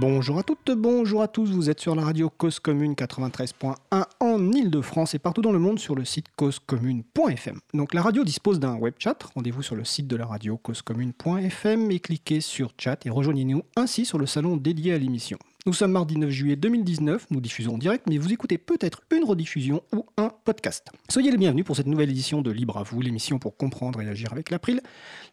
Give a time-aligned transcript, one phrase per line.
[0.00, 3.74] Bonjour à toutes, bonjour à tous, vous êtes sur la radio Cause Commune 93.1
[4.20, 7.60] en Ile-de-France et partout dans le monde sur le site causecommune.fm.
[7.74, 11.90] Donc la radio dispose d'un web chat, rendez-vous sur le site de la radio causecommune.fm
[11.90, 15.36] et cliquez sur chat et rejoignez-nous ainsi sur le salon dédié à l'émission.
[15.66, 19.24] Nous sommes mardi 9 juillet 2019, nous diffusons en direct, mais vous écoutez peut-être une
[19.24, 20.88] rediffusion ou un podcast.
[21.10, 24.08] Soyez les bienvenus pour cette nouvelle édition de Libre à vous, l'émission pour comprendre et
[24.08, 24.80] agir avec l'April,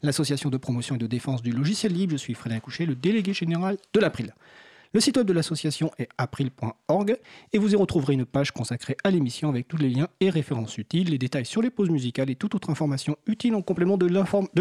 [0.02, 2.12] l'association de promotion et de défense du logiciel libre.
[2.12, 4.34] Je suis Frédéric Couchet, le délégué général de l'April.
[4.94, 7.18] Le site web de l'association est april.org
[7.52, 10.78] et vous y retrouverez une page consacrée à l'émission avec tous les liens et références
[10.78, 14.08] utiles, les détails sur les pauses musicales et toute autre information utile en complément de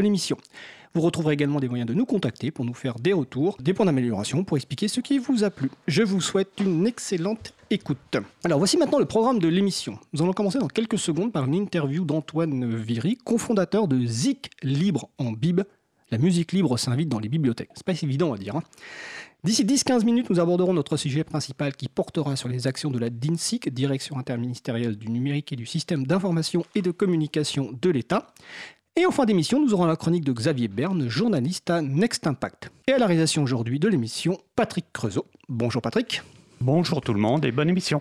[0.00, 0.36] l'émission.
[0.94, 3.86] Vous retrouverez également des moyens de nous contacter pour nous faire des retours, des points
[3.86, 5.70] d'amélioration pour expliquer ce qui vous a plu.
[5.86, 8.16] Je vous souhaite une excellente écoute.
[8.44, 9.98] Alors voici maintenant le programme de l'émission.
[10.12, 15.10] Nous allons commencer dans quelques secondes par une interview d'Antoine Viry, cofondateur de Zik Libre
[15.18, 15.60] en Bib.
[16.10, 17.70] La musique libre s'invite dans les bibliothèques.
[17.74, 18.54] C'est pas évident à dire.
[18.54, 18.62] Hein.
[19.44, 23.10] D'ici 10-15 minutes, nous aborderons notre sujet principal qui portera sur les actions de la
[23.10, 28.34] DINSIC, Direction interministérielle du numérique et du système d'information et de communication de l'État.
[28.96, 32.70] Et en fin d'émission, nous aurons la chronique de Xavier Berne, journaliste à Next Impact.
[32.88, 35.26] Et à la réalisation aujourd'hui de l'émission, Patrick Creusot.
[35.48, 36.22] Bonjour Patrick.
[36.60, 38.00] Bonjour tout le monde et bonne émission.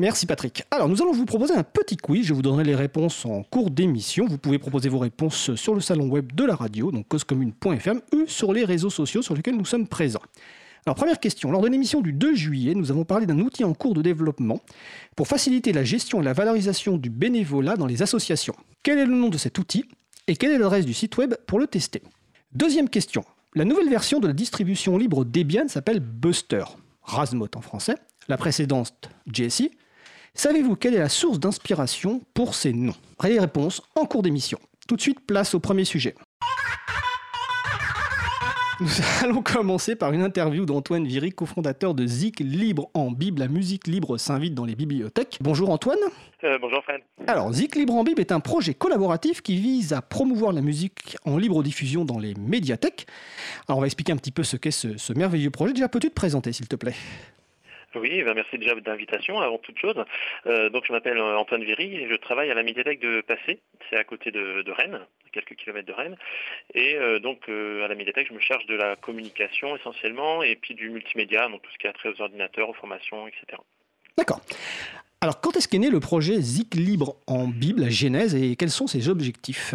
[0.00, 0.64] Merci Patrick.
[0.70, 2.26] Alors nous allons vous proposer un petit quiz.
[2.26, 4.26] Je vous donnerai les réponses en cours d'émission.
[4.26, 8.24] Vous pouvez proposer vos réponses sur le salon web de la radio, donc causecommune.fm, ou
[8.26, 10.22] sur les réseaux sociaux sur lesquels nous sommes présents.
[10.86, 13.74] Alors première question, lors de l'émission du 2 juillet, nous avons parlé d'un outil en
[13.74, 14.60] cours de développement
[15.14, 18.54] pour faciliter la gestion et la valorisation du bénévolat dans les associations.
[18.82, 19.84] Quel est le nom de cet outil
[20.26, 22.02] et quelle est l'adresse du site web pour le tester?
[22.52, 26.64] Deuxième question, la nouvelle version de la distribution libre Debian s'appelle Buster,
[27.02, 27.96] Rasmot en français,
[28.28, 29.70] la précédente Jessie.
[30.34, 32.94] Savez-vous quelle est la source d'inspiration pour ces noms?
[33.24, 34.58] Les réponses en cours d'émission.
[34.88, 36.14] Tout de suite, place au premier sujet.
[38.80, 38.88] Nous
[39.22, 43.40] allons commencer par une interview d'Antoine Viry, cofondateur de Zik Libre en Bible.
[43.40, 45.36] La musique libre s'invite dans les bibliothèques.
[45.42, 45.98] Bonjour Antoine.
[46.44, 47.02] Euh, bonjour Fred.
[47.26, 51.18] Alors, Zik Libre en Bible est un projet collaboratif qui vise à promouvoir la musique
[51.26, 53.06] en libre diffusion dans les médiathèques.
[53.68, 55.74] Alors, on va expliquer un petit peu ce qu'est ce, ce merveilleux projet.
[55.74, 56.94] Déjà, peux-tu te présenter, s'il te plaît?
[57.94, 59.96] Oui, ben merci déjà de l'invitation avant toute chose.
[60.46, 63.60] Euh, donc je m'appelle euh, Antoine Viry et je travaille à la médiathèque de Passé,
[63.88, 66.16] c'est à côté de, Rennes, à quelques kilomètres de Rennes.
[66.74, 70.74] Et euh, donc à la médiathèque, je me charge de la communication essentiellement et puis
[70.74, 73.60] du multimédia, donc tout ce qui a trait aux ordinateurs, aux formations, etc.
[74.16, 74.40] D'accord.
[75.20, 78.70] Alors quand est-ce qu'est né le projet Zik Libre en Bible, la genèse, et quels
[78.70, 79.74] sont ses objectifs?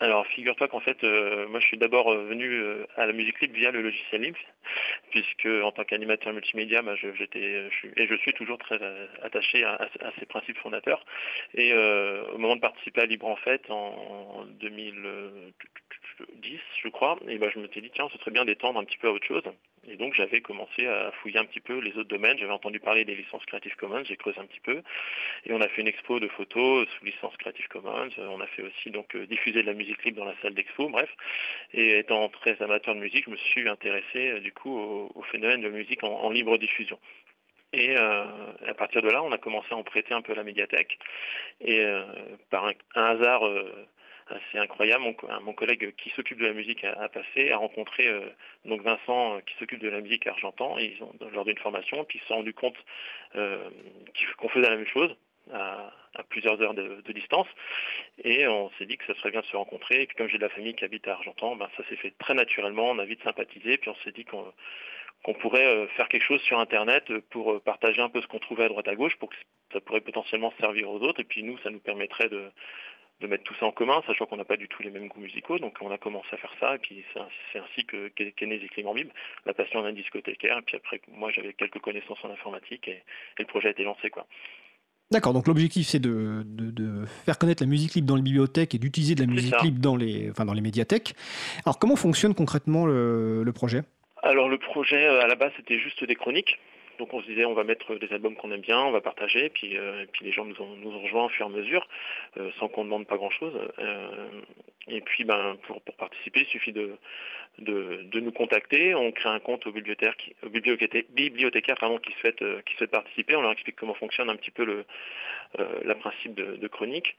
[0.00, 3.40] Alors, figure-toi qu'en fait, euh, moi, je suis d'abord euh, venu euh, à la musique
[3.40, 4.38] libre via le logiciel libre,
[5.10, 8.80] puisque en tant qu'animateur multimédia, bah, j'étais et je suis toujours très
[9.22, 9.88] attaché à,
[10.18, 11.04] ces principes fondateurs.
[11.54, 17.50] Et au moment de participer à Libre en fait, en 2010, je crois, et ben,
[17.54, 19.44] je me suis dit tiens, ce serait bien d'étendre un petit peu à autre chose.
[19.88, 22.38] Et donc j'avais commencé à fouiller un petit peu les autres domaines.
[22.38, 24.82] J'avais entendu parler des licences Creative Commons, j'ai creusé un petit peu.
[25.44, 28.08] Et on a fait une expo de photos sous licence Creative Commons.
[28.18, 30.88] On a fait aussi donc euh, diffuser de la musique libre dans la salle d'expo,
[30.88, 31.10] bref.
[31.72, 35.60] Et étant très amateur de musique, je me suis intéressé euh, du coup au, phénomène
[35.60, 36.98] de musique en, libre diffusion.
[37.72, 38.24] Et euh,
[38.66, 40.98] à partir de là, on a commencé à en prêter un peu à la médiathèque.
[41.60, 41.84] Et
[42.50, 43.42] par un, hasard
[44.50, 45.04] c'est incroyable.
[45.42, 48.20] Mon, collègue qui s'occupe de la musique a, passé, a rencontré euh,
[48.64, 51.58] donc Vincent euh, qui s'occupe de la musique à Argentan, et ils ont, lors d'une
[51.58, 52.76] formation, puis ils se sont rendus compte
[53.36, 53.68] euh,
[54.38, 55.14] qu'on faisait la même chose.
[55.52, 55.92] À,
[56.30, 57.46] plusieurs heures de, distance.
[58.22, 60.02] Et on s'est dit que ça serait bien de se rencontrer.
[60.02, 62.14] Et puis comme j'ai de la famille qui habite à Argentan ben, ça s'est fait
[62.18, 62.90] très naturellement.
[62.90, 63.76] On a vite sympathisé.
[63.76, 68.22] Puis on s'est dit qu'on pourrait faire quelque chose sur Internet pour partager un peu
[68.22, 69.36] ce qu'on trouvait à droite à gauche pour que
[69.72, 71.20] ça pourrait potentiellement servir aux autres.
[71.20, 72.50] Et puis nous ça nous permettrait de,
[73.20, 75.20] de mettre tout ça en commun, sachant qu'on n'a pas du tout les mêmes goûts
[75.20, 75.58] musicaux.
[75.58, 79.10] Donc on a commencé à faire ça, et puis c'est ainsi qu'est né en Bible,
[79.46, 80.58] la passion d'un discothécaire.
[80.58, 83.02] Et puis après, moi j'avais quelques connaissances en informatique, et,
[83.38, 84.10] le projet a été lancé.
[84.10, 84.26] quoi.
[85.10, 86.44] D'accord, donc l'objectif c'est de,
[87.24, 89.96] faire connaître la musique libre dans les bibliothèques et d'utiliser de la musique libre dans
[89.96, 91.14] les, enfin, dans les médiathèques.
[91.64, 93.82] Alors comment fonctionne concrètement le projet?
[94.22, 96.58] Alors le projet à la base c'était juste des chroniques.
[96.98, 99.48] Donc on se disait on va mettre des albums qu'on aime bien, on va partager,
[99.48, 101.88] puis, euh, puis les gens nous ont, nous rejoints au fur et à mesure,
[102.36, 103.54] euh, sans qu'on demande pas grand-chose.
[103.78, 104.28] Euh,
[104.88, 106.96] et puis ben, pour, participer, il suffit de,
[107.58, 110.14] nous contacter, on crée un compte au bibliothécaire,
[110.44, 115.94] au bibliothécaire qui, qui souhaite participer, on leur explique comment fonctionne un petit peu le,
[115.94, 117.16] principe de, chronique.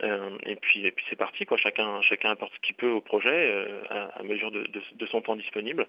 [0.00, 1.56] Et puis, et puis c'est parti, quoi.
[1.56, 5.86] Chacun, apporte ce qu'il peut au projet à, mesure de, son temps disponible.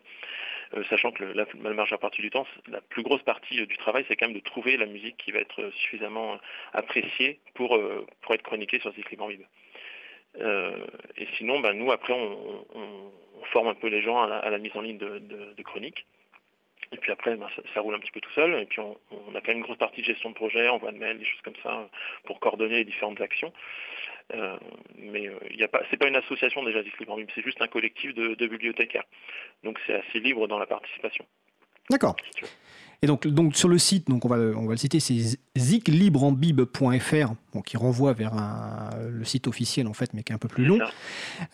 [0.89, 4.35] sachant que la, partie du temps, la plus grosse partie du travail, c'est quand même
[4.35, 6.39] de trouver la musique qui va être suffisamment
[6.73, 7.77] appréciée pour,
[8.29, 9.43] être chroniquée sur Zikli Vibe.
[11.17, 13.11] et sinon, ben, nous, après, on,
[13.51, 16.05] forme un peu les gens à la, mise en ligne de chroniques.
[16.93, 18.53] Et puis après, ben, ça, roule un petit peu tout seul.
[18.61, 18.95] Et puis on,
[19.35, 21.41] a quand même une grosse partie de gestion de projet, envoi de mail, des choses
[21.43, 21.89] comme ça,
[22.25, 23.51] pour coordonner les différentes actions.
[24.33, 24.55] Euh,
[24.97, 26.81] mais euh, il a pas, pas une association déjà
[27.17, 29.03] Libre c'est juste un collectif de, bibliothécaires.
[29.63, 31.25] Donc c'est assez libre dans la participation.
[31.89, 32.15] D'accord.
[33.01, 35.37] Et donc, sur le site, donc on va, on va le citer, c'est
[37.53, 38.33] ziclibreenbib.fr, qui renvoie vers
[39.09, 40.79] le site officiel en fait, mais qui est un peu plus long.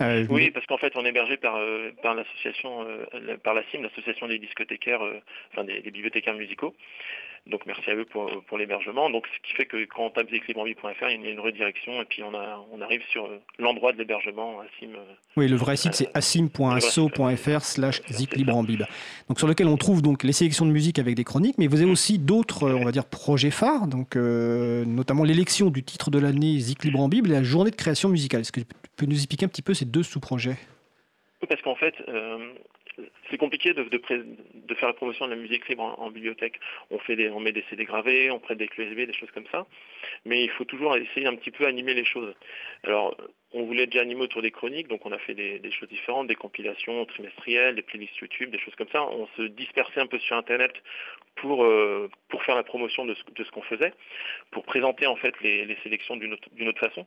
[0.01, 3.63] Euh, oui, parce qu'en fait, on est hébergé par, euh, par l'association, euh, par la
[3.71, 5.01] CIM, l'association des discothécaires,
[5.51, 6.73] enfin des, bibliothécaires musicaux.
[7.47, 9.09] Donc merci à eux pour, pour l'hébergement.
[9.09, 12.05] Donc ce qui fait que quand on tape ziclibreenbib.fr, il y a une redirection et
[12.05, 14.91] puis on, a, on arrive sur l'endroit de l'hébergement, Assim.
[15.37, 18.83] oui, le vrai site c'est assim.asso.fr slash ziclibreenbib.
[19.29, 21.81] Donc sur lequel on trouve donc les sélections de musique avec des chroniques, mais vous
[21.81, 23.87] avez aussi d'autres, on va dire, projets phares.
[23.87, 27.75] Donc notamment l'élection du titre de l'année Zik Libre en Bible et la journée de
[27.75, 28.41] création musicale.
[28.41, 28.65] Est-ce que tu
[28.95, 30.57] peux nous expliquer un petit peu ces deux sous-projets?
[31.47, 32.53] Parce qu'en fait, euh,
[33.29, 33.83] c'est compliqué de,
[34.75, 36.59] faire la promotion de la musique libre en, bibliothèque.
[36.91, 39.47] On, fait des, on met des CD gravés, on prête des clés des choses comme
[39.51, 39.65] ça.
[40.25, 42.33] Mais il faut toujours essayer un petit peu animer les choses.
[42.83, 43.15] Alors,
[43.51, 46.35] on voulait déjà animer autour des chroniques, donc on a fait des, choses différentes, des
[46.35, 49.03] compilations trimestrielles, des playlists YouTube, des choses comme ça.
[49.03, 50.71] On se dispersait un peu sur Internet
[51.35, 53.93] pour, euh, pour faire la promotion de ce, qu'on faisait,
[54.51, 57.05] pour présenter en fait les, sélections d'une autre façon.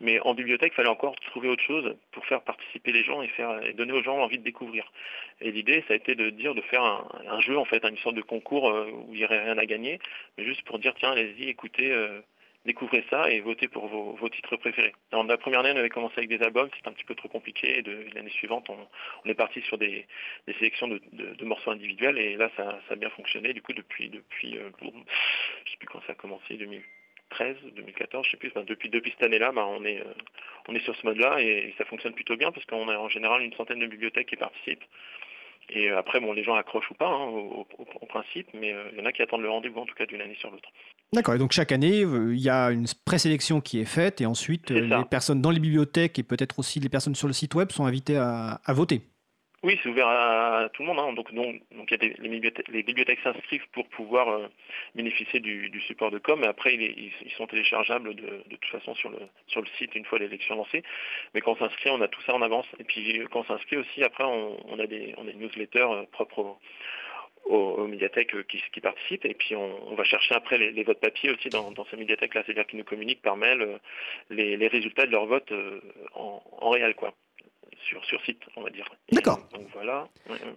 [0.00, 3.28] Mais en bibliothèque, il fallait encore trouver autre chose pour faire participer les gens et,
[3.28, 4.90] faire, et donner aux gens envie de découvrir.
[5.40, 8.16] Et l'idée, ça a été de dire de faire un, jeu, en fait, une sorte
[8.16, 9.98] de concours euh, où il n'y aurait rien à gagner,
[10.36, 12.20] mais juste pour dire, tiens, allez-y, écoutez, euh,
[12.66, 14.92] découvrez ça et votez pour vos, titres préférés.
[15.12, 17.28] Alors, la première année, on avait commencé avec des albums, c'était un petit peu trop
[17.28, 17.78] compliqué.
[17.78, 17.82] Et
[18.14, 20.06] l'année suivante, on, est parti sur des,
[20.58, 23.52] sélections de, morceaux individuels et là, ça, a bien fonctionné.
[23.52, 26.82] Du coup, depuis, depuis euh, je ne sais plus quand ça a commencé, 2000.
[27.30, 28.52] 2013, 2014, je sais plus.
[28.66, 30.14] depuis, depuis cette année-là, bah, on, est, euh,
[30.68, 33.42] on est sur ce mode-là et, ça fonctionne plutôt bien parce qu'on a en général
[33.42, 34.84] une centaine de bibliothèques qui participent.
[35.68, 37.66] Et euh, après, bon, les gens accrochent ou pas hein, au,
[38.08, 40.20] principe, mais euh, il y en a qui attendent le rendez-vous en tout cas d'une
[40.20, 40.68] année sur l'autre.
[41.12, 44.70] D'accord, et donc chaque année, il y a une présélection qui est faite et ensuite
[44.70, 47.84] les personnes dans les bibliothèques et peut-être aussi les personnes sur le site web sont
[47.84, 49.02] invitées à voter.
[49.66, 51.00] Oui, c'est ouvert à, tout le monde.
[51.00, 51.12] Hein.
[51.12, 52.28] Donc, donc, y a les,
[52.84, 54.46] bibliothèques, s'inscrivent pour pouvoir euh,
[54.94, 56.40] bénéficier du, support de com.
[56.44, 59.18] Et après, ils, sont téléchargeables de, toute façon sur le,
[59.76, 60.84] site une fois l'élection lancée.
[61.34, 62.66] Mais quand on s'inscrit, on a tout ça en avance.
[62.78, 66.04] Et puis quand on s'inscrit aussi, après, on, a des, on a des newsletters euh,
[66.12, 66.58] propres
[67.46, 69.24] aux, médiathèques euh, qui, participent.
[69.24, 72.78] Et puis on, va chercher après les, votes papier aussi dans, ces médiathèques-là, c'est-à-dire qu'ils
[72.78, 73.80] nous communiquent par mail
[74.30, 75.52] les, résultats de leur vote
[76.14, 76.94] en, en réel.
[76.94, 77.12] quoi
[77.88, 78.86] sur, sur site, on va dire.
[79.12, 79.38] D'accord.
[79.52, 80.08] Donc voilà.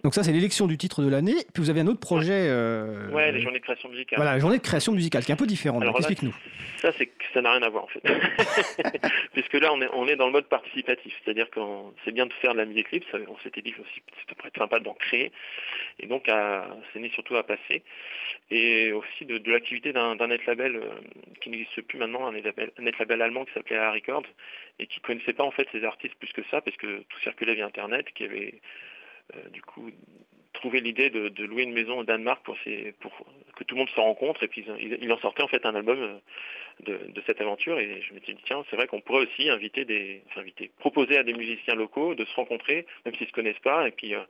[0.02, 1.36] Donc ça, c'est l'élection du titre de l'année.
[1.52, 2.48] Puis vous avez un autre projet.
[2.48, 3.10] Euh...
[3.10, 4.18] Ouais, les journées de création musicale.
[4.18, 5.84] Voilà, la journée de création musicale, qui est un peu différente.
[5.98, 6.34] Explique-nous.
[6.78, 8.02] Ça, c'est ça n'a rien à voir en fait,
[9.32, 11.60] puisque là, on est on est dans le mode participatif, c'est-à-dire que
[12.04, 13.06] c'est bien de faire de la musique libre.
[13.28, 15.32] on s'était dit aussi, c'était peut être sympa d'en créer,
[15.98, 16.30] et donc
[16.92, 17.82] c'est né surtout à passer,
[18.50, 20.88] et aussi de, l'activité d'un net label euh,
[21.40, 24.26] qui n'existe plus maintenant, un net label, un net label allemand qui s'appelait A Records,
[24.80, 27.54] et qui connaissait pas en fait ces artistes plus que ça, parce que tout circulait
[27.54, 28.54] via Internet, qui avait
[29.36, 29.90] euh, du coup
[30.54, 34.42] trouvé l'idée de, louer une maison au Danemark pour, que tout le monde se rencontre,
[34.42, 36.20] et puis il, en sortait en fait un album
[36.88, 39.48] euh, de, cette aventure, et je me suis dit tiens, c'est vrai qu'on pourrait aussi
[39.48, 40.22] inviter
[40.78, 44.14] proposer à des musiciens locaux de se rencontrer, même s'ils se connaissent pas, et puis
[44.14, 44.20] euh,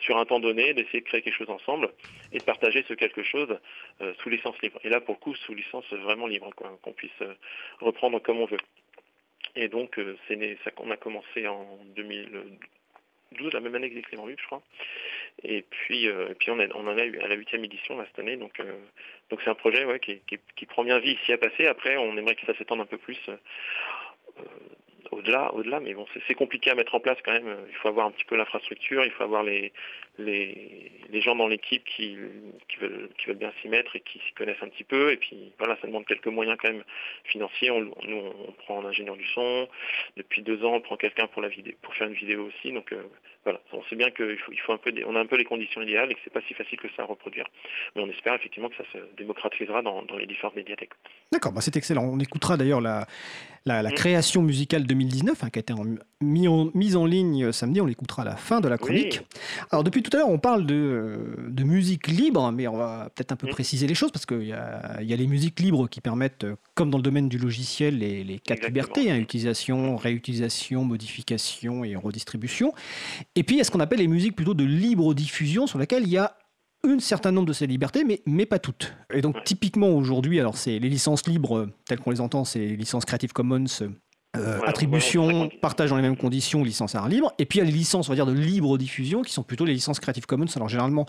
[0.00, 1.90] sur un temps donné, d'essayer de créer quelque chose ensemble
[2.32, 3.58] et de partager ce quelque chose
[4.18, 4.80] sous licence libre.
[4.82, 6.50] Et là, pour le coup, sous licence vraiment libre,
[6.82, 7.12] qu'on puisse
[7.80, 8.58] reprendre comme on veut.
[9.56, 14.00] Et donc, euh, c'est né, ça, on a commencé en 2012, la même année que
[14.00, 14.62] Clément je crois.
[15.42, 18.36] Et puis, euh, et puis on, en a eu à la huitième édition cette année.
[18.36, 18.72] Donc, euh,
[19.30, 21.66] donc c'est un projet qui, prend bien vie ici à passer.
[21.66, 23.18] Après, on aimerait que ça s'étende un peu plus
[25.14, 27.56] au-delà, au-delà, mais bon, c'est compliqué à mettre en place quand même.
[27.68, 29.72] Il faut avoir un petit peu l'infrastructure, il faut avoir les,
[30.18, 32.16] les, les gens dans l'équipe qui,
[32.68, 35.12] qui, veulent, qui veulent bien s'y mettre et qui s'y connaissent un petit peu.
[35.12, 36.84] Et puis voilà, ça demande quelques moyens quand même
[37.24, 37.70] financiers.
[37.70, 37.94] On, nous,
[38.48, 39.68] on prend un ingénieur du son.
[40.16, 42.72] Depuis deux ans, on prend quelqu'un pour la vidéo, pour faire une vidéo aussi.
[42.72, 43.02] Donc euh,
[43.44, 45.44] voilà, on sait bien qu'il faut, il faut un peu, on a un peu les
[45.44, 47.44] conditions idéales et que c'est pas si facile que ça à reproduire.
[47.94, 50.92] Mais on espère effectivement que ça se démocratisera dans, dans les différentes médiathèques.
[51.30, 52.04] D'accord, bah c'est excellent.
[52.04, 53.06] On écoutera d'ailleurs la,
[53.66, 53.92] la, mm.
[53.92, 55.72] création musicale 2019 hein, qui a été
[56.24, 57.80] mis en, mise en ligne samedi.
[57.80, 59.22] On l'écoutera à la fin de la chronique.
[59.70, 63.32] Alors, depuis tout à l'heure, on parle de, de musique libre, mais on va peut-être
[63.32, 66.00] un peu préciser les choses parce qu'il y a, y a les musiques libres qui
[66.00, 71.84] permettent, comme dans le domaine du logiciel, les, les quatre libertés hein, utilisation, réutilisation, modification
[71.84, 72.72] et redistribution.
[73.36, 75.78] Et puis, il y a ce qu'on appelle les musiques plutôt de libre diffusion sur
[75.78, 76.36] lesquelles il y a
[76.86, 78.94] un certain nombre de ces libertés, mais, mais pas toutes.
[79.12, 82.76] Et donc, typiquement aujourd'hui, alors c'est les licences libres, telles qu'on les entend, c'est les
[82.76, 83.64] licences Creative Commons.
[84.36, 87.32] Euh, attribution, partage dans les mêmes conditions, licence art libre.
[87.38, 89.42] Et puis il y a les licences, on va dire, de libre diffusion, qui sont
[89.42, 90.46] plutôt les licences Creative Commons.
[90.56, 91.06] Alors généralement,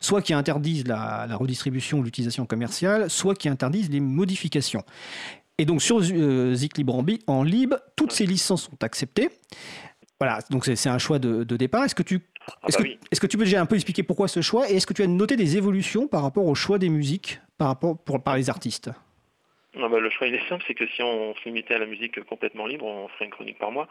[0.00, 4.84] soit qui interdisent la, redistribution ou l'utilisation commerciale, soit qui interdisent les modifications.
[5.58, 9.30] Et donc sur euh, Zik Libre en, libre, toutes ces licences sont acceptées.
[10.20, 11.84] Voilà, donc c'est un choix de, départ.
[11.84, 14.28] Est-ce que tu ah bah que, est-ce que, tu peux déjà un peu expliquer pourquoi
[14.28, 14.70] ce choix?
[14.70, 17.68] Et est-ce que tu as noté des évolutions par rapport au choix des musiques par,
[17.68, 18.90] rapport, pour, par les artistes?
[19.76, 22.22] Bah, le choix il est simple, c'est que si on se limitait à la musique
[22.24, 23.88] complètement libre, on ferait une chronique par mois.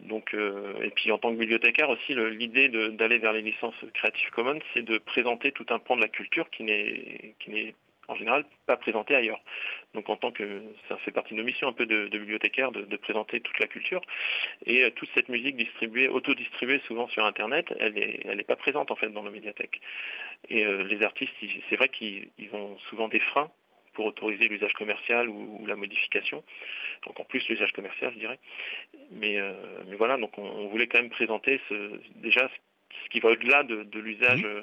[0.00, 4.30] Donc, euh, et puis en tant que bibliothécaire aussi, l'idée d'aller vers les licences Creative
[4.30, 7.74] Commons, c'est de présenter tout un pan de la culture qui n'est
[8.08, 9.40] en général pas présenté ailleurs.
[9.94, 12.96] Donc en tant que ça fait partie de nos missions un peu de, bibliothécaire de,
[12.96, 14.00] présenter toute la culture
[14.66, 18.90] et euh, toute cette musique distribuée, auto-distribuée souvent sur internet, elle n'est elle pas présente
[18.90, 19.80] en fait dans nos médiathèques.
[20.48, 21.32] Et euh, les artistes,
[21.68, 23.50] c'est vrai qu'ils ont souvent des freins
[23.94, 26.44] pour autoriser l'usage commercial ou, la modification.
[27.06, 28.38] Donc en plus l'usage commercial, je dirais.
[29.12, 29.52] Mais, euh,
[29.88, 32.48] mais voilà, donc on, voulait quand même présenter ce, déjà
[33.04, 34.44] ce qui va au-delà de, l'usage.
[34.44, 34.62] Mmh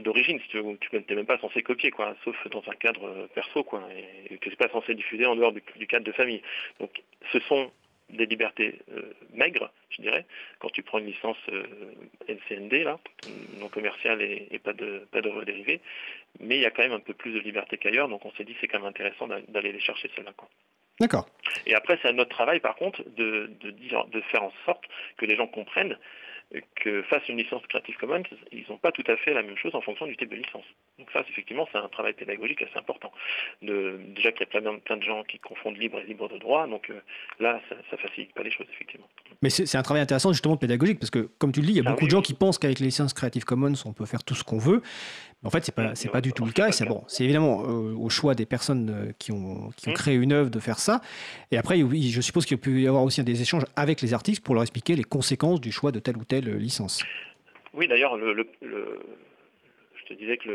[0.00, 3.62] d'origine, si tu n'es même pas censé copier, quoi, sauf dans un cadre euh, perso,
[3.62, 3.82] quoi,
[4.28, 6.42] et que c'est pas censé diffuser en dehors du, cadre de famille.
[6.80, 7.02] Donc,
[7.32, 7.70] ce sont
[8.10, 10.26] des libertés euh, maigres, je dirais,
[10.58, 11.64] quand tu prends une licence euh,
[12.28, 12.98] NCND, là,
[13.58, 15.80] non commerciale et, pas de pas d'œuvre dérivée,
[16.40, 18.44] mais il y a quand même un peu plus de liberté qu'ailleurs, donc on s'est
[18.44, 20.32] dit c'est quand même intéressant d'aller les chercher celles-là.
[21.00, 21.26] D'accord.
[21.66, 24.84] Et après, c'est à notre travail, par contre, de, de, dire, de faire en sorte
[25.16, 25.96] que les gens comprennent
[26.76, 28.22] que face à une licence Creative Commons,
[28.52, 30.64] ils n'ont pas tout à fait la même chose en fonction du type de licence.
[30.98, 33.12] Donc ça, effectivement, c'est un travail pédagogique assez important.
[33.62, 36.38] De, déjà qu'il y a plein, plein, de gens qui confondent libre et libre de
[36.38, 37.00] droit, donc euh,
[37.40, 39.08] là, ça ne facilite pas les choses, effectivement.
[39.42, 41.80] Mais c'est un travail intéressant, justement, pédagogique, parce que, comme tu le dis, il y
[41.80, 44.22] a ah beaucoup de gens qui pensent qu'avec les licences Creative Commons, on peut faire
[44.22, 44.82] tout ce qu'on veut.
[45.44, 46.72] En fait, c'est pas c'est pas du tout le cas.
[46.72, 49.94] c'est bon, c'est évidemment euh, au choix des personnes euh, qui ont qui ont mmh.
[49.94, 51.00] créé une œuvre de faire ça.
[51.50, 54.54] Et après, je suppose qu'il peut y avoir aussi des échanges avec les artistes pour
[54.54, 57.04] leur expliquer les conséquences du choix de telle ou telle licence.
[57.74, 58.46] Oui, d'ailleurs, le,
[60.04, 60.48] je te disais que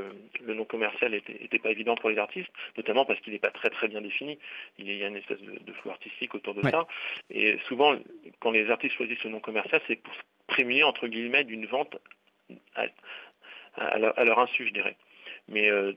[0.45, 3.69] le, nom commercial n'était pas évident pour les artistes, notamment parce qu'il n'est pas très
[3.69, 4.37] très bien défini.
[4.77, 6.87] Il y a une espèce de, flou artistique autour de ça.
[7.29, 7.95] Et souvent,
[8.39, 11.97] quand les artistes choisissent le nom commercial, c'est pour se prémunir entre guillemets d'une vente
[12.75, 12.85] à,
[13.77, 14.97] leur, insu, je dirais.
[15.47, 15.93] Mais euh,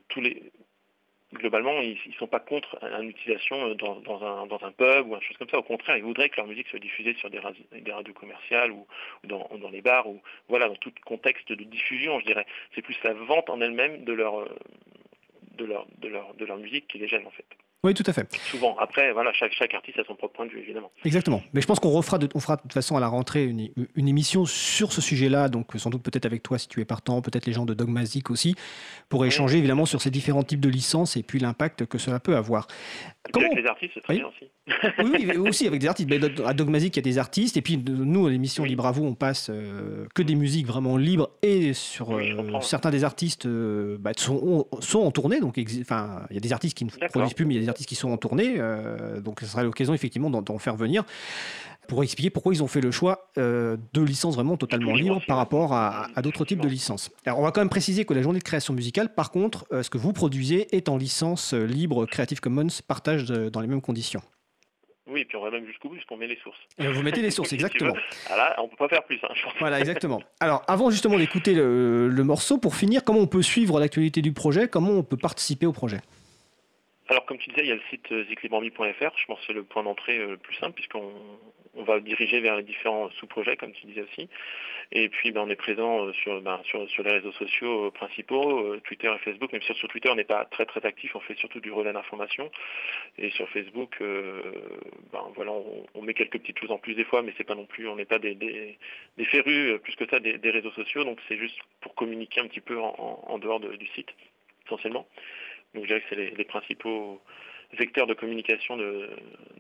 [1.35, 5.21] globalement, ils ne sont pas contre une utilisation euh, dans, un, dans, pub ou un
[5.21, 5.59] chose comme ça.
[5.59, 8.87] Au contraire, ils voudraient que leur musique soit diffusée sur des, radios, commerciales ou,
[9.25, 12.47] dans, les bars ou voilà dans tout contexte de diffusion, je dirais.
[12.75, 17.47] C'est plus la vente en elle-même de leur, euh, musique qui les gêne en fait.
[17.85, 18.33] Oui, tout à fait.
[18.51, 18.77] Souvent.
[18.79, 20.93] Après, voilà, chaque, chaque artiste a son propre point de vue, évidemment.
[21.05, 21.43] Exactement.
[21.53, 23.71] Mais je pense qu'on refera de, on fera de toute façon à la rentrée une,
[23.97, 27.21] une émission sur ce sujet-là, donc sans doute peut-être avec toi si tu es partant,
[27.23, 28.55] peut-être les gens de Dogmazic aussi,
[29.09, 32.37] pour échanger évidemment sur ces différents types de licences et puis l'impact que cela peut
[32.37, 32.69] avoir.
[33.33, 33.47] Comment...
[33.47, 34.49] Avec les artistes, c'est très bien aussi.
[34.99, 36.11] oui, aussi avec des artistes.
[36.47, 39.05] à Dogmazic, il y a des artistes, et puis nous, à l'émission Libre à vous,
[39.05, 43.97] on passe euh, que des musiques vraiment libres, et sur euh, certains des artistes euh,
[43.99, 47.35] bah, sont, sont en tournée, donc enfin, il y a des artistes qui ne produisent
[47.35, 48.59] plus, mais il y a des artistes qui sont en tournée,
[49.21, 51.05] donc ce sera l'occasion effectivement d'en faire venir
[51.89, 55.37] pour expliquer pourquoi ils ont fait le choix euh, de licences vraiment totalement libres par
[55.37, 57.11] rapport à, d'autres types de licences.
[57.27, 59.83] Alors on va quand même préciser que la journée de création musicale, par contre, euh,
[59.83, 63.81] ce que vous produisez est en licence euh, libre Creative Commons, partage dans les mêmes
[63.81, 64.23] conditions.
[65.09, 66.57] Oui, et puis on va même jusqu'au bout puisqu'on met les sources.
[66.79, 67.95] vous mettez les sources, exactement.
[68.29, 69.19] Voilà, on ne peut pas faire plus.
[69.23, 70.23] Hein, voilà, exactement.
[70.41, 74.33] Alors, avant justement d'écouter le, le morceau, pour finir, comment on peut suivre l'actualité du
[74.33, 76.01] projet Comment on peut participer au projet?
[77.13, 79.65] Alors comme tu disais, il y a le site ziclibambi.fr, je pense que c'est le
[79.65, 81.13] point d'entrée le plus simple puisqu'on
[81.75, 84.29] on va diriger vers les différents sous-projets, comme tu disais aussi.
[84.91, 88.81] Et puis, ben, on est présent euh, ben, sur, les réseaux sociaux euh, principaux, euh,
[88.85, 89.53] Twitter et Facebook.
[89.53, 91.93] Même si sur Twitter, on n'est pas très très actif, on fait surtout du relais
[91.93, 92.51] d'information.
[93.17, 95.53] Et sur Facebook, ben, voilà,
[95.95, 97.97] on, met quelques petites choses en plus des fois, mais c'est pas non plus, on
[97.97, 98.77] n'est pas des, des,
[99.25, 101.05] férus plus que ça des, réseaux sociaux.
[101.05, 104.11] Donc, c'est juste pour communiquer un petit peu en, dehors du site,
[104.67, 105.07] essentiellement.
[105.75, 107.21] Donc, je dirais que c'est les principaux
[107.77, 109.11] vecteur de communication de,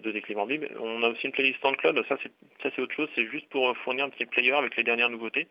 [0.03, 0.71] de Bible.
[0.79, 3.75] On a aussi une playlist SoundCloud, ça c'est, ça c'est autre chose, c'est juste pour
[3.79, 5.49] fournir un petit player avec les dernières nouveautés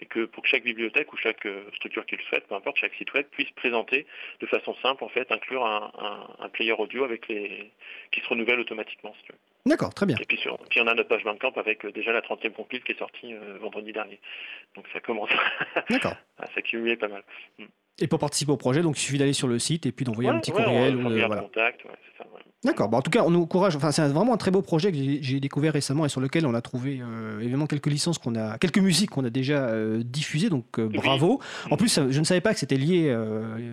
[0.00, 2.78] et que pour que chaque bibliothèque ou chaque euh, structure qui le souhaite, peu importe,
[2.78, 4.06] chaque site web puisse présenter
[4.40, 5.92] de façon simple en fait, inclure un,
[6.38, 7.70] un, player audio avec les
[8.10, 9.14] qui se renouvelle automatiquement.
[9.66, 10.16] D'accord, très bien.
[10.18, 12.82] Et puis, sur, puis on a notre page Bandcamp avec euh, déjà la 30e compile
[12.82, 14.18] qui est sortie euh, vendredi dernier.
[14.76, 15.30] Donc ça commence
[15.76, 17.22] à s'accumuler pas mal.
[18.00, 20.30] Et pour participer au projet, donc il suffit d'aller sur le site et puis d'envoyer
[20.30, 20.96] un petit ouais, courriel.
[20.96, 21.42] on ou, va euh, voilà.
[21.42, 22.40] contact, ouais, c'est ça, ouais.
[22.64, 22.88] D'accord.
[22.88, 23.76] Bon, en tout cas, on nous encourage.
[23.76, 26.44] Enfin, c'est vraiment un très beau projet que j'ai j'ai découvert récemment et sur lequel
[26.46, 30.02] on a trouvé euh, évidemment quelques licences qu'on a, quelques musiques qu'on a déjà euh,
[30.04, 30.48] diffusées.
[30.48, 30.98] Donc euh, Oui.
[30.98, 31.40] bravo.
[31.70, 33.16] En plus, je ne savais pas que c'était lié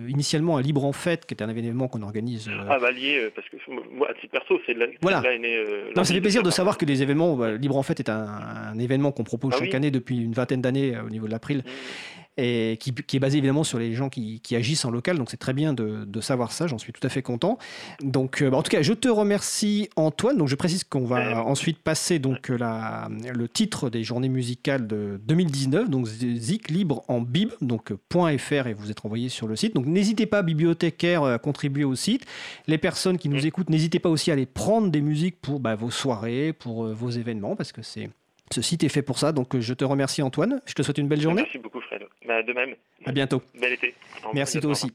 [0.08, 2.48] initialement à Libre en Fête, qui était un événement qu'on organise.
[2.68, 3.56] Ah bah lié, parce que
[3.96, 5.22] moi, à titre perso, c'est de là, Voilà.
[5.22, 7.52] c'est de est euh, Non, ça l'envie fait plaisir de savoir que des événements, bah,
[7.52, 8.26] Libre en Fête est un,
[8.72, 9.76] un événement qu'on propose Ah chaque oui.
[9.76, 12.15] année depuis une vingtaine d'années au niveau de l'April Mmh.
[12.36, 15.18] Et qui, qui est basé évidemment sur les gens qui, qui agissent en local.
[15.18, 17.58] Donc c'est très bien de, de savoir ça, j'en suis tout à fait content.
[18.02, 20.36] Donc euh, bah, en tout cas, je te remercie Antoine.
[20.36, 24.86] Donc je précise qu'on va ensuite passer donc euh, la, le titre des journées musicales
[24.86, 29.46] de 2019, donc Zik libre en bib, donc euh, .fr et vous êtes envoyé sur
[29.46, 29.74] le site.
[29.74, 32.24] Donc n'hésitez pas bibliothécaire à contribuer au site.
[32.66, 35.74] Les personnes qui nous écoutent, n'hésitez pas aussi à aller prendre des musiques pour bah,
[35.74, 38.10] vos soirées, pour euh, vos événements, parce que c'est
[38.52, 39.32] ce site est fait pour ça.
[39.32, 40.60] Donc euh, je te remercie Antoine.
[40.66, 41.42] Je te souhaite une belle journée.
[41.42, 42.02] Merci beaucoup Fred.
[42.26, 42.74] Bah, de même,
[43.04, 43.42] À bientôt.
[43.60, 43.94] bel été.
[44.34, 44.92] Merci toi Au aussi.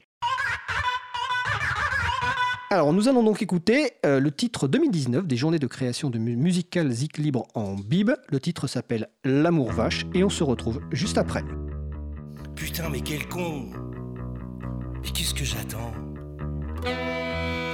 [2.70, 6.50] Alors, nous allons donc écouter euh, le titre 2019 des journées de création de mu-
[6.50, 8.10] Zik Libre en Bib.
[8.30, 11.44] Le titre s'appelle L'amour vache et on se retrouve juste après.
[12.56, 13.66] Putain, mais quel con
[15.02, 15.92] Mais qu'est-ce que j'attends?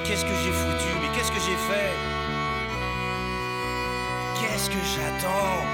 [0.05, 0.89] Qu'est-ce que j'ai foutu?
[1.01, 2.18] Mais qu'est-ce que j'ai fait?
[4.71, 5.65] Que j'attends.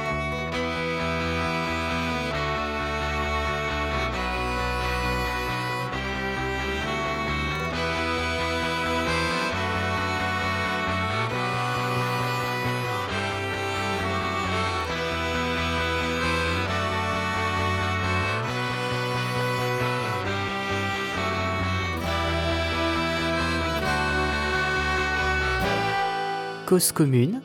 [26.66, 27.40] Cause commune,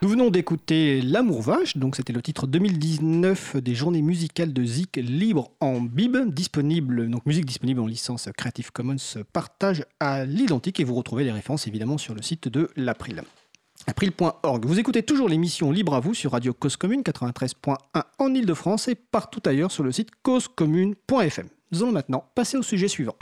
[0.00, 4.96] Nous venons d'écouter L'amour vache, donc c'était le titre 2019 des journées musicales de Zik
[4.96, 8.96] libre en bib, disponible, donc musique disponible en licence Creative Commons
[9.32, 13.22] partage à l'identique et vous retrouvez les références évidemment sur le site de l'April.
[13.88, 14.64] April.org.
[14.64, 17.76] Vous écoutez toujours l'émission Libre à vous sur Radio Cause Commune 93.1
[18.18, 21.48] en Ile-de-France et partout ailleurs sur le site causecommune.fm.
[21.72, 23.16] Nous allons maintenant passer au sujet suivant.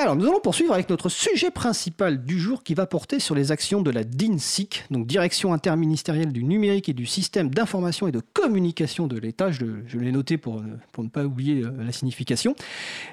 [0.00, 3.50] Alors, nous allons poursuivre avec notre sujet principal du jour qui va porter sur les
[3.50, 8.20] actions de la DINSIC, donc Direction interministérielle du numérique et du système d'information et de
[8.32, 9.50] communication de l'État.
[9.50, 12.54] Je, je l'ai noté pour, ne- pour ne pas oublier euh, la signification.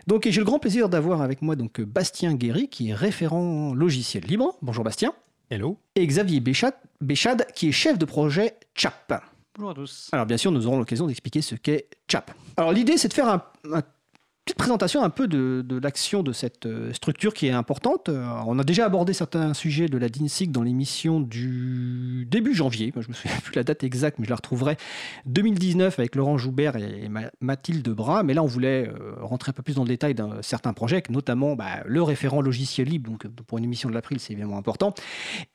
[0.05, 3.73] Donc, et j'ai le grand plaisir d'avoir avec moi donc Bastien Guéry, qui est référent
[3.73, 4.55] logiciel libre.
[4.61, 5.11] Bonjour Bastien.
[5.49, 5.79] Hello.
[5.95, 9.23] Et Xavier Béchat, Béchade, qui est chef de projet CHAP.
[9.55, 10.09] Bonjour à tous.
[10.11, 12.29] Alors bien sûr, nous aurons l'occasion d'expliquer ce qu'est CHAP.
[12.57, 13.41] Alors l'idée, c'est de faire un,
[13.73, 13.81] un
[14.45, 18.09] petite présentation un peu de, de l'action de cette euh, structure qui est importante.
[18.09, 22.91] Euh, on a déjà abordé certains sujets de la DINSIC dans l'émission du début janvier.
[22.93, 24.77] Moi, je me souviens plus la date exacte, mais je la retrouverai
[25.25, 28.21] 2019 avec Laurent Joubert et Ma- Mathilde Bras.
[28.21, 31.01] Mais là, on voulait euh, rentrer un peu plus dans le détail d'un certain projet,
[31.09, 33.09] notamment bah, le référent logiciel libre.
[33.09, 34.93] Donc, pour une émission de l'April, c'est évidemment important.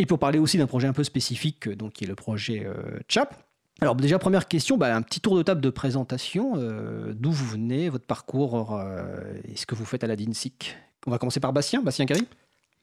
[0.01, 2.67] Et pour parler aussi d'un projet un peu spécifique, donc qui est le projet
[3.07, 3.37] CHAP.
[3.83, 6.53] Alors déjà, première question, bah, un petit tour de table de présentation.
[6.57, 10.77] Euh, D'où vous venez, votre parcours euh, et ce que vous faites à la DINSIC
[11.07, 12.27] On va commencer par Bastien, Bastien Carry.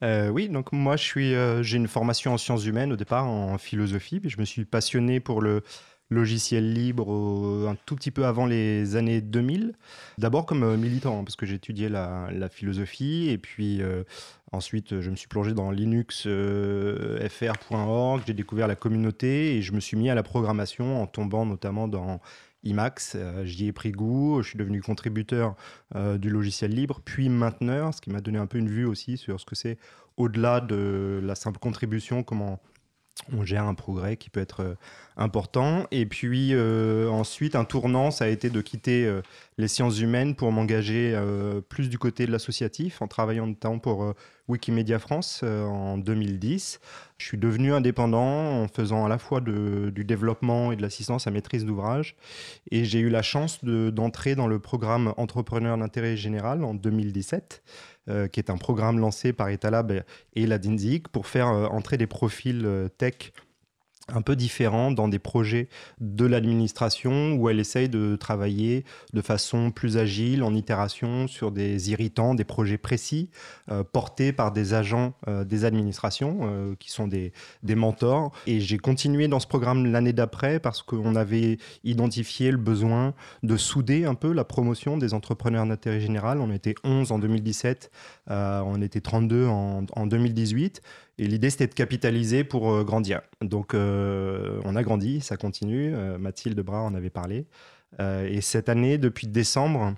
[0.02, 3.58] Euh, oui, donc moi je suis, j'ai une formation en sciences humaines au départ, en
[3.58, 5.62] philosophie, puis je me suis passionné pour le
[6.10, 9.74] logiciel libre un tout petit peu avant les années 2000.
[10.16, 13.82] D'abord comme militant, hein, parce que j'étudiais la, la philosophie, et puis
[14.52, 19.80] ensuite euh, je me suis plongé dans linuxfr.org, j'ai découvert la communauté, et je me
[19.80, 22.20] suis mis à la programmation en tombant notamment dans
[22.64, 23.14] Emacs.
[23.14, 25.54] Euh, J'y ai pris goût, je suis devenu contributeur
[25.94, 29.16] euh, du logiciel libre, puis mainteneur, ce qui m'a donné un peu une vue aussi
[29.16, 29.78] sur ce que c'est
[30.16, 32.60] au-delà de la simple contribution, comment
[33.32, 34.74] on gère un progrès qui peut être euh,
[35.16, 35.86] important.
[35.90, 39.20] Et puis euh, ensuite, un tournant, ça a été de quitter euh,
[39.58, 41.18] les sciences humaines pour m'engager
[41.68, 44.14] plus du côté de l'associatif, en travaillant notamment pour
[44.46, 46.78] Wikimedia France en 2010.
[47.18, 51.32] Je suis devenu indépendant en faisant à la fois du développement et de l'assistance à
[51.32, 52.14] maîtrise d'ouvrage.
[52.70, 57.62] Et j'ai eu la chance de- d'entrer dans le programme Entrepreneur d'intérêt général en 2017,
[57.97, 57.97] euh,
[58.28, 60.02] qui est un programme lancé par Etalab
[60.34, 63.32] et la DINSIC pour faire euh, entrer des profils euh, tech
[64.08, 65.68] un peu différents dans des projets
[66.00, 71.90] de l'administration où elle essaye de travailler de façon plus agile, en itération, sur des
[71.90, 73.30] irritants, des projets précis,
[73.70, 77.32] euh, portés par des agents euh, des administrations euh, qui sont des,
[77.74, 78.32] mentors.
[78.46, 83.56] Et j'ai continué dans ce programme l'année d'après parce qu'on avait identifié le besoin de
[83.56, 86.40] souder un peu la promotion des entrepreneurs d'intérêt général.
[86.40, 87.90] On était 11 en 2017,
[88.30, 90.82] euh, on était 32 en, en 2018.
[91.18, 93.20] Et l'idée, c'était de capitaliser pour euh, grandir.
[93.42, 95.92] Donc, euh, on a grandi, ça continue.
[95.94, 97.46] Euh, Mathilde Bras en avait parlé.
[98.00, 99.94] Et cette année, depuis décembre,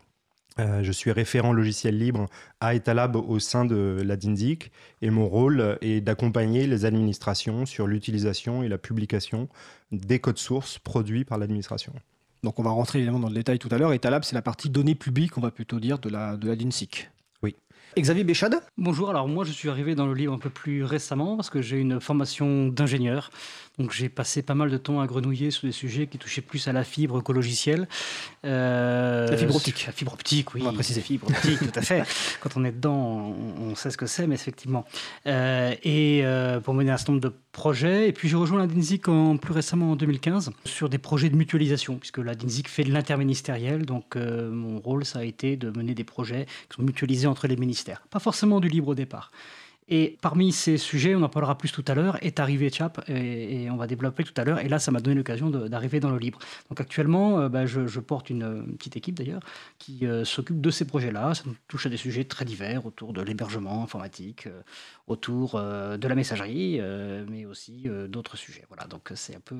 [0.58, 2.28] je suis référent logiciel libre
[2.60, 4.70] à Etalab au sein de la DINSIC.
[5.02, 9.48] Et mon rôle est d'accompagner les administrations sur l'utilisation et la publication
[9.90, 11.92] des codes sources produits par l'administration.
[12.44, 13.92] Donc on va rentrer évidemment dans le détail tout à l'heure.
[13.92, 16.54] Et Talab, c'est la partie données publiques, on va plutôt dire, de la, de la
[16.54, 17.10] DINSIC.
[17.98, 21.34] Xavier Béchade Bonjour, alors moi je suis arrivé dans le livre un peu plus récemment
[21.34, 23.30] parce que j'ai une formation d'ingénieur.
[23.80, 26.68] Donc j'ai passé pas mal de temps à grenouiller sur des sujets qui touchaient plus
[26.68, 27.88] à la fibre qu'au logiciel.
[28.44, 29.86] Euh, La fibre optique.
[29.86, 30.60] La fibre optique, oui.
[30.62, 31.00] On va préciser.
[31.00, 32.02] Fibre optique, tout à fait.
[32.40, 34.84] Quand on est dedans, on, on sait ce que c'est, mais effectivement.
[35.26, 38.08] Euh, et euh, pour mener un certain nombre de projets.
[38.08, 41.36] Et puis j'ai rejoint la DINSIC en, plus récemment en 2015 sur des projets de
[41.36, 43.86] mutualisation, puisque la DINSIC fait de l'interministériel.
[43.86, 47.56] Donc mon rôle, ça a été de mener des projets qui sont mutualisés entre les
[47.56, 48.02] ministères.
[48.10, 49.30] Pas forcément du libre au départ.
[49.92, 53.68] Et parmi ces sujets, on en parlera plus tout à l'heure, est arrivé CHAP, et,
[53.70, 54.60] on va développer tout à l'heure.
[54.60, 56.38] Et là, ça m'a donné l'occasion d'arriver dans le libre.
[56.68, 59.42] Donc actuellement, euh, bah, je, porte une, petite équipe d'ailleurs
[59.78, 61.34] qui euh, s'occupe de ces projets-là.
[61.34, 64.62] Ça touche à des sujets très divers autour de l'hébergement informatique, euh,
[65.08, 66.80] autour de la messagerie,
[67.28, 68.64] mais aussi d'autres sujets.
[68.68, 69.56] Voilà, donc c'est un peu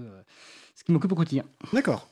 [0.81, 1.45] ce qui m'occupe au quotidien.
[1.75, 2.09] D'accord.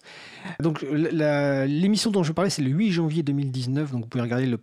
[0.60, 3.92] Donc la- la- l'émission dont je parlais, c'est le 8 janvier 2019.
[3.92, 4.58] Donc vous pouvez regarder le,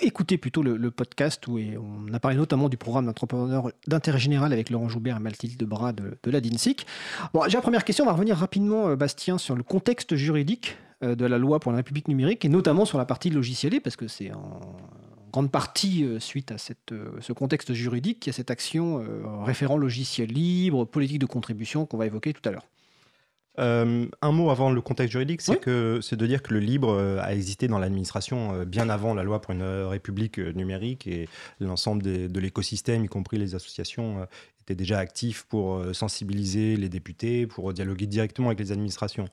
[0.00, 4.70] écouter plutôt le, podcast où on a parlé notamment du programme d'entrepreneur d'intérêt général avec
[4.70, 6.86] Laurent Joubert et Mathilde Bras de, de la DINSIC.
[7.34, 11.16] Bon, déjà première question, on va revenir rapidement, euh, Bastien, sur le contexte juridique euh,
[11.16, 14.06] de la loi pour la République numérique et notamment sur la partie logicielée parce que
[14.06, 14.60] c'est en
[15.32, 19.76] grande partie euh, suite à ce contexte juridique qu'il y a cette action euh, référent
[19.76, 22.64] logiciel libre, politique de contribution qu'on va évoquer tout à l'heure.
[23.58, 25.60] Euh, un mot avant le contexte juridique, c'est Oui.
[25.60, 29.14] que c'est de dire que le libre euh, a existé dans l'administration euh, bien avant
[29.14, 31.28] la loi pour une république numérique et
[31.60, 34.26] l'ensemble des- de l'écosystème, y compris les associations,
[34.60, 39.24] étaient déjà actifs pour sensibiliser les députés, pour dialoguer directement avec les administrations.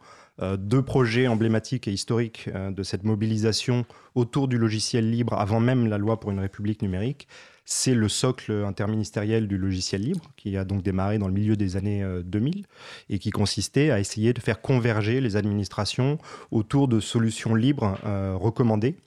[0.41, 3.85] Euh, deux projets emblématiques et historiques de cette mobilisation
[4.15, 7.27] autour du logiciel libre avant même la loi pour une république numérique,
[7.65, 11.78] c'est le socle interministériel du logiciel libre, qui a donc démarré dans le milieu des
[11.78, 12.65] années euh, 2000
[13.10, 16.19] et qui consistait à essayer de faire converger les administrations
[16.51, 18.97] autour de solutions libres euh, recommandées.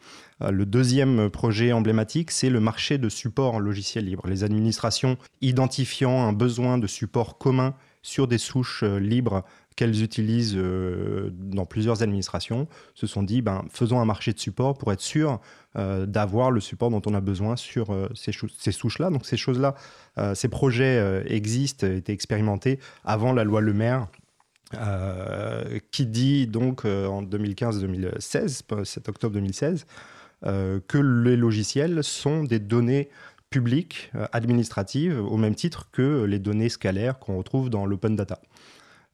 [0.43, 4.27] Euh, Le deuxième projet emblématique, c'est le marché de support logiciel libre.
[4.27, 7.75] Les administrations identifiant un besoin de support commun
[8.09, 9.45] sur des souches libres
[9.77, 14.93] qu'elles utilisent dans plusieurs administrations, se sont dit, ben, faisons un marché de support pour
[14.93, 15.41] être sûr
[15.77, 19.11] d'avoir le support dont on a besoin sur ces, souches-là.
[19.11, 19.77] Donc ces choses-là,
[20.35, 24.09] ces projets existent, étaient expérimentés avant la loi Le Maire
[24.75, 29.87] euh, qui dit donc euh, en 2015-2016, 7 octobre 2016,
[30.45, 33.09] euh, que les logiciels sont des données
[33.51, 38.41] publiques administratives au même titre que les données scalaires qu'on retrouve dans l'open data.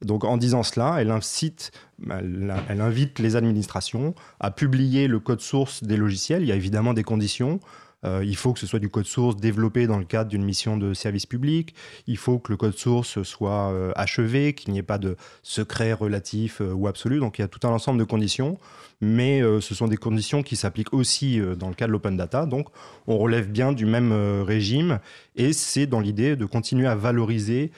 [0.03, 1.73] Donc en disant cela, elle, incite,
[2.11, 6.42] elle, invite les administrations à publier le code source des logiciels.
[6.42, 7.61] Il y a évidemment des conditions.
[8.05, 10.77] Euh, il faut que ce soit du code source développé dans le cadre d'une mission
[10.77, 11.75] de service public.
[12.07, 15.93] Il faut que le code source soit euh, achevé, qu'il n'y ait pas de secret
[15.93, 17.19] relatif euh, ou absolu.
[17.21, 18.59] Donc il y a tout un ensemble de conditions,
[19.01, 22.47] mais ce sont des conditions qui s'appliquent aussi dans le cas de l'open data.
[22.47, 22.69] Donc
[23.07, 24.12] on relève bien du même
[24.43, 24.99] régime
[25.37, 27.71] et c'est dans l'idée de continuer à valoriser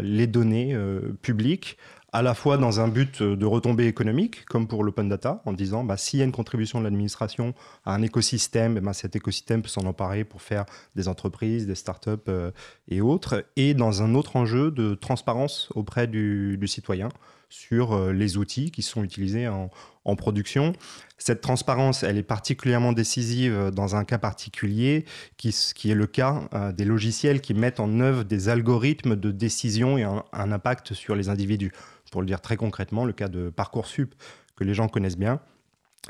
[0.00, 0.76] les données
[1.22, 1.78] publiques
[2.12, 5.82] à la fois dans un but de retombée économique, comme pour l'open data, en disant
[5.82, 7.54] bah, s'il y a une contribution de l'administration
[7.86, 12.10] à un écosystème, ben, cet écosystème peut s'en emparer pour faire des entreprises, des startups
[12.28, 12.50] euh,
[12.88, 17.08] et autres, et dans un autre enjeu de transparence auprès du, citoyen
[17.48, 19.70] sur euh, les outils qui sont utilisés en,
[20.16, 20.74] production.
[21.16, 25.04] Cette transparence, elle est particulièrement décisive dans un cas particulier,
[25.36, 29.96] qui, est le cas euh, des logiciels qui mettent en œuvre des algorithmes de décision
[29.96, 31.72] et un impact sur les individus.
[32.12, 34.14] Pour le dire très concrètement, le cas de Parcoursup,
[34.54, 35.40] que les gens connaissent bien.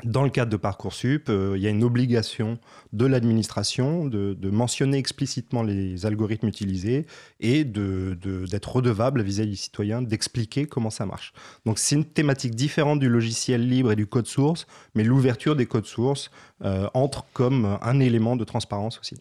[0.03, 2.57] Dans le cadre de Parcoursup, euh, il y a une obligation
[2.93, 7.05] de l'administration de, mentionner explicitement les algorithmes utilisés
[7.39, 11.31] et d'être redevable vis-à-vis des citoyens, d'expliquer comment ça marche.
[11.65, 15.67] Donc c'est une thématique différente du logiciel libre et du code source, mais l'ouverture des
[15.67, 16.31] codes sources
[16.65, 19.15] euh, entre comme un élément de transparence aussi.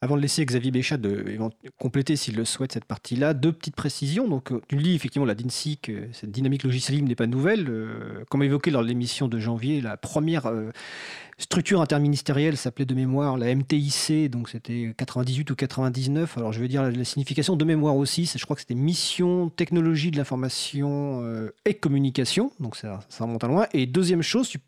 [0.00, 0.98] Avant de laisser Xavier Béchat
[1.76, 4.28] compléter s'il le souhaite cette partie-là, deux petites précisions.
[4.28, 7.66] Donc, tu lis effectivement la DINSIC, cette dynamique logicielle n'est pas nouvelle.
[7.68, 10.70] Euh, comme évoqué lors de l'émission de janvier, la première euh,
[11.38, 16.36] structure interministérielle s'appelait de mémoire la MTIC, donc c'était 98 ou 99.
[16.36, 20.10] Alors je vais dire la, signification de mémoire aussi, je crois que c'était Mission Technologie
[20.10, 23.66] de l'information euh, et communication, donc ça, remonte à loin.
[23.72, 24.58] Et deuxième chose, tu,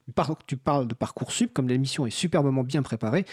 [0.56, 3.24] parles de Parcoursup, comme l'émission est superbement bien préparée.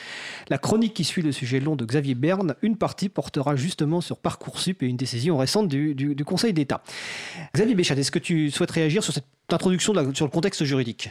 [0.49, 4.17] La chronique qui suit le sujet long de Xavier Berne, une partie portera justement sur
[4.17, 6.83] Parcoursup et une décision récente du, du, Conseil d'État.
[7.53, 11.09] Xavier Béchat, est-ce que tu souhaites réagir sur cette introduction sur le contexte juridique?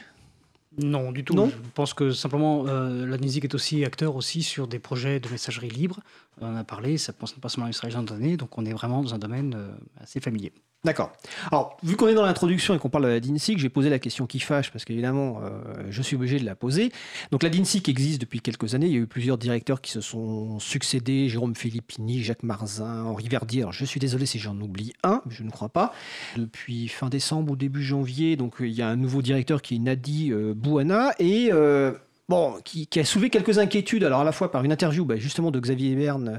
[0.79, 1.35] Non, du tout.
[1.35, 5.21] Non je pense que simplement, euh, la musique est aussi acteur aussi sur des projets
[5.21, 6.01] de messagerie libre.
[6.41, 8.73] On en a parlé, ça pense pas seulement à une de données, donc on est
[8.73, 9.69] vraiment dans un domaine euh,
[10.01, 10.53] assez familier.
[10.87, 11.11] D'accord.
[11.51, 13.99] Alors, vu qu'on est dans l'introduction et qu'on parle de la DINSIC, j'ai posé la
[13.99, 16.93] question qui fâche, parce qu'évidemment, euh, je suis obligé de la poser.
[17.33, 18.87] Donc, la DINSIC existe depuis quelques années.
[18.87, 23.27] Il y a eu plusieurs directeurs qui se sont succédés Jérôme Filippini, Jacques Marzin, Henri
[23.27, 23.63] Verdier.
[23.63, 25.93] Alors, je suis désolé si j'en oublie un, je ne crois pas.
[26.37, 29.81] Depuis fin décembre ou début janvier, donc, il y a un nouveau directeur qui est
[29.81, 31.15] Nadi euh, Bouana.
[31.19, 31.49] Et.
[31.53, 31.95] Euh,
[32.29, 35.51] bon, qui, a soulevé quelques inquiétudes, alors à la fois par une interview bah, justement
[35.51, 36.39] de Xavier Berne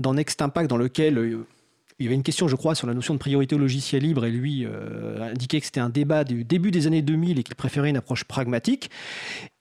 [0.00, 1.46] dans Next Impact, dans lequel
[1.98, 4.26] il y avait une question, je crois, sur la notion de priorité au logiciel libre,
[4.26, 7.54] et lui euh, indiquait que c'était un débat du début des années 2000 et qu'il
[7.54, 8.90] préférait une approche pragmatique.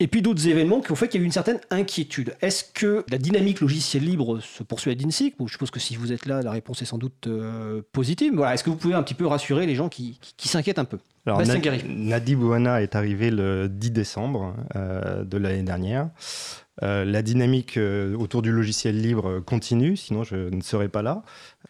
[0.02, 2.36] Et puis d'autres événements qui ont fait qu'il y a eu une certaine inquiétude.
[2.42, 6.12] Est-ce que la dynamique logiciel libre se poursuit à DINSIC Je suppose que si vous
[6.12, 8.34] êtes là, la réponse est sans doute euh, positive.
[8.36, 8.54] Voilà.
[8.54, 11.00] Est-ce que vous pouvez un petit peu rassurer les gens qui, s'inquiètent un peu?
[11.26, 11.42] Alors,
[11.88, 16.10] Nadi Bouana est arrivé le 10 décembre euh, de l'année dernière.
[16.84, 21.24] Euh, la dynamique euh, autour du logiciel libre continue, sinon je ne serais pas là.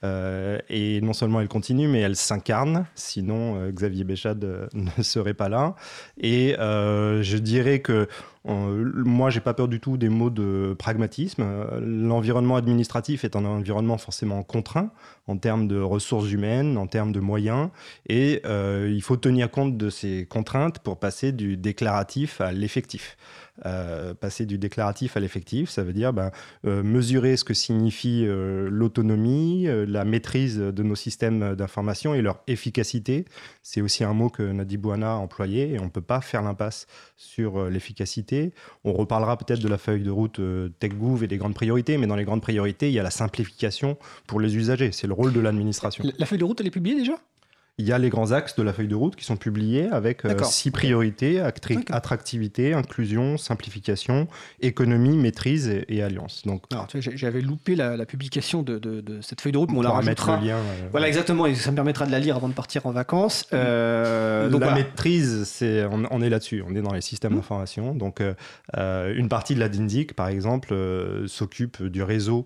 [0.04, 5.50] Euh, et non seulement elle continue, mais elle s'incarne, sinon Xavier Béchade ne serait pas
[5.50, 5.76] là.
[6.20, 8.08] Et je dirais que
[8.48, 11.44] moi, j'ai pas peur du tout des mots de pragmatisme.
[11.82, 14.92] L'environnement administratif est un environnement forcément contraint
[15.26, 17.70] en termes de ressources humaines, en termes de moyens,
[18.08, 23.18] et il faut tenir compte de ces contraintes pour passer du déclaratif à l'effectif.
[23.66, 26.32] Euh, passer du déclaratif à l'effectif, ça veut dire ben,
[26.66, 32.42] euh, mesurer ce que signifie euh, l'autonomie, la maîtrise de nos systèmes d'information et leur
[32.48, 33.24] efficacité.
[33.64, 36.42] C'est aussi un mot que Nadi Bouana a employé et on ne peut pas faire
[36.42, 38.52] l'impasse sur l'efficacité.
[38.84, 40.42] On reparlera peut-être de la feuille de route
[40.80, 43.98] TechGouv et des grandes priorités, mais dans les grandes priorités, il y a la simplification
[44.28, 44.92] pour les usagers.
[44.92, 46.04] C'est le rôle de l'administration.
[46.18, 47.14] La feuille de route, elle est publiée déjà?
[47.78, 50.24] Il y a les grands axes de la feuille de route qui sont publiés avec
[50.24, 51.42] euh, six priorités
[51.90, 54.28] attractivité, inclusion, simplification,
[54.62, 56.44] économie, maîtrise et, et alliance.
[56.46, 59.70] Donc, Alors, tu j'avais loupé la, la publication de, de- de cette feuille de route,
[59.72, 60.40] mais on, on la rajoutera.
[60.40, 60.56] le lien.
[60.58, 63.46] euh, Voilà, exactement, et ça me permettra de la lire avant de partir en vacances.
[63.54, 64.82] Euh, donc la voilà.
[64.84, 67.36] maîtrise, c'est, on, on est là-dessus, on est dans les systèmes Mmh.
[67.38, 67.96] d'information.
[67.96, 70.74] Donc, euh, une partie de la DINDIC, par exemple,
[71.28, 72.46] s'occupe du réseau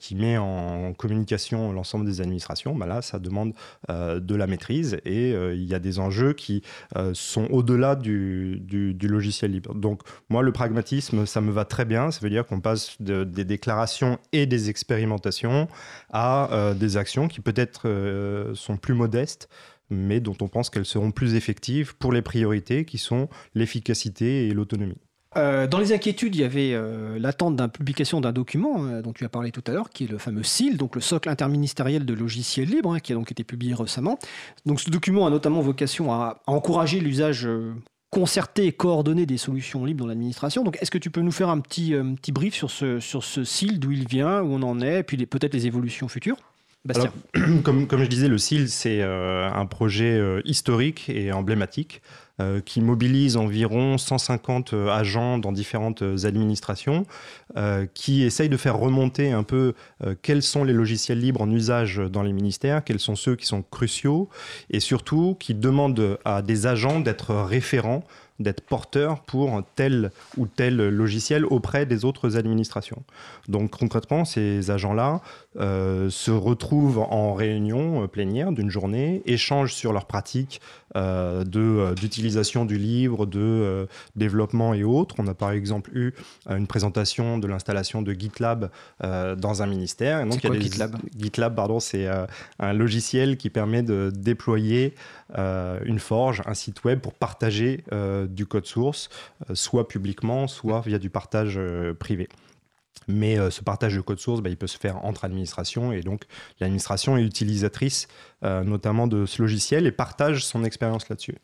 [0.00, 2.74] qui met en communication l'ensemble des administrations.
[2.74, 3.52] Bah là, ça demande
[3.88, 6.62] de la maîtrise et euh, il y a des enjeux qui
[6.96, 8.62] euh, sont au-delà du,
[9.02, 9.74] logiciel libre.
[9.74, 12.10] Donc, moi, le pragmatisme, ça me va très bien.
[12.10, 15.68] Ça veut dire qu'on passe de- des déclarations et des expérimentations
[16.12, 17.84] à euh, des actions qui peut-être
[18.54, 19.48] sont plus modestes
[19.90, 24.54] mais dont on pense qu'elles seront plus effectives pour les priorités qui sont l'efficacité et
[24.54, 24.98] l'autonomie.
[25.36, 29.12] Euh, dans les inquiétudes, il y avait euh, l'attente d'une publication d'un document euh, dont
[29.12, 32.04] tu as parlé tout à l'heure, qui est le fameux SIL, donc le socle interministériel
[32.04, 34.18] de logiciels libres, hein, qui a donc été publié récemment.
[34.66, 37.48] Donc ce document a notamment vocation à, encourager l'usage
[38.10, 40.62] concerté et coordonné des solutions libres dans l'administration.
[40.62, 43.42] Donc est-ce que tu peux nous faire un petit, petit brief sur ce, sur ce
[43.44, 46.36] SIL, d'où il vient, où on en est, et puis peut-être les évolutions futures?
[46.84, 47.12] Bastien.
[47.34, 52.02] Alors, comme, je disais, le CIL, c'est un projet historique et emblématique
[52.64, 57.06] qui mobilise environ 150 euh, agents dans différentes euh, administrations,
[57.56, 61.50] euh, qui essaye de faire remonter un peu euh, quels sont les logiciels libres en
[61.50, 64.28] usage dans les ministères, quels sont ceux qui sont cruciaux,
[64.70, 68.04] et surtout qui demandent à des agents d'être référents
[68.40, 73.02] d'être porteurs pour tel ou tel logiciel auprès des autres administrations.
[73.48, 75.20] Donc concrètement, ces agents-là
[75.56, 80.60] euh, se retrouvent en réunion euh, plénière d'une journée, échangent sur leurs pratiques
[80.96, 83.86] euh, de, d'utilisation du livre, de
[84.16, 85.16] développement et autres.
[85.18, 86.12] On a par exemple eu
[86.48, 90.20] une présentation de l'installation de GitLab dans un ministère.
[90.20, 90.96] Et donc, C'est il y a quoi, des- GitLab?
[91.16, 92.06] GitLab, pardon, c'est
[92.58, 94.94] un logiciel qui permet de déployer
[95.36, 97.84] une forge, un site web pour partager
[98.28, 99.08] du code source,
[99.52, 101.58] soit publiquement, soit via du partage
[101.98, 102.28] privé.
[103.08, 106.00] Mais euh, ce partage de code source, bah, il peut se faire entre administrations et
[106.00, 106.22] donc
[106.60, 108.08] l'administration est utilisatrice
[108.44, 111.36] euh, notamment de ce logiciel et partage son expérience là-dessus.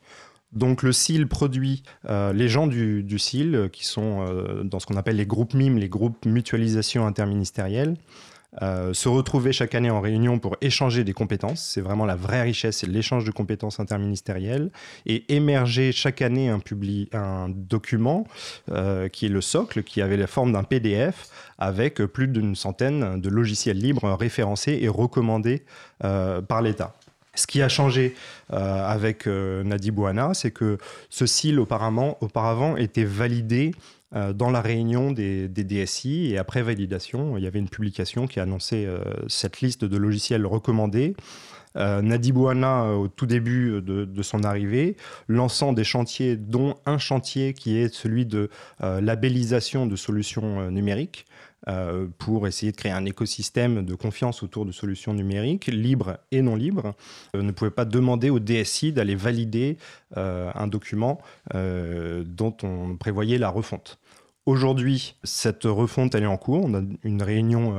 [0.52, 5.16] Donc le CIL produit euh, les gens du, du qui sont dans ce qu'on appelle
[5.16, 7.96] les groupes MIM, les groupes mutualisation interministérielle,
[8.62, 11.62] euh, se retrouver chaque année en réunion pour échanger des compétences.
[11.62, 14.70] C'est vraiment la vraie richesse, c'est l'échange de compétences interministérielles.
[15.06, 18.26] Et émerger chaque année un, document
[18.70, 23.20] euh, qui est le socle, qui avait la forme d'un PDF avec plus d'une centaine
[23.20, 25.64] de logiciels libres référencés et recommandés
[26.04, 26.94] euh, par l'État.
[27.34, 28.14] Ce qui a changé
[28.50, 30.78] avec euh, Nadi Bouana, c'est que
[31.10, 33.72] ce CIL auparavant, était validé
[34.12, 38.86] dans la réunion des, DSI et après validation, il y avait une publication qui annonçait
[38.86, 41.14] euh, cette liste de logiciels recommandés.
[41.76, 44.96] Euh, Nadi Bouana, euh, au tout début de, son arrivée,
[45.28, 48.50] lançant des chantiers, dont un chantier qui est celui de
[48.82, 51.26] euh, labellisation de solutions euh, numériques,
[51.68, 56.40] euh, pour essayer de créer un écosystème de confiance autour de solutions numériques, libres et
[56.40, 56.94] non libres,
[57.36, 59.76] euh, ne pouvait pas demander au DSI d'aller valider
[60.16, 61.20] euh, un document
[61.52, 63.98] dont on prévoyait la refonte.
[64.46, 66.64] Aujourd'hui, cette refonte, elle est en cours.
[66.64, 67.76] On a une réunion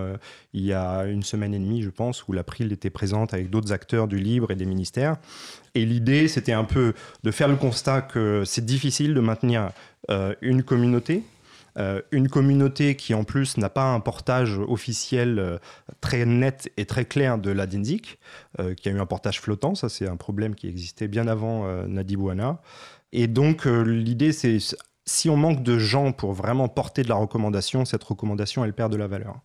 [0.53, 3.71] il y a une semaine et demie, je pense, où l'April était présente avec d'autres
[3.71, 5.17] acteurs du libre et des ministères.
[5.73, 9.71] Et l'idée, c'était un peu de faire le constat que c'est difficile de maintenir
[10.41, 11.23] une communauté,
[11.77, 15.57] euh, une communauté qui en plus n'a pas un portage officiel euh,
[16.01, 18.19] très net et très clair de la DINDIC,
[18.59, 21.65] euh, qui a eu un portage flottant, ça c'est un problème qui existait bien avant
[21.65, 22.61] euh, Nadi Bouana.
[23.13, 24.57] Et donc l'idée c'est
[25.05, 28.91] si on manque de gens pour vraiment porter de la recommandation, cette recommandation elle perd
[28.91, 29.41] de la valeur.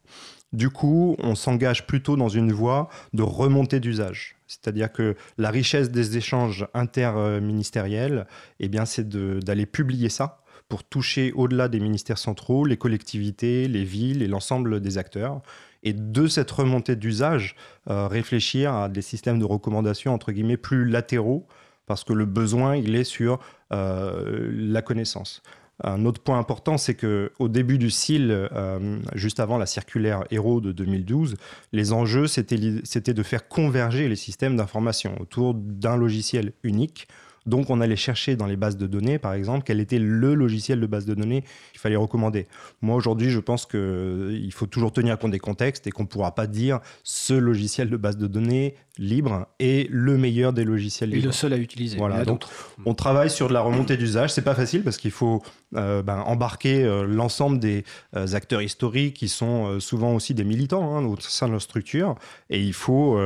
[0.53, 4.37] Du coup, on s'engage plutôt dans une voie de remontée d'usage.
[4.47, 8.27] C'est-à-dire que la richesse des échanges interministériels,
[8.61, 13.85] eh bien, c'est d'aller publier ça pour toucher au-delà des ministères centraux, les collectivités, les
[13.85, 15.41] villes et l'ensemble des acteurs.
[15.83, 17.55] Et de cette remontée d'usage,
[17.89, 21.47] euh, réfléchir à des systèmes de recommandation, entre guillemets, plus latéraux,
[21.87, 23.39] parce que le besoin, il est sur
[23.73, 25.43] euh, la connaissance.
[25.85, 30.25] Un autre point important, c'est que au début du CIL, euh, juste avant la circulaire
[30.31, 31.37] Héros de 2012,
[31.73, 37.09] les enjeux, c'était de faire converger les systèmes d'information autour d'un logiciel unique.
[37.47, 40.81] Donc, on allait chercher dans les bases de données, par exemple, quel était le logiciel
[40.81, 42.47] de base de données qu'il fallait recommander.
[42.83, 46.35] Moi, aujourd'hui, je pense qu'il faut toujours tenir compte des contextes et qu'on ne pourra
[46.35, 51.17] pas dire ce logiciel de base de données libre est le meilleur des logiciels Et
[51.17, 51.27] libres.
[51.27, 51.97] le seul à utiliser.
[51.97, 52.45] Voilà, donc
[52.85, 54.33] on travaille sur de la remontée d'usage.
[54.33, 55.43] C'est pas facile parce qu'il faut
[55.77, 57.85] euh, ben, embarquer euh, l'ensemble des
[58.17, 62.17] euh, acteurs historiques qui sont souvent aussi des militants hein, au sein de leur structure.
[62.51, 63.19] Et il faut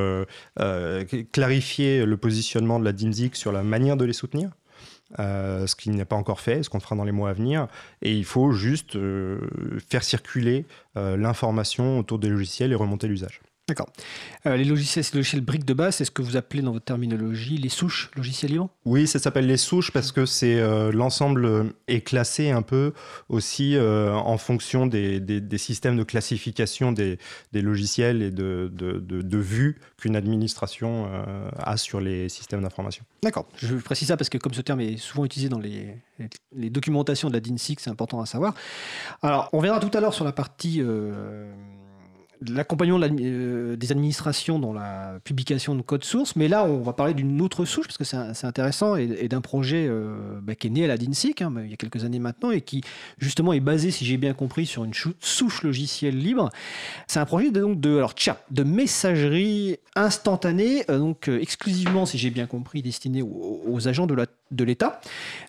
[1.33, 4.50] clarifier le positionnement de la DINSIC sur la manière de les soutenir.
[5.18, 7.66] Euh, ce qui n'est pas encore fait, ce qu'on fera dans les mois à venir.
[8.02, 9.40] Et il faut juste euh,
[9.88, 13.40] faire circuler euh, l'information autour des logiciels et remonter l'usage.
[13.70, 13.88] D'accord.
[14.46, 16.72] Euh, les logiciels, c'est le logiciel brique de base, c'est ce que vous appelez dans
[16.72, 18.68] votre terminologie les souches logiciels libres?
[18.84, 22.92] Oui, ça s'appelle les souches parce que c'est euh, l'ensemble est classé un peu
[23.28, 27.18] aussi euh, en fonction des, des- des systèmes de classification des,
[27.53, 31.09] des logiciels et de, de, de- de vue qu'une administration
[31.59, 33.05] a sur les systèmes d'information.
[33.22, 33.47] D'accord.
[33.57, 35.95] Je précise ça parce que comme ce terme est souvent utilisé dans les,
[36.57, 38.55] les documentations de la DINSIC, c'est important à savoir.
[39.22, 40.82] Alors, on verra tout à l'heure sur la partie
[42.49, 47.14] l'accompagnement euh, des administrations dans la publication de code source, mais là, on va parler
[47.14, 50.84] d'une autre souche parce que c'est intéressant et, d'un projet euh, bah, qui est né
[50.84, 52.82] à la DINSIC hein, il y a quelques années maintenant et qui
[53.18, 56.51] justement est basé, si j'ai bien compris, sur une souche logicielle libre.
[57.07, 58.14] C'est un projet de, donc de alors
[58.51, 64.14] de messagerie instantanée, euh, donc exclusivement, si j'ai bien compris, destiné aux, aux agents de
[64.14, 65.01] la- de l'État,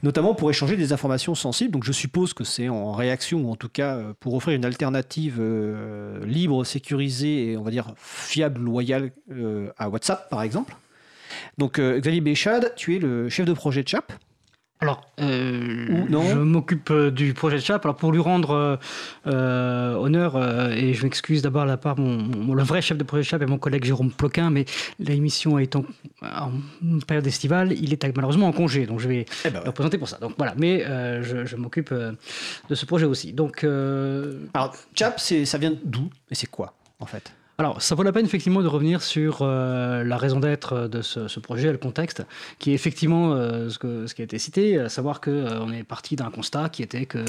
[0.04, 1.72] notamment pour échanger des informations sensibles.
[1.72, 4.66] Donc je suppose que c'est en réaction ou en tout cas euh, pour offrir une
[4.66, 10.76] alternative euh, libre, sécurisée et on va dire fiable, loyale euh, à WhatsApp par exemple.
[11.58, 14.12] Donc Xavier Béchade, tu es le chef de projet de CHAP.
[14.82, 17.86] Alors, euh, non je m'occupe euh, du projet de CHAP.
[17.86, 18.80] Alors, pour lui rendre
[19.28, 23.04] euh, honneur, euh, et je m'excuse d'abord la part, mon, mon- le vrai chef de
[23.04, 24.66] projet de CHAP est mon collègue Jérôme Ploquin, mais
[24.98, 25.86] l'émission étant
[26.24, 26.52] en
[27.08, 29.66] période estivale, il est malheureusement en congé, donc je vais Eh ben ouais.
[29.66, 30.18] le présenter pour ça.
[30.18, 30.84] Donc voilà, mais
[31.22, 33.34] je, je m'occupe de ce projet aussi.
[33.34, 37.32] Donc, Alors CHAP, ça vient d'où et c'est quoi en fait?
[37.62, 41.40] Alors, ça vaut la peine effectivement de revenir sur euh, la raison d'être de ce,
[41.40, 42.26] projet, le contexte,
[42.58, 46.16] qui est effectivement euh, ce, ce qui a été cité, à savoir qu'on est parti
[46.16, 47.24] d'un constat qui était que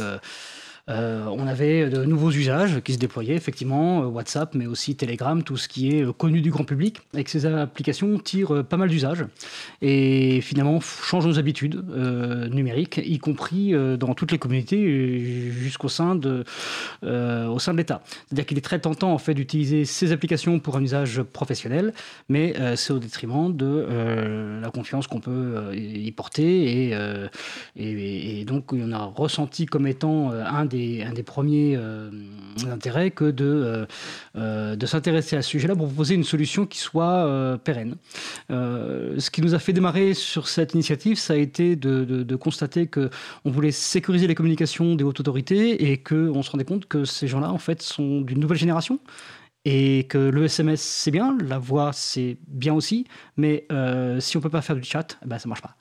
[0.90, 5.40] euh, on avait de nouveaux usages qui se déployaient, effectivement, euh, WhatsApp, mais aussi Telegram,
[5.44, 8.76] tout ce qui est euh, connu du grand public, et que ces applications tirent pas
[8.76, 9.24] mal d'usages,
[9.80, 11.84] et finalement changent nos habitudes
[12.50, 16.44] numériques, y compris dans toutes les communautés, jusqu'au sein de,
[17.02, 18.02] de l'État.
[18.26, 21.92] C'est-à-dire qu'il est très tentant en fait d'utiliser ces applications pour un usage professionnel,
[22.28, 26.90] mais c'est au détriment de la confiance qu'on peut y porter.
[26.90, 26.96] Et,
[27.76, 32.10] et, donc on a ressenti comme étant un des, un des premiers euh,
[32.70, 33.86] intérêts que de, euh,
[34.36, 37.96] euh, de s'intéresser à ce sujet-là pour proposer une solution qui soit pérenne.
[38.50, 42.86] Ce qui nous a fait démarrer sur cette initiative, ça a été de, de- constater
[42.86, 43.10] que
[43.44, 47.28] on voulait sécuriser les communications des hautes autorités et qu'on se rendait compte que ces
[47.28, 48.98] gens-là, en fait, sont d'une nouvelle génération.
[49.64, 53.06] Et que le SMS, c'est bien, la voix, c'est bien aussi,
[53.36, 53.68] mais
[54.18, 55.76] si on peut pas faire du chat, ben, ça marche pas.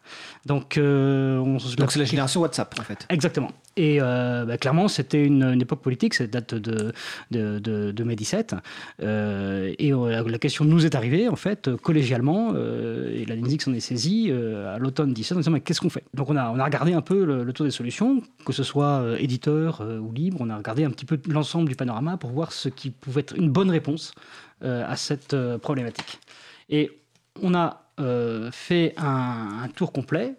[0.46, 3.06] Donc, euh, on Donc c'est la génération WhatsApp en fait.
[3.10, 3.52] Exactement.
[3.78, 6.92] Et euh, bah, clairement, c'était une, une époque politique, ça date de,
[7.32, 8.56] de, de, de mai 17.
[9.02, 13.62] Euh, et euh, la, la question nous est arrivée, en fait, collégialement, et la DINSIC
[13.62, 16.04] s'en est saisie à l'automne 17 en disant mais qu'est-ce qu'on fait?
[16.14, 18.64] Donc on a, on a regardé un peu le, le tour des solutions, que ce
[18.64, 22.52] soit éditeur ou libre, on a regardé un petit peu l'ensemble du panorama pour voir
[22.52, 24.14] ce qui pouvait être une bonne réponse
[24.62, 26.20] à cette problématique.
[26.70, 26.92] Et
[27.42, 30.36] on a euh, fait un, tour complet,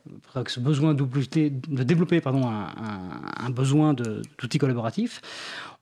[0.46, 2.66] ce besoin de développer pardon, un,
[3.44, 5.20] un- besoin d'outils collaboratifs.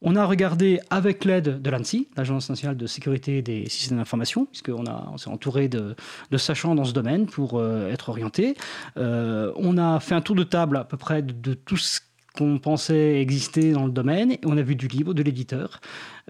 [0.03, 4.85] On a regardé avec l'aide de l'ANSI, l'Agence nationale de sécurité des systèmes d'information, puisqu'on
[4.87, 5.95] on s'est entouré de,
[6.31, 8.57] de sachants dans ce domaine pour euh, être orienté.
[8.97, 12.01] Euh, on a fait un tour de table à peu près de, de tout ce
[12.41, 14.37] qu'on pensait exister dans le domaine.
[14.45, 15.81] On a vu du libre, de l'éditeur.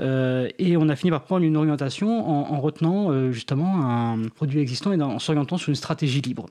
[0.00, 4.28] Euh, et on a fini par prendre une orientation en, en retenant euh, justement un
[4.28, 6.46] produit existant et en s'orientant sur une stratégie libre.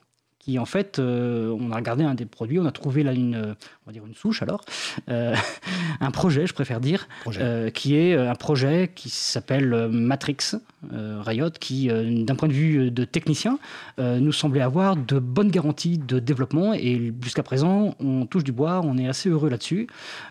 [0.49, 3.35] Qui en fait, euh, on a regardé un des produits, on a trouvé là une,
[3.35, 3.53] euh,
[3.85, 4.65] on va dire une souche alors,
[5.07, 5.35] euh,
[5.99, 10.55] un projet, je préfère dire, euh, qui est un projet qui s'appelle Matrix
[10.91, 13.59] Riot, qui, d'un point de vue de technicien,
[13.99, 16.73] nous semblait avoir de bonnes garanties de développement.
[16.73, 19.85] Et jusqu'à présent, on touche du bois, on est assez heureux là-dessus.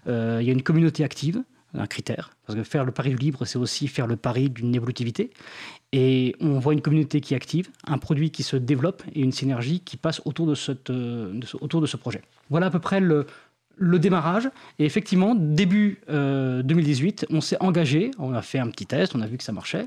[0.07, 0.13] Il
[0.43, 1.45] y a une communauté active,
[1.75, 4.75] un critère, parce que faire le pari du libre, c'est aussi faire le pari d'une
[4.75, 5.31] évolutivité.
[5.93, 9.81] Et on voit une communauté qui active, un produit qui se développe et une synergie
[9.81, 10.53] qui passe autour de,
[10.91, 11.41] euh,
[11.87, 12.23] ce, projet.
[12.51, 13.27] Voilà à peu près le,
[13.81, 14.51] démarrage.
[14.79, 19.23] Et effectivement, début euh, 2018, on s'est engagé, on a fait un petit test, on
[19.23, 19.87] a vu que ça marchait,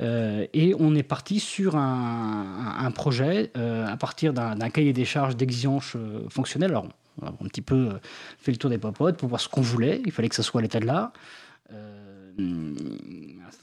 [0.00, 5.36] euh, et on est parti sur un, projet euh, à partir d'un cahier des charges
[5.36, 6.70] d'exigences euh, fonctionnelles.
[6.70, 6.88] Alors,
[7.22, 7.98] on a un petit peu euh,
[8.38, 10.60] fait le tour des popotes pour voir ce qu'on voulait, il fallait que ça soit
[10.60, 11.12] à l'état de l'art.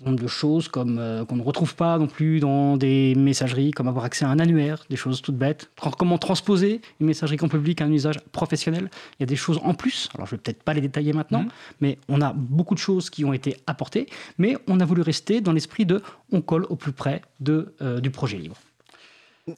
[0.05, 3.71] Certain nombre de choses comme euh, qu'on ne retrouve pas non plus dans des messageries,
[3.71, 5.71] comme avoir accès à un annuaire, des choses toutes bêtes.
[5.97, 8.91] comment transposer une messagerie grand public à un usage professionnel.
[9.13, 10.09] Il y a des choses en plus.
[10.13, 11.49] Alors je vais peut-être pas les détailler maintenant, mmh.
[11.81, 14.05] mais on a beaucoup de choses qui ont été apportées.
[14.37, 17.99] Mais on a voulu rester dans l'esprit de on colle au plus près de, euh,
[17.99, 18.57] du projet libre.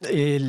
[0.09, 0.39] Et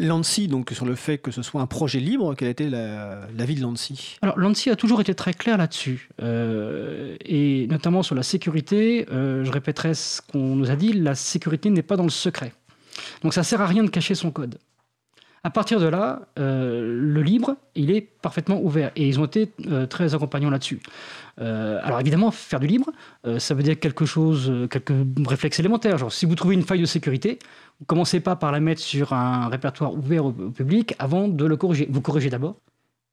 [0.00, 3.60] l'ANSI, donc sur le fait que ce soit un projet libre, quelle était l'avis de
[3.60, 9.06] l'ANSI Alors l'ANSI a toujours été très clair là-dessus, euh, et notamment sur la sécurité,
[9.10, 12.52] euh, je répéterai ce qu'on nous a dit, la sécurité n'est pas dans le secret.
[13.22, 14.58] Donc ça sert à rien de cacher son code.
[15.44, 19.50] À partir de là, euh, le libre, il est parfaitement ouvert, et ils ont été
[19.90, 20.80] très accompagnants là-dessus.
[21.38, 22.90] alors évidemment, faire du libre,
[23.38, 24.94] ça veut dire quelque chose, quelques
[25.26, 25.98] réflexes élémentaires.
[25.98, 27.38] Genre, si vous trouvez une faille de sécurité,
[27.80, 31.56] vous commencez pas par la mettre sur un répertoire ouvert au, public avant de le
[31.56, 31.86] corriger.
[31.90, 32.56] Vous corrigez d'abord,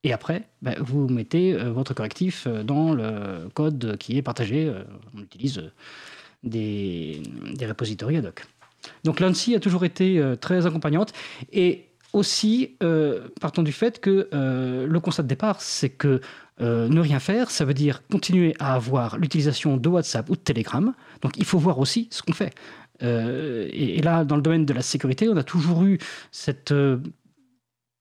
[0.03, 4.65] et après, ben, vous mettez euh, votre correctif euh, dans le code qui est partagé.
[4.65, 4.84] Euh,
[5.15, 5.71] on utilise
[6.43, 7.21] des,
[7.53, 8.45] des repositories ad hoc.
[9.03, 11.13] Donc l'ANSI a toujours été très accompagnante.
[11.53, 12.78] Et aussi,
[13.39, 16.22] partant du fait que le constat de départ, c'est que
[16.59, 20.93] ne rien faire, ça veut dire continuer à avoir l'utilisation de WhatsApp ou de Telegram.
[21.22, 22.53] Donc il faut voir aussi ce qu'on fait.
[23.03, 25.97] Euh, et, là, dans le domaine de la sécurité, on a toujours eu
[26.32, 26.97] cette euh,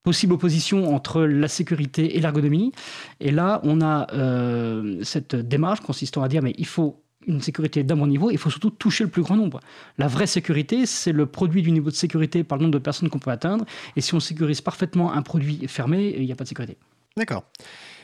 [0.03, 2.73] possible opposition entre la sécurité et l'ergonomie.
[3.21, 7.83] Et là, on a euh, cette démarche consistant à dire, mais il faut une sécurité
[7.83, 9.61] d'un bon niveau, il faut surtout toucher le plus grand nombre.
[9.99, 13.09] La vraie sécurité, c'est le produit du niveau de sécurité par le nombre de personnes
[13.09, 13.65] qu'on peut atteindre.
[13.97, 16.79] Et si on sécurise parfaitement un produit fermé, il n'y a pas de sécurité.
[17.17, 17.45] D'accord.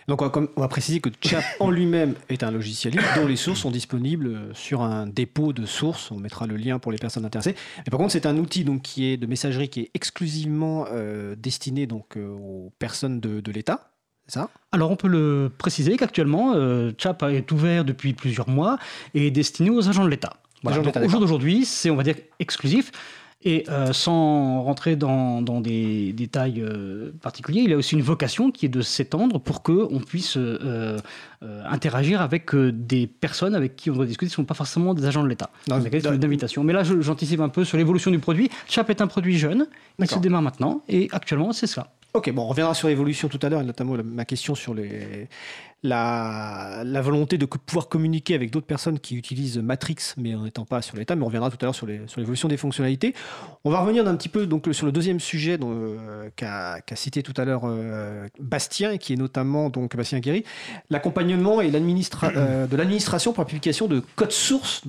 [0.08, 3.60] Donc on va, préciser que Chap en lui-même est un logiciel libre dont les sources
[3.60, 6.12] sont disponibles sur un dépôt de sources.
[6.12, 7.56] On mettra le lien pour les personnes intéressées.
[7.78, 11.34] Mais par contre, c'est un outil donc, qui est de messagerie qui est exclusivement euh,
[11.36, 13.90] destiné donc, euh, aux personnes de, l'État.
[14.28, 14.48] Ça?
[14.72, 18.78] Alors on peut le préciser qu'actuellement, euh, Chap est ouvert depuis plusieurs mois
[19.14, 20.34] et est destiné aux agents de l'État.
[20.64, 22.90] au jour d'aujourd'hui, c'est on va dire exclusif.
[23.46, 28.66] Et euh, sans rentrer dans, des détails euh, particuliers, il a aussi une vocation qui
[28.66, 30.98] est de s'étendre pour qu'on puisse euh,
[31.42, 35.04] interagir avec des personnes avec qui on doit discuter qui ne sont pas forcément des
[35.04, 35.50] agents de l'État.
[35.68, 36.64] C'est une invitation.
[36.64, 38.50] Mais là, j'anticipe un peu sur l'évolution du produit.
[38.66, 39.68] Chap est un produit jeune,
[40.00, 41.92] il se démarre maintenant, et actuellement, c'est cela.
[42.16, 44.74] Ok, on reviendra sur l'évolution tout à l'heure, et notamment ma question sur
[45.82, 50.80] la, volonté de pouvoir communiquer avec d'autres personnes qui utilisent Matrix, mais en n'étant pas
[50.80, 53.12] sur l'état, mais on reviendra tout à l'heure sur l'évolution des fonctionnalités.
[53.64, 57.34] On va revenir un petit peu donc, sur le deuxième sujet euh, qu'a cité tout
[57.36, 60.42] à l'heure euh, Bastien, qui est notamment donc, Bastien Guéry,
[60.88, 64.86] l'accompagnement et euh, de l'administration pour la publication de code source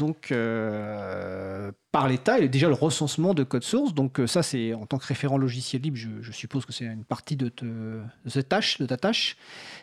[1.97, 3.95] par l'État et déjà le recensement de code source.
[3.95, 7.35] Donc ça, c'est en tant que référent logiciel libre, je, suppose que c'est une partie
[7.35, 9.35] de, ta tâche.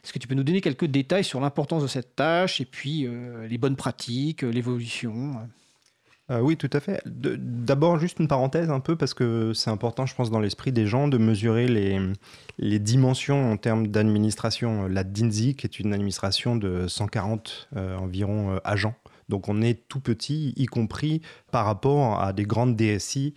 [0.04, 3.04] Est-ce que tu peux nous donner quelques détails sur l'importance de cette tâche et puis
[3.04, 5.34] euh, les bonnes pratiques, euh, l'évolution
[6.30, 7.02] euh, oui, tout à fait.
[7.04, 10.86] D'abord, juste une parenthèse un peu, parce que c'est important, je pense, dans l'esprit des
[10.86, 14.88] gens, de mesurer les dimensions en termes d'administration.
[14.88, 18.94] La DINSI, qui est une administration de 140 environ agents,
[19.28, 23.34] donc on est tout petit, y compris par rapport à des grandes DSI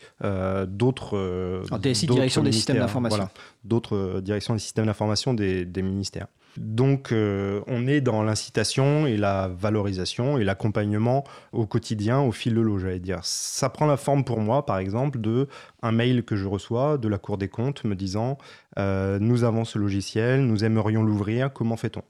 [0.67, 1.61] d'autres.
[1.79, 3.29] DSI, direction des systèmes d'information.
[3.63, 6.27] d'autres directions des systèmes d'information des, ministères.
[6.57, 12.55] Donc euh, on est dans l'incitation et la valorisation et l'accompagnement au quotidien, au fil
[12.55, 13.19] de l'eau, j'allais dire.
[13.23, 15.47] Ça prend la forme pour moi, par exemple, de
[15.83, 18.37] un mail que je reçois de la Cour des comptes me disant
[18.79, 22.01] euh, nous avons ce logiciel, nous aimerions l'ouvrir, comment fait-on?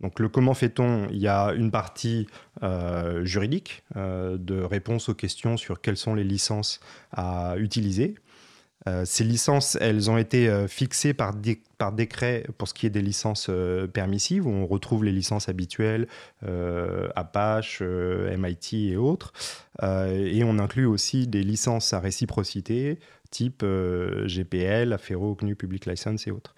[0.00, 2.26] Donc le comment fait-on, il y a une partie
[2.62, 6.80] euh, juridique de réponse aux questions sur quelles sont les licences
[7.12, 8.14] à utiliser.
[8.88, 13.02] Euh, ces licences, elles ont été euh, fixées par, décret pour ce qui est des
[13.02, 16.06] licences euh, permissives, où on retrouve les licences habituelles,
[17.16, 19.32] Apache, MIT et autres.
[19.82, 22.98] et on inclut aussi des licences à réciprocité,
[23.30, 26.54] type GPL, Affero, GNU Public License et autres.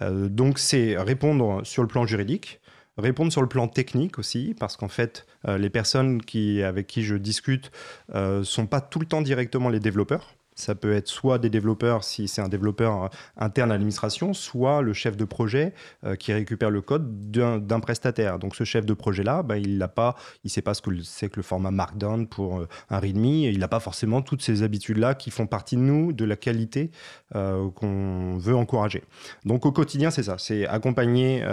[0.00, 2.60] donc c'est répondre sur le plan juridique,
[2.96, 7.16] répondre sur le plan technique aussi, parce qu'en fait, les personnes qui, avec qui je
[7.16, 7.70] discute
[8.12, 10.34] ne sont pas tout le temps directement les développeurs.
[10.54, 14.92] Ça peut être soit des développeurs, si c'est un développeur interne à l'administration, soit le
[14.92, 15.74] chef de projet
[16.04, 18.38] euh, qui récupère le code d'un prestataire.
[18.38, 21.28] Donc ce chef de projet-là, bah, il ne pas, il sait pas ce que c'est
[21.28, 25.14] que le format Markdown pour euh, un README, il n'a pas forcément toutes ces habitudes-là
[25.14, 26.90] qui font partie de nous, de la qualité
[27.34, 29.02] euh, qu'on veut encourager.
[29.44, 31.44] Donc au quotidien, c'est ça, c'est accompagner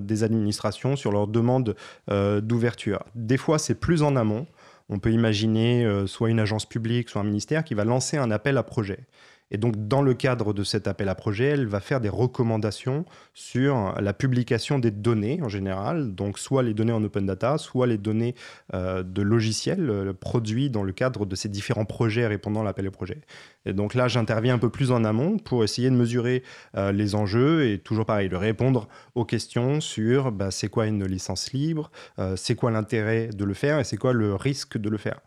[0.00, 1.74] des administrations sur leurs demandes
[2.08, 3.02] d'ouverture.
[3.14, 4.46] Des fois, c'est plus en amont.
[4.90, 8.30] On peut imaginer euh, soit une agence publique, soit un ministère qui va lancer un
[8.30, 9.06] appel à projet.
[9.50, 13.04] Et donc, dans le cadre de cet appel à projet, elle va faire des recommandations
[13.34, 17.86] sur la publication des données en général, donc soit les données en open data, soit
[17.86, 18.34] les données
[18.74, 22.86] euh, de logiciels euh, produits dans le cadre de ces différents projets répondant à l'appel
[22.86, 23.20] à projet.
[23.66, 26.42] Et donc là, j'interviens un peu plus en amont pour essayer de mesurer
[26.76, 31.04] euh, les enjeux et toujours pareil, de répondre aux questions sur bah, c'est quoi une
[31.04, 31.90] licence libre,
[32.36, 35.20] c'est quoi l'intérêt de le faire et c'est quoi le risque de le faire.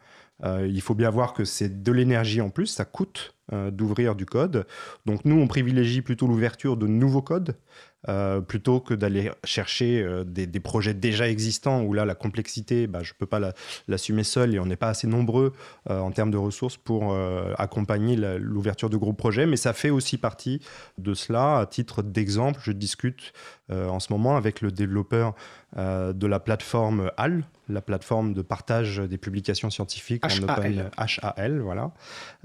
[0.43, 4.25] Il faut bien voir que c'est de l'énergie en plus, ça coûte euh, d'ouvrir du
[4.25, 4.65] code.
[5.05, 7.57] Donc nous, on privilégie plutôt l'ouverture de nouveaux codes
[8.07, 13.03] euh, plutôt que d'aller chercher euh, des, projets déjà existants où là, la complexité, bah,
[13.03, 13.53] je ne peux pas
[13.89, 15.51] l'assumer seul et on n'est pas assez nombreux
[15.89, 17.13] en termes de ressources pour
[17.57, 19.45] accompagner l'ouverture de gros projets.
[19.45, 20.61] Mais ça fait aussi partie
[20.97, 21.59] de cela.
[21.59, 23.34] À titre d'exemple, je discute
[23.72, 25.34] en ce moment avec le développeur
[25.78, 31.91] de la plateforme HAL, la plateforme de partage des publications scientifiques en open HAL, voilà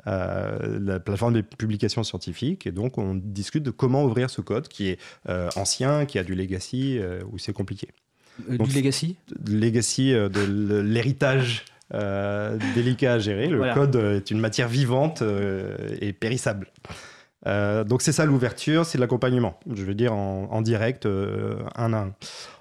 [0.06, 2.66] la plateforme des publications scientifiques.
[2.66, 4.98] Et donc, on discute de comment ouvrir ce code qui est
[5.28, 7.88] euh, ancien, qui a du legacy, euh, où c'est compliqué.
[8.50, 9.16] Euh, du legacy?
[9.46, 11.64] Legacy de l'héritage.
[12.74, 13.48] délicat à gérer.
[13.48, 15.22] Le code est une matière vivante
[16.00, 16.68] et périssable.
[17.46, 22.14] Donc c'est ça l'ouverture, c'est l'accompagnement, je veux dire en, direct, un à un.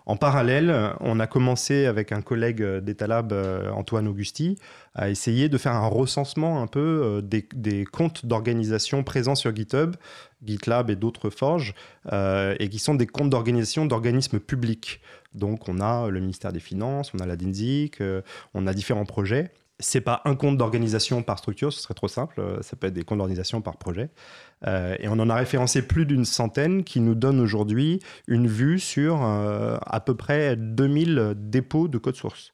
[0.05, 3.33] En parallèle, on a commencé avec un collègue d'Etalab,
[3.73, 4.57] Antoine Augusti,
[4.97, 9.95] à essayer de faire un recensement un peu euh, des, comptes d'organisation présents sur GitHub,
[10.43, 11.75] GitLab et d'autres forges,
[12.11, 14.99] euh, et qui sont des comptes d'organisation d'organismes publics.
[15.35, 18.21] Donc on a le ministère des Finances, on a la DINSIC, euh,
[18.55, 19.51] on a différents projets.
[19.79, 22.59] C'est pas un compte d'organisation par structure, ce serait trop simple.
[22.61, 24.09] Ça peut être des comptes d'organisation par projet.
[24.65, 29.21] et on en a référencé plus d'une centaine qui nous donnent aujourd'hui une vue sur
[29.21, 32.53] à peu près 2000 dépôts de code source.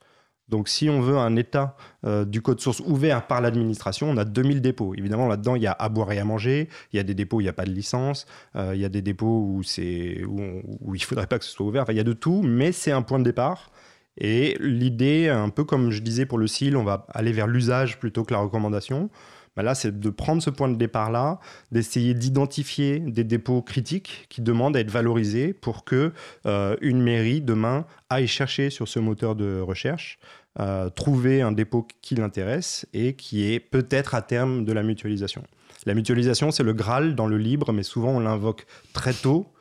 [0.49, 4.23] Donc si on veut un état euh, du code source ouvert par l'administration, on a
[4.25, 4.93] 2000 dépôts.
[4.93, 7.37] Évidemment, là-dedans, il y a à boire et à manger, il y a des dépôts
[7.37, 10.27] où il n'y a pas de licence, euh, il y a des dépôts où, il
[10.27, 13.01] ne faudrait pas que ce soit ouvert, il y a de tout, mais c'est un
[13.01, 13.71] point de départ.
[14.17, 17.99] Et l'idée, un peu comme je disais pour le CIL, on va aller vers l'usage
[17.99, 19.09] plutôt que la recommandation.
[19.55, 21.39] Bah là, c'est de prendre ce point de départ-là,
[21.71, 26.11] d'essayer d'identifier des dépôts critiques qui demandent à être valorisés pour que
[26.47, 30.17] euh, une mairie demain aille chercher sur ce moteur de recherche
[30.59, 35.43] euh, trouver un dépôt qui l'intéresse et qui est peut-être à terme de la mutualisation.
[35.87, 39.51] La mutualisation, c'est le Graal dans le libre, mais souvent on l'invoque très tôt,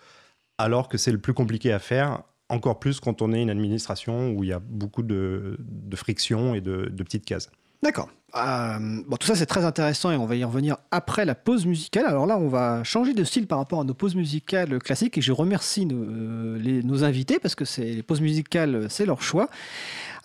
[0.59, 4.31] alors que c'est le plus compliqué à faire, encore plus quand on est une administration
[4.33, 7.51] où il y a beaucoup de, de friction et de, de petites cases.
[7.83, 8.09] D'accord.
[8.35, 11.67] Euh, bon, tout ça c'est très intéressant et on va y revenir après la pause
[11.67, 12.07] musicale.
[12.07, 15.21] Alors là, on va changer de style par rapport à nos pauses musicales classiques et
[15.21, 19.49] je remercie nos, euh, nos invités parce que les pauses musicales, c'est leur choix.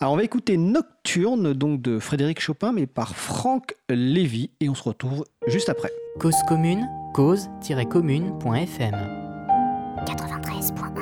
[0.00, 4.74] Alors on va écouter Nocturne donc de Frédéric Chopin mais par Franck Lévy et on
[4.74, 5.90] se retrouve juste après.
[6.18, 8.94] Cause commune, cause-commune.fm
[10.06, 10.97] 93.1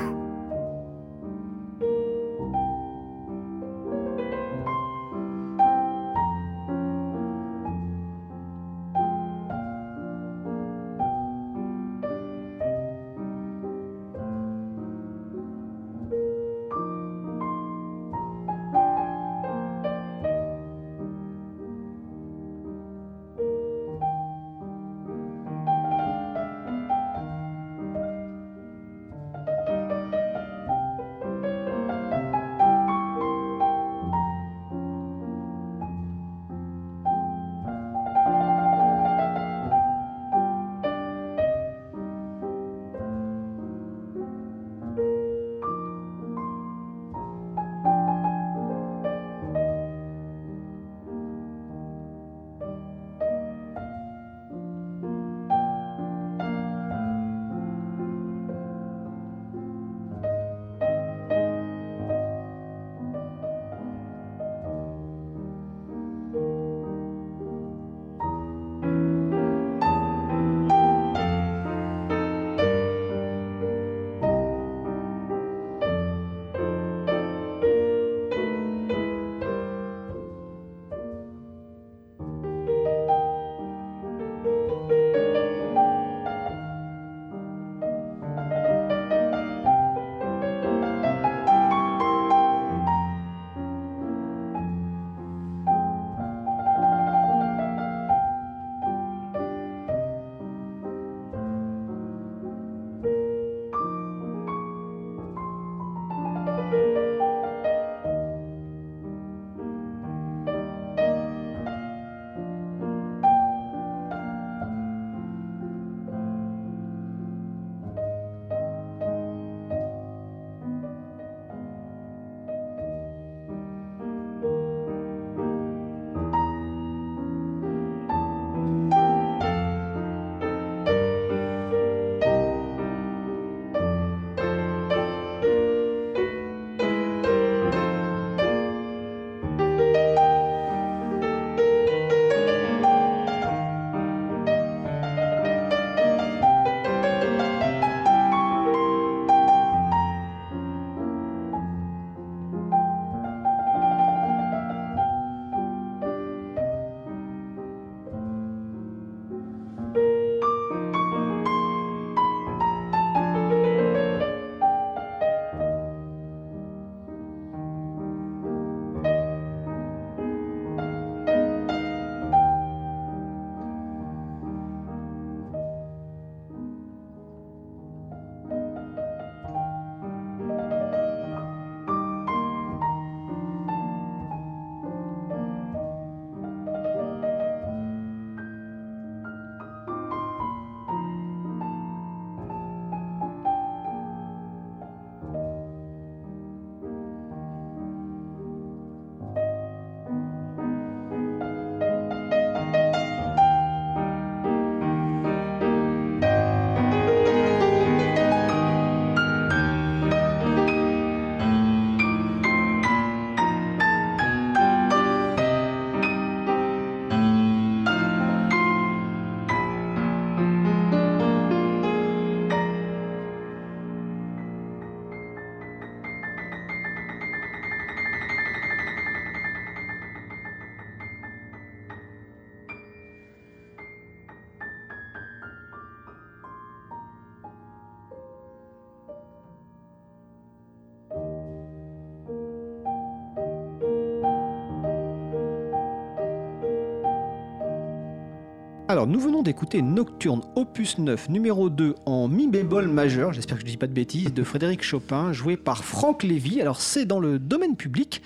[248.96, 253.60] Alors, nous venons d'écouter Nocturne opus 9 numéro 2 en mi bémol majeur, j'espère que
[253.60, 256.62] je ne dis pas de bêtises, de Frédéric Chopin, joué par Franck Lévy.
[256.62, 258.22] Alors, c'est dans le domaine public.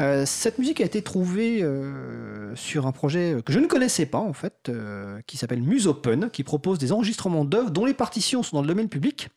[0.00, 4.18] Euh, cette musique a été trouvée euh, sur un projet que je ne connaissais pas,
[4.18, 8.42] en fait, euh, qui s'appelle Muse Open, qui propose des enregistrements d'œuvres dont les partitions
[8.42, 9.28] sont dans le domaine public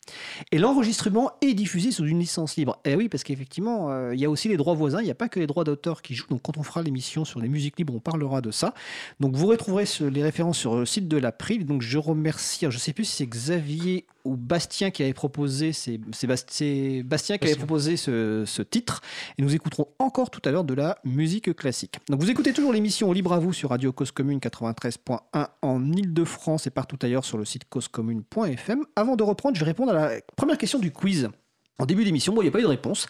[0.51, 2.79] et l'enregistrement est diffusé sous une licence libre.
[2.85, 5.15] Et oui, parce qu'effectivement, euh, il y a aussi les droits voisins, il n'y a
[5.15, 6.27] pas que les droits d'auteur qui jouent.
[6.29, 8.73] Donc, quand on fera l'émission sur les musiques libres, on parlera de ça.
[9.19, 11.65] Donc, vous retrouverez les références sur le site de l'April.
[11.65, 15.71] Donc, je remercie, je ne sais plus si c'est Xavier ou Bastien qui avait proposé,
[15.71, 19.01] c'est c'est Bastien qui avait proposé ce, ce titre.
[19.37, 21.99] Et nous écouterons encore tout à l'heure de la musique classique.
[22.09, 26.67] Donc, vous écoutez toujours l'émission Libre à vous sur Radio Cause Commune 93.1 en Ile-de-France
[26.67, 28.85] et partout ailleurs sur le site causecommune.fm.
[28.95, 31.29] Avant de reprendre, je vais répondre à la première question du quiz.
[31.77, 33.05] En début d'émission, bon, il n'y a pas eu de réponse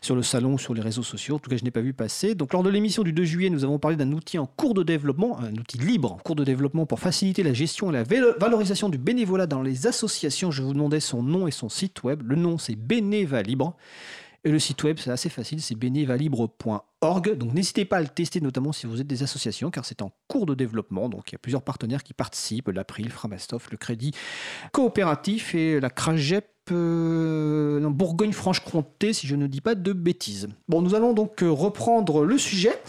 [0.00, 1.36] sur le salon, sur les réseaux sociaux.
[1.36, 2.34] En tout cas, je n'ai pas vu passer.
[2.34, 4.82] Donc, lors de l'émission du 2 juillet, nous avons parlé d'un outil en cours de
[4.82, 8.88] développement, un outil libre en cours de développement pour faciliter la gestion et la valorisation
[8.88, 10.50] du bénévolat dans les associations.
[10.50, 12.22] Je vous demandais son nom et son site web.
[12.26, 13.76] Le nom, c'est Bénéva Libre.
[14.42, 17.36] Et le site web, c'est assez facile, c'est bénévalibre.org.
[17.36, 20.10] Donc n'hésitez pas à le tester, notamment si vous êtes des associations, car c'est en
[20.28, 21.10] cours de développement.
[21.10, 24.12] Donc il y a plusieurs partenaires qui participent, l'April, Framastoff, le Crédit
[24.72, 30.48] Coopératif et la CRAGEP euh, Bourgogne-Franche-Comté, si je ne dis pas de bêtises.
[30.68, 32.80] Bon, nous allons donc euh, reprendre le sujet.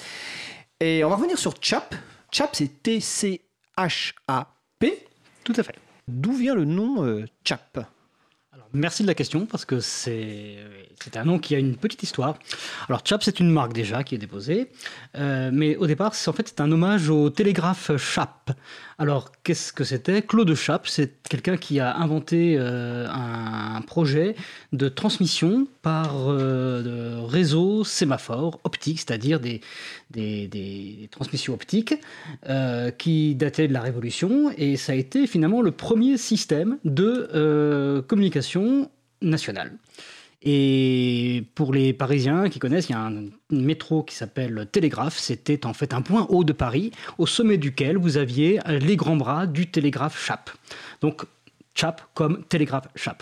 [0.80, 1.96] Et on va revenir sur CHAP.
[2.32, 3.46] CHAP, c'est T-C-H-A-P.
[5.44, 5.76] Tout à fait.
[6.08, 7.80] D'où vient le nom euh, CHAP
[8.74, 10.58] merci de la question parce que c'est
[11.16, 12.38] un nom qui a une petite histoire.
[12.88, 14.70] Alors Chap, c'est une marque déjà qui est déposée,
[15.16, 18.52] Euh, mais au départ, c'est en fait un hommage au télégraphe Chap.
[18.98, 20.22] Alors qu'est-ce que c'était?
[20.22, 24.36] Claude Chap, c'est quelqu'un qui a inventé euh, un projet
[24.72, 29.62] de transmission par euh, réseau sémaphore optique, c'est-à-dire des,
[30.12, 31.96] des, transmissions optiques
[32.98, 38.02] qui dataient de la Révolution, et ça a été finalement le premier système de euh,
[38.62, 38.92] communication
[39.22, 39.78] nationale.
[40.44, 45.20] Et pour les Parisiens qui connaissent, il y a un métro qui s'appelle Télégraphe.
[45.20, 49.16] C'était en fait un point haut de Paris, au sommet duquel vous aviez les grands
[49.16, 50.50] bras du télégraphe Chap.
[51.02, 51.26] Donc
[51.76, 53.22] Chap comme télégraphe Chap.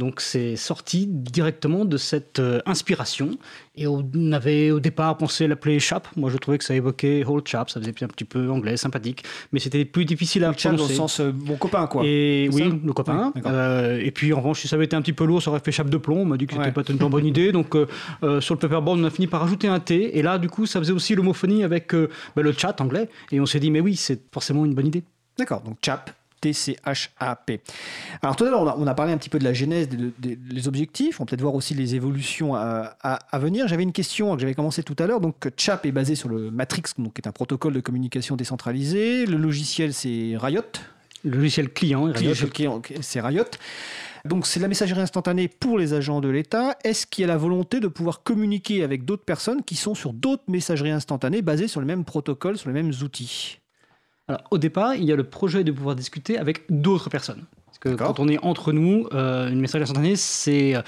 [0.00, 3.36] Donc c'est sorti directement de cette euh, inspiration.
[3.76, 6.08] Et on avait au départ pensé l'appeler Chap.
[6.16, 9.24] Moi je trouvais que ça évoquait Old Chap, ça faisait un petit peu anglais, sympathique.
[9.52, 12.02] Mais c'était plus difficile à Chap dans le sens euh, bon copain, quoi.
[12.06, 13.30] Et oui, le copain.
[13.36, 13.42] Oui.
[13.44, 15.60] Euh, et puis en revanche, si ça avait été un petit peu lourd, ça aurait
[15.60, 16.22] fait chape de plomb.
[16.22, 16.72] On m'a dit que c'était Ouais.
[16.72, 17.52] pas une bonne idée.
[17.52, 20.16] Donc euh, sur le paperboard, on a fini par rajouter un T.
[20.18, 23.10] Et là, du coup, ça faisait aussi l'homophonie avec bah, le chat anglais.
[23.32, 25.04] Et on s'est dit, mais oui, c'est forcément une bonne idée.
[25.36, 26.10] D'accord, donc CHAP.
[26.40, 27.60] T-C-H-A-P.
[28.22, 29.88] Alors tout à l'heure, on a, on a parlé un petit peu de la genèse,
[29.88, 31.20] des, des- des objectifs.
[31.20, 33.68] On peut peut-être voir aussi les évolutions à, à- à venir.
[33.68, 35.20] J'avais une question que j'avais commencé tout à l'heure.
[35.20, 39.26] Donc CHAP est basé sur le Matrix, donc, qui est un protocole de communication décentralisé.
[39.26, 40.62] Le logiciel, c'est Riot.
[41.24, 43.44] Le logiciel client, Riot, Client, client, c'est Riot.
[44.24, 46.76] Donc c'est de la messagerie instantanée pour les agents de l'État.
[46.84, 50.12] Est-ce qu'il y a la volonté de pouvoir communiquer avec d'autres personnes qui sont sur
[50.12, 53.58] d'autres messageries instantanées basées sur le même protocole, sur les mêmes outils?
[54.30, 57.42] Alors, au départ, il y a le projet de pouvoir discuter avec d'autres personnes.
[57.66, 60.76] Parce que quand on est entre nous, euh, une message instantanée, c'est.
[60.76, 60.82] euh,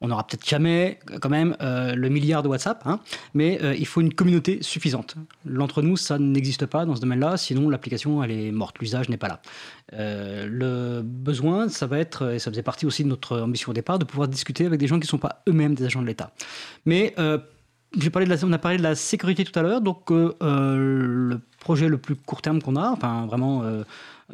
[0.00, 3.00] on n'aura peut-être jamais, quand même, euh, le milliard de WhatsApp, hein,
[3.34, 5.14] mais euh, il faut une communauté suffisante.
[5.44, 9.16] L'entre nous, ça n'existe pas dans ce domaine-là, sinon l'application, elle est morte, l'usage n'est
[9.18, 9.40] pas là.
[9.92, 13.98] Le besoin, ça va être, et ça faisait partie aussi de notre ambition au départ,
[13.98, 16.32] de pouvoir discuter avec des gens qui ne sont pas eux-mêmes des agents de l'État.
[16.84, 17.14] Mais
[18.10, 21.40] parlé de la, on a parlé de la sécurité tout à l'heure, donc euh, le
[21.68, 23.84] projet le plus court terme qu'on a, enfin vraiment euh,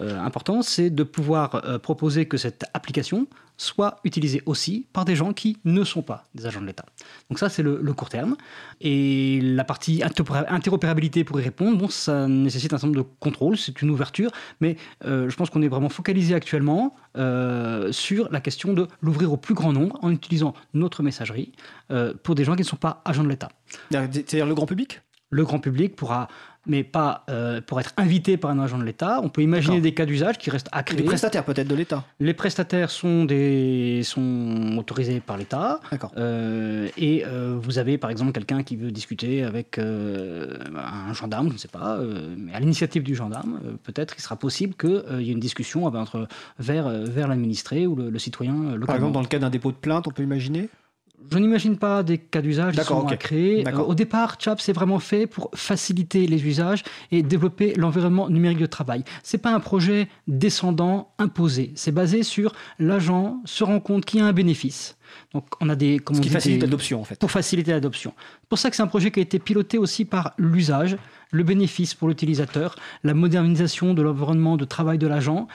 [0.01, 3.27] euh, important, c'est de pouvoir euh, proposer que cette application
[3.57, 6.87] soit utilisée aussi par des gens qui ne sont pas des agents de l'État.
[7.29, 8.35] Donc ça, c'est le, le court terme.
[8.81, 13.09] Et la partie interopéra- interopérabilité pour y répondre, bon, ça nécessite un certain nombre de
[13.27, 14.31] contrôles, c'est une ouverture,
[14.63, 14.73] mais
[15.05, 16.83] euh, je pense qu'on est vraiment focalisé actuellement
[17.17, 21.53] euh, sur la question de l'ouvrir au plus grand nombre en utilisant notre messagerie
[21.91, 23.51] euh, pour des gens qui ne sont pas agents de l'État.
[23.91, 25.01] C'est-à-dire le grand public?
[25.41, 26.29] Le grand public pourra,
[26.67, 29.21] mais pas euh, pour être invité par un agent de l'État.
[29.23, 30.99] On peut imaginer des cas d'usage qui restent à créer.
[30.99, 32.05] Les prestataires peut-être de l'État.
[32.21, 35.81] Les prestataires sont, des, sont autorisés par l'État.
[35.91, 36.13] D'accord.
[36.17, 41.49] Euh, et euh, vous avez par exemple quelqu'un qui veut discuter avec euh, un gendarme,
[41.49, 41.99] je ne sais pas,
[42.37, 46.29] mais à l'initiative du gendarme, peut-être il sera possible qu'il y ait une discussion entre,
[46.59, 48.87] vers, vers l'administré ou le, le citoyen localement.
[48.87, 50.69] Par exemple, dans le cas d'un dépôt de plainte, on peut imaginer
[51.31, 53.67] Je n'imagine pas des cas d'usage qui sont à créer.
[53.67, 58.59] Euh, au départ, CHAP, c'est vraiment fait pour faciliter les usages et développer l'environnement numérique
[58.59, 59.05] de travail.
[59.23, 61.73] C'est pas un projet descendant, imposé.
[61.75, 64.97] C'est basé sur l'agent se rend compte qu'il y a un bénéfice.
[65.35, 65.99] Donc, on a des...
[65.99, 67.19] Comme Ce qui dit, facilite l'adoption, en fait.
[67.19, 68.15] pour faciliter l'adoption.
[68.49, 70.97] Pour ça que c'est un projet qui a été piloté aussi par l'usage,
[71.31, 75.49] le bénéfice pour l'utilisateur, la modernisation de l'environnement de travail de l'agent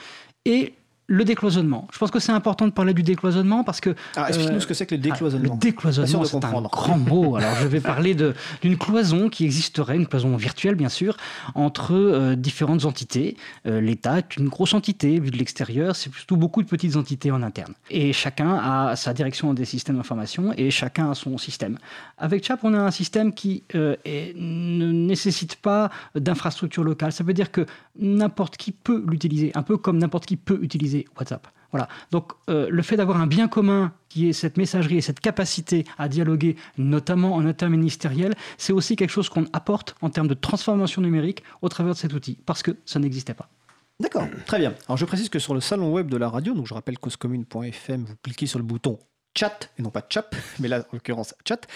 [0.44, 0.74] et
[1.10, 1.88] le décloisonnement.
[1.90, 4.66] Je pense que c'est important de parler du décloisonnement parce que Ah, Explique-nous euh, ce
[4.66, 5.54] que c'est que le décloisonnement.
[5.54, 7.36] le décloisonnement, c'est un grand mot.
[7.38, 11.16] Alors, je vais parler d'une cloison qui existerait, une cloison virtuelle, bien sûr,
[11.54, 13.38] entre euh, différentes entités.
[13.66, 17.30] Euh, L'État est une grosse entité, vu de l'extérieur, c'est plutôt beaucoup de petites entités
[17.30, 17.72] en interne.
[17.90, 21.78] Et chacun a sa direction des systèmes d'information et chacun a son système.
[22.18, 27.12] Avec CHAP, on a un système qui est- ne nécessite pas d'infrastructure locale.
[27.12, 27.64] Ça veut dire que
[27.98, 31.46] n'importe qui peut l'utiliser, un peu comme n'importe qui peut utiliser WhatsApp.
[31.70, 31.88] Voilà.
[32.10, 35.84] Donc, euh, le fait d'avoir un bien commun qui est cette messagerie et cette capacité
[35.98, 41.02] à dialoguer, notamment en interministériel, c'est aussi quelque chose qu'on apporte en termes de transformation
[41.02, 43.50] numérique au travers de cet outil, parce que ça n'existait pas.
[44.00, 44.74] D'accord, très bien.
[44.86, 48.04] Alors je précise que sur le salon web de la radio, donc je rappelle causecommune.fm,
[48.04, 48.98] vous cliquez sur le bouton
[49.38, 51.66] chat, et non pas chap, mais là en l'occurrence chat,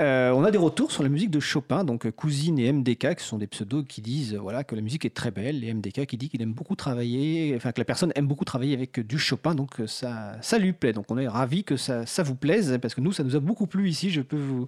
[0.00, 3.14] Euh, on a des retours sur la musique de Chopin, donc euh, Cousine et MDK,
[3.14, 5.72] qui sont des pseudos qui disent euh, voilà, que la musique est très belle, et
[5.72, 8.98] MDK qui dit qu'il aime beaucoup travailler, enfin que la personne aime beaucoup travailler avec
[8.98, 10.92] du Chopin, donc ça, ça lui plaît.
[10.92, 13.40] Donc on est ravis que ça, ça vous plaise, parce que nous, ça nous a
[13.40, 14.66] beaucoup plu ici, je peux vous,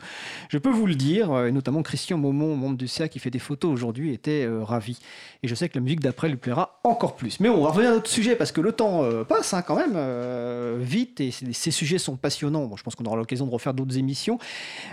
[0.49, 3.41] je peux vous le dire, et notamment Christian Maumont, membre du CA qui fait des
[3.41, 4.99] photos aujourd'hui, était ravi.
[5.43, 7.41] Et je sais que la musique d'après lui plaira encore plus.
[7.41, 9.97] Mais on va revenir à notre sujet parce que le temps passe hein, quand même
[10.81, 12.67] vite et ces sujets sont passionnants.
[12.67, 14.39] Bon, je pense qu'on aura l'occasion de refaire d'autres émissions.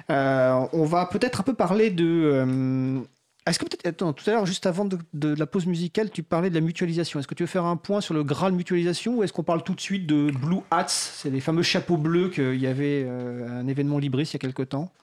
[0.10, 2.06] Euh, on va peut-être un peu parler de.
[2.06, 3.02] euh,
[3.46, 6.50] est-ce que peut-être, attends, tout à l'heure, juste avant de, la pause musicale, tu parlais
[6.50, 7.20] de la mutualisation.
[7.20, 9.64] Est-ce que tu veux faire un point sur le Graal mutualisation ou est-ce qu'on parle
[9.64, 10.86] tout de suite de Blue Hats?
[10.88, 14.40] C'est les fameux chapeaux bleus qu'il y avait euh, un événement Libris il y a
[14.40, 14.94] quelque temps.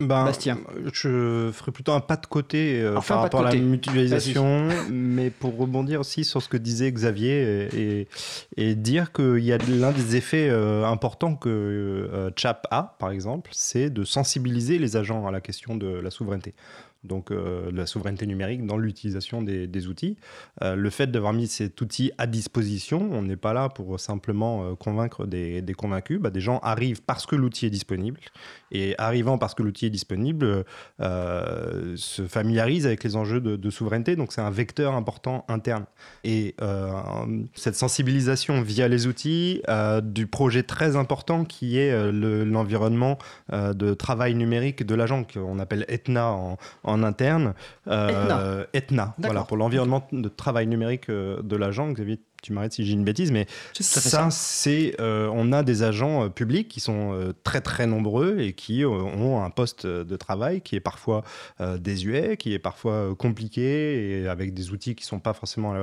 [0.00, 0.58] Ben, Bastien.
[0.92, 5.30] Je ferai plutôt un pas de côté euh, Enfin, par rapport à la mutualisation, mais
[5.30, 8.08] pour rebondir aussi sur ce que disait Xavier et, et-
[8.56, 13.12] et dire qu'il y a l'un des effets euh, importants que euh, CHAP a, par
[13.12, 16.54] exemple, c'est de sensibiliser les agents à la question de la souveraineté.
[17.04, 20.16] Donc euh, la souveraineté numérique dans l'utilisation des, outils.
[20.62, 24.64] Euh, le fait d'avoir mis cet outil à disposition, on n'est pas là pour simplement
[24.64, 26.18] euh, convaincre des, convaincus.
[26.20, 28.18] Bah, des gens arrivent parce que l'outil est disponible.
[28.72, 30.64] Et arrivant parce que l'outil est disponible,
[30.98, 34.16] se familiarisent avec les enjeux de, souveraineté.
[34.16, 35.84] Donc c'est un vecteur important interne.
[36.24, 36.56] Et
[37.54, 39.62] cette sensibilisation via les outils
[40.02, 43.18] du projet très important qui est le- l'environnement
[43.52, 47.54] de travail numérique de l'agent, qu'on appelle ETNA en interne.
[47.88, 51.90] Euh, ETNA, voilà, pour l'environnement de travail numérique euh, de l'agent.
[51.92, 56.24] Xavier, tu m'arrêtes si j'ai une bêtise, mais ça, c'est, euh, on a des agents
[56.24, 60.60] euh, publics qui sont euh, très très nombreux et qui ont un poste de travail
[60.60, 61.24] qui est parfois
[61.78, 65.74] désuet, qui est parfois compliqué et avec des outils qui sont pas forcément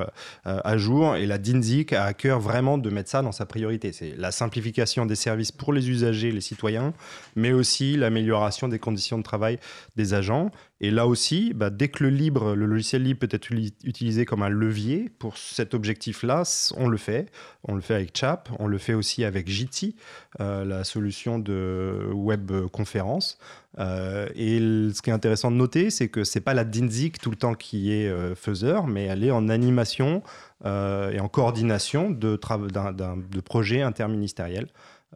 [0.43, 1.15] à jour.
[1.15, 3.91] Et la DINSIC a à cœur vraiment de mettre ça dans sa priorité.
[3.91, 6.93] C'est la simplification des services pour les usagers, les citoyens,
[7.35, 9.57] mais aussi l'amélioration des conditions de travail
[9.95, 10.51] des agents.
[10.83, 14.41] Et là aussi, bah, dès que le libre, le logiciel libre peut être utilisé comme
[14.41, 16.41] un levier pour cet objectif-là,
[16.75, 17.31] on le fait.
[17.67, 19.95] On le fait avec Chap, on le fait aussi avec Jitsi,
[20.39, 23.37] euh, la solution de web conférence.
[23.79, 24.59] Euh, et
[24.91, 27.53] ce qui est intéressant de noter, c'est que c'est pas la DINSIC tout le temps
[27.53, 30.23] qui est euh, faiseur, mais elle est en animation
[30.65, 34.67] euh, et en coordination de, de projets interministériels.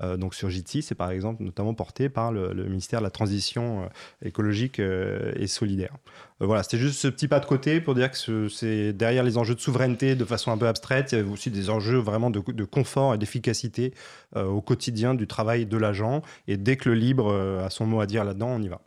[0.01, 3.83] Euh, donc sur Jitsi, c'est par exemple notamment porté par le, ministère de la Transition
[3.83, 3.87] euh,
[4.27, 5.95] écologique euh, et solidaire.
[6.39, 9.37] Voilà, c'était juste ce petit pas de côté pour dire que ce- c'est derrière les
[9.37, 12.29] enjeux de souveraineté de façon un peu abstraite, il y a aussi des enjeux vraiment
[12.29, 13.93] de, de confort et d'efficacité
[14.35, 16.21] au quotidien du travail de l'agent.
[16.47, 17.33] Et dès que le libre
[17.63, 18.81] a son mot à dire là-dedans, on y va.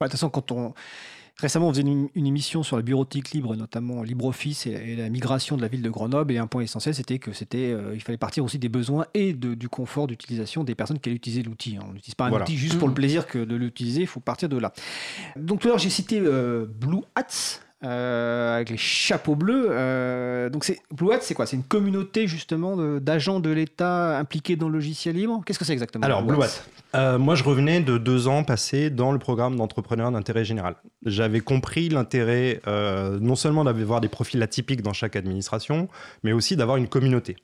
[0.00, 0.74] De toute façon, quand on.
[1.40, 5.08] Récemment, on faisait une, une émission sur la bureautique libre, notamment LibreOffice et, et la
[5.08, 6.32] migration de la ville de Grenoble.
[6.32, 9.32] Et un point essentiel, c'était que c'était, euh, il fallait partir aussi des besoins et
[9.32, 11.76] de- du confort d'utilisation des personnes qui allaient utiliser l'outil.
[11.76, 11.84] hein.
[11.88, 12.44] On n'utilise pas un Voilà.
[12.44, 12.96] outil juste pour le Mhm.
[12.96, 14.02] plaisir que de l'utiliser.
[14.02, 14.72] Il faut partir de là.
[15.36, 17.60] Donc tout à l'heure, j'ai cité euh, Blue Hats.
[17.84, 19.68] Euh, avec les chapeaux bleus.
[19.70, 21.46] euh, donc c'est Blue Hats, c'est quoi?
[21.46, 25.42] C'est une communauté justement de- d'agents de l'État impliqués dans le logiciel libre?
[25.46, 26.48] Qu'est-ce que c'est exactement Alors, Blue Hat?
[26.94, 30.74] Euh, moi, je revenais de deux ans passés dans le programme d'entrepreneur d'intérêt général.
[31.06, 35.88] J'avais compris l'intérêt non seulement d'avoir des profils atypiques dans chaque administration,
[36.24, 37.36] mais aussi d'avoir une communauté.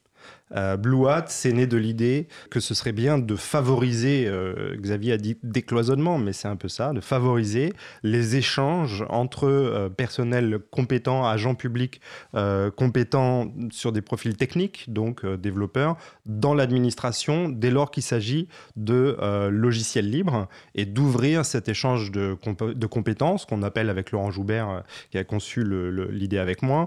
[0.55, 5.13] Euh, Blue Hat, c'est né de l'idée que ce serait bien de favoriser, euh, Xavier
[5.13, 7.73] a dit décloisonnement, mais c'est un peu ça, de favoriser
[8.03, 12.01] les échanges entre euh, personnels compétents, agents publics
[12.35, 19.17] euh, compétents sur des profils techniques, donc développeurs, dans l'administration, dès lors qu'il s'agit de
[19.51, 22.37] logiciels libres, et d'ouvrir cet échange de,
[22.75, 25.65] de compétences qu'on appelle avec Laurent Joubert, qui a conçu
[26.11, 26.87] l'idée avec moi,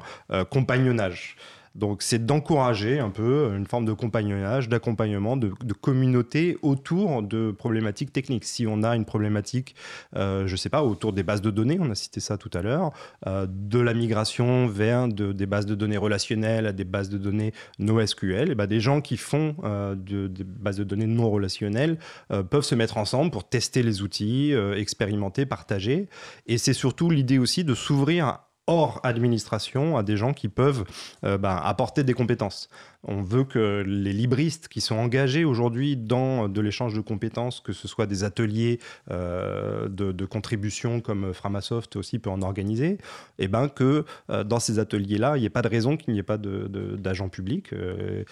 [0.50, 1.36] compagnonnage.
[1.76, 8.12] Donc c'est d'encourager un peu une forme de compagnonnage, d'accompagnement, de, communauté autour de problématiques
[8.12, 8.46] techniques.
[8.46, 9.76] Si on a une problématique,
[10.16, 12.50] euh, je ne sais pas, autour des bases de données, on a cité ça tout
[12.54, 12.92] à l'heure,
[13.28, 17.18] euh, de la migration vers de- des bases de données relationnelles à des bases de
[17.18, 21.30] données NoSQL, et ben des gens qui font euh, de- des bases de données non
[21.30, 21.98] relationnelles
[22.32, 26.08] euh, peuvent se mettre ensemble pour tester les outils, euh, expérimenter, partager.
[26.48, 28.40] Et c'est surtout l'idée aussi de s'ouvrir
[28.70, 30.86] hors administration à des gens qui peuvent
[31.24, 32.70] euh, ben, apporter des compétences.
[33.04, 37.72] On veut que les libristes qui sont engagés aujourd'hui dans de l'échange de compétences, que
[37.72, 38.80] ce soit des ateliers
[39.10, 42.98] euh, de, contribution comme Framasoft aussi peut en organiser,
[43.40, 46.20] et ben que euh, dans ces ateliers-là, il n'y ait pas de raison qu'il n'y
[46.20, 47.72] ait pas d'agents publics.
[47.74, 48.24] euh,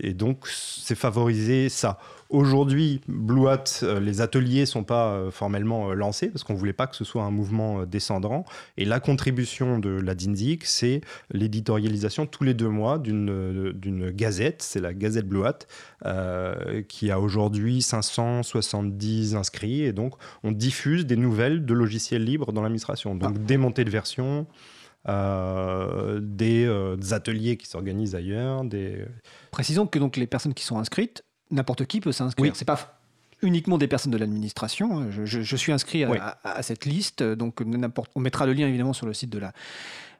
[0.00, 1.98] et donc, c'est favoriser ça.
[2.30, 3.64] Aujourd'hui, Blue Hat,
[4.00, 7.22] les ateliers ne sont pas formellement lancés parce qu'on ne voulait pas que ce soit
[7.22, 8.46] un mouvement descendant.
[8.78, 14.62] Et la contribution de la DINSIC, c'est l'éditorialisation tous les deux mois d'une d'une gazette,
[14.62, 15.60] c'est la Gazette Blue Hat,
[16.06, 19.82] euh, qui a aujourd'hui 570 inscrits.
[19.82, 23.14] Et donc, on diffuse des nouvelles de logiciels libres dans l'administration.
[23.14, 24.46] Donc, des montées de version.
[25.08, 29.04] euh, des, euh, des ateliers qui s'organisent ailleurs, des,
[29.50, 32.52] Précisons que donc les personnes qui sont inscrites, n'importe qui peut s'inscrire.
[32.52, 32.52] Oui.
[32.54, 33.00] C'est pas
[33.42, 34.98] uniquement des personnes de l'administration.
[35.00, 35.06] hein.
[35.10, 36.18] Je, je- je suis inscrit à, Oui.
[36.20, 37.60] à- à cette liste, donc
[38.14, 39.52] on mettra le lien évidemment sur le site de la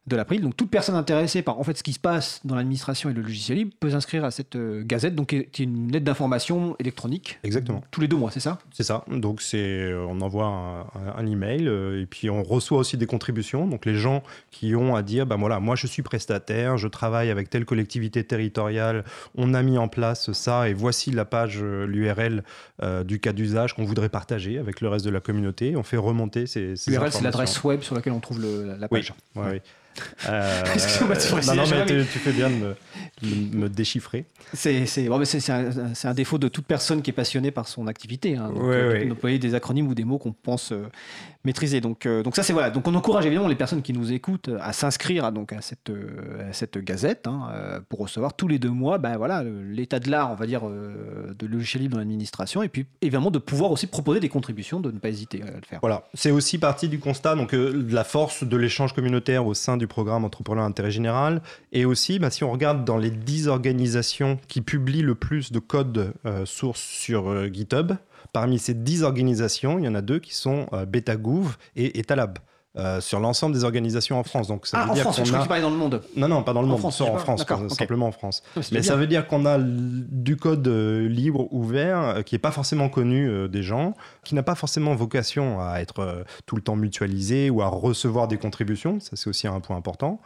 [0.09, 0.41] de l'April.
[0.41, 3.23] Donc toute personne intéressée par en fait ce qui se passe dans l'administration et le
[3.23, 7.39] logiciel libre peut s'inscrire à cette euh, gazette, donc qui est une lettre d'information électronique.
[7.45, 7.85] Exactement.
[7.93, 8.59] Tous les deux mois, c'est ça?
[8.73, 9.05] C'est ça.
[9.09, 12.97] Donc c'est, euh, on envoie un, un- un email euh, et puis on reçoit aussi
[12.97, 13.67] des contributions.
[13.69, 17.31] Donc les gens qui ont à dire, ben voilà, moi je suis prestataire, je travaille
[17.31, 19.05] avec telle collectivité territoriale,
[19.37, 22.43] on a mis en place ça et voici la page, l'URL
[22.83, 25.77] euh, du cas d'usage qu'on voudrait partager avec le reste de la communauté.
[25.77, 28.89] On fait remonter ces, ces L'URL, c'est l'adresse web sur laquelle on trouve le- la,
[28.91, 29.15] Oui, page.
[29.37, 29.61] ouais, oui.
[30.28, 32.76] Euh, Excuse-moi de préciser, non, non, mais tu, tu fais bien de me,
[33.22, 34.24] de me déchiffrer.
[34.55, 38.36] C'est bon, un, défaut de toute personne qui est passionnée par son activité.
[38.36, 39.07] Hein, donc, Ouais, euh, ouais.
[39.07, 40.88] d'employer des acronymes ou des mots qu'on pense euh,
[41.45, 41.80] maîtriser.
[41.80, 42.70] Donc, euh, donc ça, c'est voilà.
[42.70, 45.90] Donc on encourage évidemment les personnes qui nous écoutent à s'inscrire à, donc, à, cette,
[45.90, 50.30] à cette gazette hein, pour recevoir tous les deux mois ben, voilà, l'état de l'art,
[50.30, 52.62] on va dire, euh, de logiciel libre dans l'administration.
[52.62, 55.66] Et puis évidemment de pouvoir aussi proposer des contributions, de ne pas hésiter à le
[55.66, 55.80] faire.
[55.80, 59.55] Voilà, c'est aussi partie du constat donc euh, de la force de l'échange communautaire au
[59.55, 63.49] sein du programme Entrepreneur Intérêt Général et aussi bah, si on regarde dans les 10
[63.49, 67.95] organisations qui publient le plus de codes euh, sources sur euh, GitHub,
[68.33, 72.39] parmi ces 10 organisations, il y en a deux qui sont euh, BetaGouv et Etalab.
[72.79, 74.49] Euh, sur l'ensemble des organisations en France.
[74.49, 76.03] Donc ça Ah, veut en dire France, qu'on a parlais dans le monde.
[76.16, 77.18] non, non, pas dans le En monde, France, en pas.
[77.18, 78.43] France, simplement en France.
[78.57, 78.83] Mais bien.
[78.83, 82.89] ça veut dire qu'on a du code euh, libre, ouvert, euh, qui n'est pas forcément
[82.89, 83.95] connu des gens,
[84.25, 88.39] qui n'a pas forcément vocation à être tout le temps mutualisé ou à recevoir des
[88.39, 89.01] contributions.
[89.01, 90.20] Ça, c'est aussi un point important.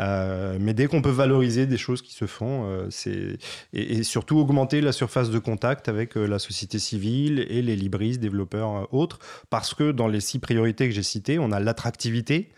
[0.00, 3.36] Euh, mais dès qu'on peut valoriser des choses qui se font, euh,
[3.72, 8.20] et, surtout augmenter la surface de contact avec euh, la société civile et les libristes,
[8.20, 9.18] développeurs autres,
[9.50, 12.50] parce que dans les six priorités que j'ai citées, on a l'attractivité,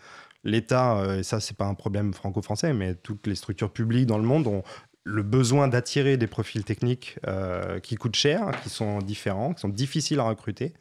[0.43, 4.23] l'État, et ça c'est pas un problème franco-français, mais toutes les structures publiques dans le
[4.23, 4.63] monde ont
[5.03, 7.17] le besoin d'attirer des profils techniques
[7.81, 10.73] qui coûtent cher, qui sont différents, qui sont difficiles à recruter.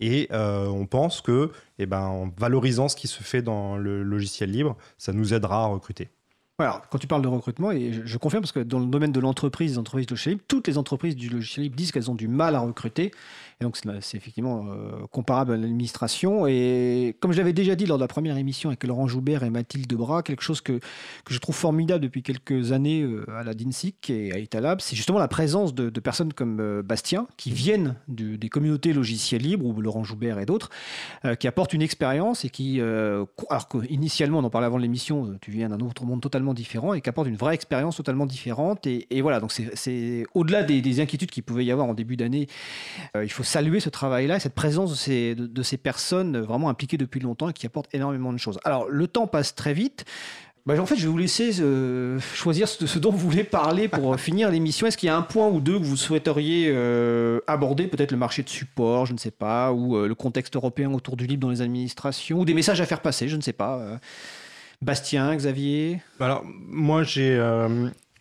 [0.00, 4.02] Et euh, on pense que, eh ben, en valorisant ce qui se fait dans le
[4.02, 6.08] logiciel libre, ça nous aidera à recruter.
[6.56, 9.18] Quand tu parles de recrutement, et je, je confirme parce que dans le domaine de
[9.18, 12.14] l'entreprise, des entreprises de logiciel libre, toutes les entreprises du logiciel libre disent qu'elles ont
[12.14, 13.10] du mal à recruter.
[13.60, 16.46] Et donc, c'est effectivement euh, comparable à l'administration.
[16.46, 19.50] Et comme je l'avais déjà dit lors de la première émission avec Laurent Joubert et
[19.50, 20.72] Mathilde Debras, quelque chose que,
[21.24, 24.96] que je trouve formidable depuis quelques années euh, à la DINSIC et à Italab, c'est
[24.96, 29.80] justement la présence de, personnes comme euh, Bastien, qui viennent des communautés logiciels libres, ou
[29.80, 30.70] Laurent Joubert et d'autres,
[31.38, 35.68] qui apportent une expérience et qui, alors qu'initialement, on en parlait avant l'émission, tu viens
[35.68, 38.86] d'un autre monde totalement différent et qui apporte une vraie expérience totalement différente.
[38.86, 42.46] Et, voilà, donc c'est- au-delà des, des inquiétudes qu'il pouvait y avoir en début d'année,
[43.14, 46.96] il faut saluer ce travail-là, et cette présence de ces, de, ces personnes vraiment impliquées
[46.96, 48.58] depuis longtemps et qui apportent énormément de choses.
[48.64, 50.04] Alors, le temps passe très vite.
[50.66, 54.14] Bah, en fait, je vais vous laisser euh, choisir ce, dont vous voulez parler pour
[54.14, 54.86] euh, finir l'émission.
[54.86, 57.86] Est-ce qu'il y a un point ou deux que vous souhaiteriez euh, aborder?
[57.86, 61.26] Peut-être le marché de support, je ne sais pas, ou le contexte européen autour du
[61.26, 63.98] libre dans les administrations, ou des messages à faire passer, je ne sais pas.
[64.80, 66.00] Bastien, Xavier?
[66.18, 67.38] Alors, moi, j'ai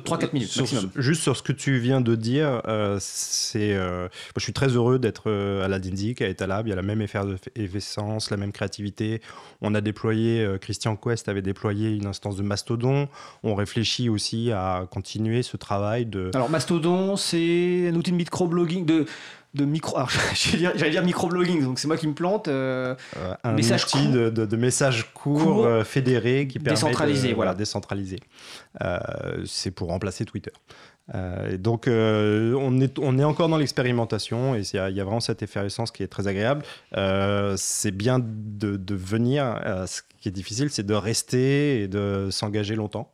[0.04, 0.89] 3-4 minutes Sur- maximum.
[0.96, 4.98] juste sur ce que tu viens de dire, euh, c'est, euh, je suis très heureux
[4.98, 6.66] d'être euh, à la DINSIC, à Etalab.
[6.66, 9.22] Il y a la même effervescence, la même créativité.
[9.62, 13.08] On a déployé, Christian Quest avait déployé une instance de Mastodon.
[13.44, 16.32] On réfléchit aussi à continuer ce travail de.
[16.34, 19.06] Alors Mastodon, c'est un outil de microblogging, de,
[19.54, 19.95] de micro.
[19.97, 22.47] Alors j'allais dire, dire microblogging, donc c'est moi qui me plante.
[22.47, 24.12] euh, euh, un Message outil court.
[24.14, 25.66] de, de- de messages courts, Court.
[25.66, 27.54] euh, fédérés qui permet Décentralisé, de, voilà.
[27.54, 28.20] décentralisé.
[28.84, 28.97] Euh,
[29.45, 30.51] c'est pour remplacer Twitter.
[31.51, 35.20] Et donc on, est, on est encore dans l'expérimentation et il y, y a vraiment
[35.20, 36.64] cette effervescence qui est très agréable.
[37.58, 39.60] C'est bien de, venir.
[39.86, 43.12] ce qui est difficile, c'est de rester et de s'engager longtemps.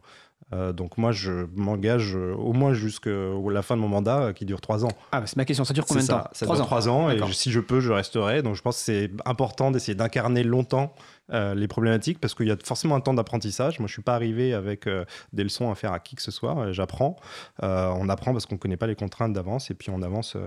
[0.52, 3.10] Euh, donc moi, je m'engage euh, au moins jusqu'à
[3.52, 4.90] la fin de mon mandat, euh, qui dure trois ans.
[5.12, 6.68] Ah, bah, c'est ma question, ça dure combien de temps ça, ça Trois dure ans.
[6.68, 8.42] trois ans, et je- si je peux, je resterai.
[8.42, 10.94] Donc je pense que c'est important d'essayer d'incarner longtemps
[11.32, 13.80] euh, les problématiques parce qu'il y a forcément un temps d'apprentissage.
[13.80, 16.32] Moi, je suis pas arrivé avec euh, des leçons à faire à qui que ce
[16.32, 16.58] soit.
[16.58, 17.16] Euh, J'apprends.
[17.62, 20.38] On apprend parce qu'on connaît pas les contraintes d'avance et puis on avance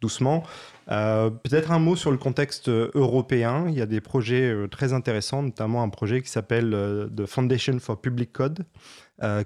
[0.00, 0.42] doucement.
[0.86, 3.66] Peut-être un mot sur le contexte européen.
[3.68, 6.70] Il y a des projets très intéressants, notamment un projet qui s'appelle
[7.14, 8.64] The Foundation for Public Code,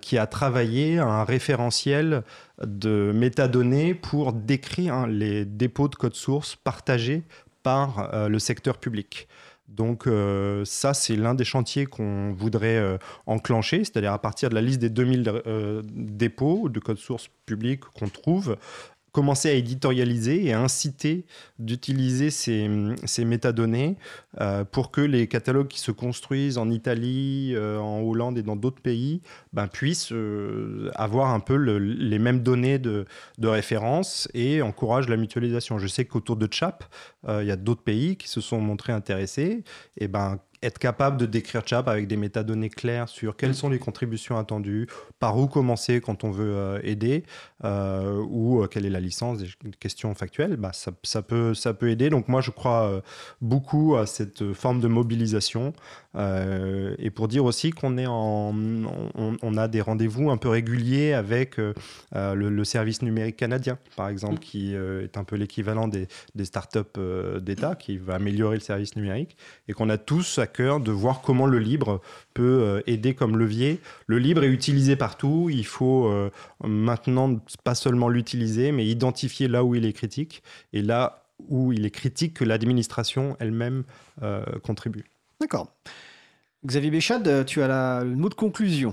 [0.01, 2.23] qui a travaillé un référentiel
[2.65, 7.23] de métadonnées pour décrire hein, les dépôts de code source partagés
[7.63, 9.27] par le secteur public.
[9.69, 14.55] Donc euh, ça, c'est l'un des chantiers qu'on voudrait euh, enclencher, c'est-à-dire à partir de
[14.55, 18.57] la liste des 2000 euh, dépôts de code source public qu'on trouve,
[19.17, 21.25] commencer à éditorialiser et à inciter
[21.59, 22.69] d'utiliser ces,
[23.07, 23.97] ces métadonnées
[24.43, 28.57] euh, pour que les catalogues qui se construisent en Italie, euh, en Hollande et dans
[28.57, 29.23] d'autres pays
[29.55, 33.07] ben, puissent euh, avoir un peu le- les mêmes données de,
[33.39, 35.79] de référence et encouragent la mutualisation.
[35.79, 36.85] Je sais qu'autour de CHAP,
[37.29, 39.65] il y a d'autres pays qui se sont montrés intéressés.
[39.99, 43.79] Et ben, être capable de décrire CHAP avec des métadonnées claires sur quelles sont les
[43.79, 44.89] contributions attendues,
[45.19, 47.25] par où commencer quand on veut euh, aider,
[47.65, 49.49] euh, ou euh, quelle est la licence, des
[49.79, 52.11] questions factuelles, bah, ça, ça peut, ça peut aider.
[52.11, 53.03] Donc moi, je crois
[53.41, 55.73] beaucoup à cette forme de mobilisation.
[56.17, 61.13] Euh, et pour dire aussi qu'on est en, on, a des rendez-vous un peu réguliers
[61.13, 61.75] avec euh,
[62.15, 66.99] euh, le, service numérique canadien, par exemple, qui est un peu l'équivalent des, des startups
[67.41, 69.37] d'État, qui va améliorer le service numérique,
[69.69, 72.01] et qu'on a tous à cœur de voir comment le libre
[72.35, 73.81] peut aider comme levier.
[74.07, 76.13] Le libre est utilisé partout, il faut
[76.65, 80.43] maintenant pas seulement l'utiliser, mais identifier là où il est critique,
[80.73, 83.85] et là où il est critique que l'administration elle-même
[84.63, 85.05] contribue.
[85.41, 85.69] D'accord.
[86.65, 88.93] Xavier Béchade, euh, tu as la, le mot de conclusion.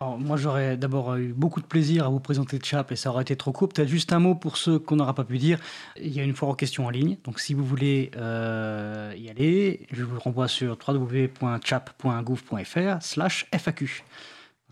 [0.00, 3.34] Moi, j'aurais d'abord eu beaucoup de plaisir à vous présenter Chap et ça aurait été
[3.34, 3.70] trop court.
[3.70, 5.58] Peut-être juste un mot pour ceux qu'on n'aura pas pu dire.
[5.98, 7.16] Il y a une foire aux questions en ligne.
[7.24, 14.04] Donc, si vous voulez euh, y aller, je vous renvoie sur www.chap.gouv.fr slash FAQ.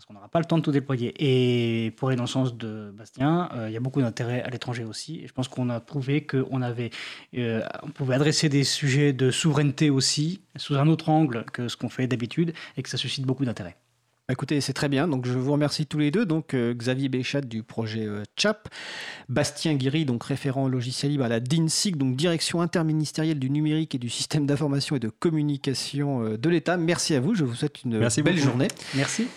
[0.05, 1.13] Parce qu'on n'aura pas le temps de tout déployer.
[1.17, 4.49] Et pour aller dans le sens de Bastien, euh, il y a beaucoup d'intérêt à
[4.49, 5.21] l'étranger aussi.
[5.23, 6.91] Et je pense qu'on a prouvé qu'on avait,
[7.35, 11.75] euh, on pouvait adresser des sujets de souveraineté aussi, sous un autre angle que ce
[11.75, 13.77] qu'on fait d'habitude, et que ça suscite beaucoup d'intérêt.
[14.27, 15.07] Bah, Écoutez, c'est très bien.
[15.07, 16.25] Donc, je vous remercie tous les deux.
[16.25, 18.69] Donc, euh, Xavier Béchat du projet euh, CHAP,
[19.29, 23.99] Bastien Guiry, donc référent logiciel libre à la DINSIC, donc direction interministérielle du numérique et
[23.99, 26.77] du système d'information et de communication euh, de l'État.
[26.77, 27.35] Merci à vous.
[27.35, 28.47] Je vous souhaite une Merci belle beaucoup.
[28.47, 28.67] journée.
[28.95, 29.27] Merci.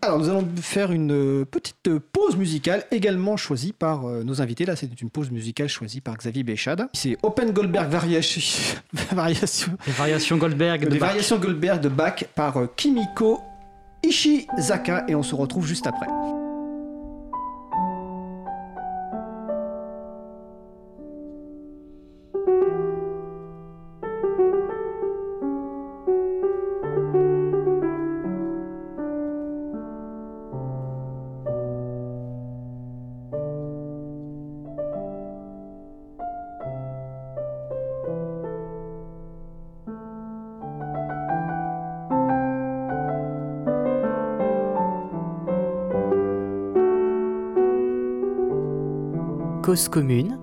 [0.00, 4.64] Alors, nous allons faire une euh, petite pause musicale, également choisie par euh, nos invités.
[4.64, 6.86] Là, c'est une pause musicale choisie par Xavier Béchade.
[6.92, 8.40] C'est Open Goldberg Variation,
[9.12, 11.08] variation, Les variations Goldberg de les Bach.
[11.08, 13.40] variations Goldberg de Bach par euh, Kimiko
[14.04, 15.04] Ishizaka.
[15.08, 16.06] Et on se retrouve juste après.
[49.86, 50.37] Commune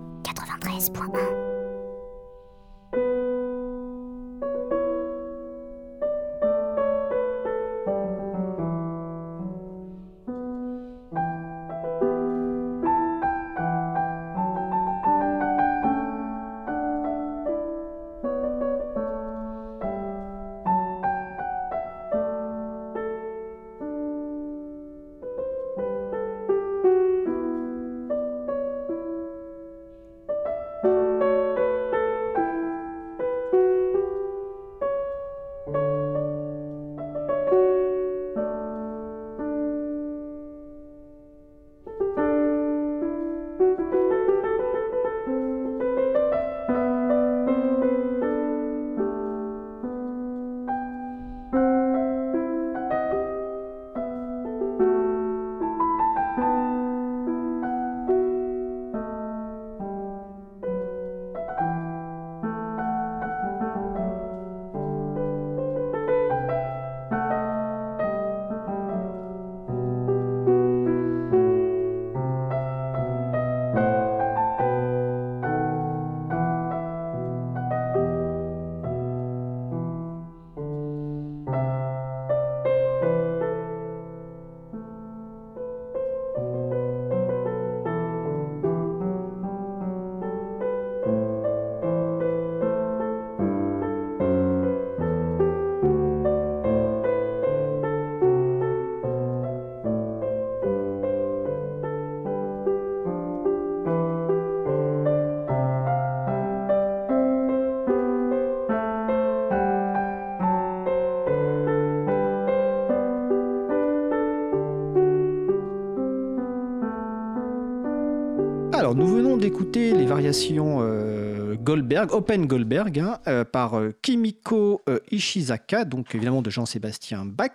[119.45, 124.81] d'écouter les variations euh, Goldberg, Open Goldberg, hein, euh, par euh, Kimiko
[125.11, 127.51] Ishizaka, donc évidemment de Jean-Sébastien Bach.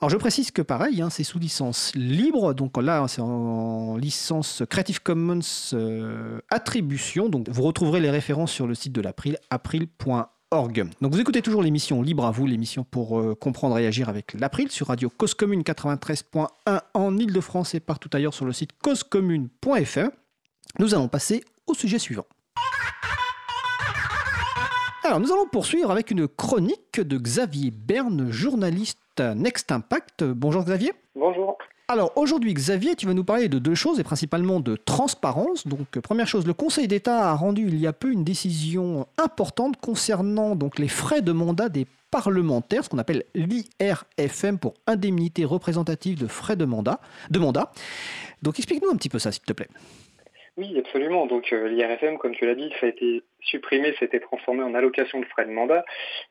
[0.00, 4.62] Alors je précise que pareil, hein, c'est sous licence libre, donc là c'est en licence
[4.70, 5.40] Creative Commons
[6.48, 10.86] Attribution, donc vous retrouverez les références sur le site de l'April, april.org.
[11.00, 14.70] Donc vous écoutez toujours l'émission Libre à vous, l'émission pour comprendre et agir avec l'April
[14.70, 16.46] sur Radio Cause Commune 93.1
[16.94, 20.21] en Ile-de-France et partout ailleurs sur le site causecommune.fr.
[20.78, 22.26] Nous allons passer au sujet suivant.
[25.04, 30.24] Alors, nous allons poursuivre avec une chronique de Xavier Berne, journaliste à Next Impact.
[30.24, 30.92] Bonjour Xavier.
[31.14, 31.58] Bonjour.
[31.88, 35.66] Alors aujourd'hui, Xavier, tu vas nous parler de deux choses et principalement de transparence.
[35.66, 39.76] Donc, première chose, le Conseil d'État a rendu il y a peu une décision importante
[39.78, 46.18] concernant donc les frais de mandat des parlementaires, ce qu'on appelle l'IRFM pour indemnité représentative
[46.18, 47.00] de frais de mandat.
[47.30, 47.72] De mandat.
[48.40, 49.68] Donc, explique-nous un petit peu ça, s'il te plaît.
[50.58, 51.26] Oui, absolument.
[51.26, 54.62] Donc euh, l'IRFM, comme tu l'as dit, ça a été supprimé, ça a été transformé
[54.62, 55.84] en allocation de frais de mandat.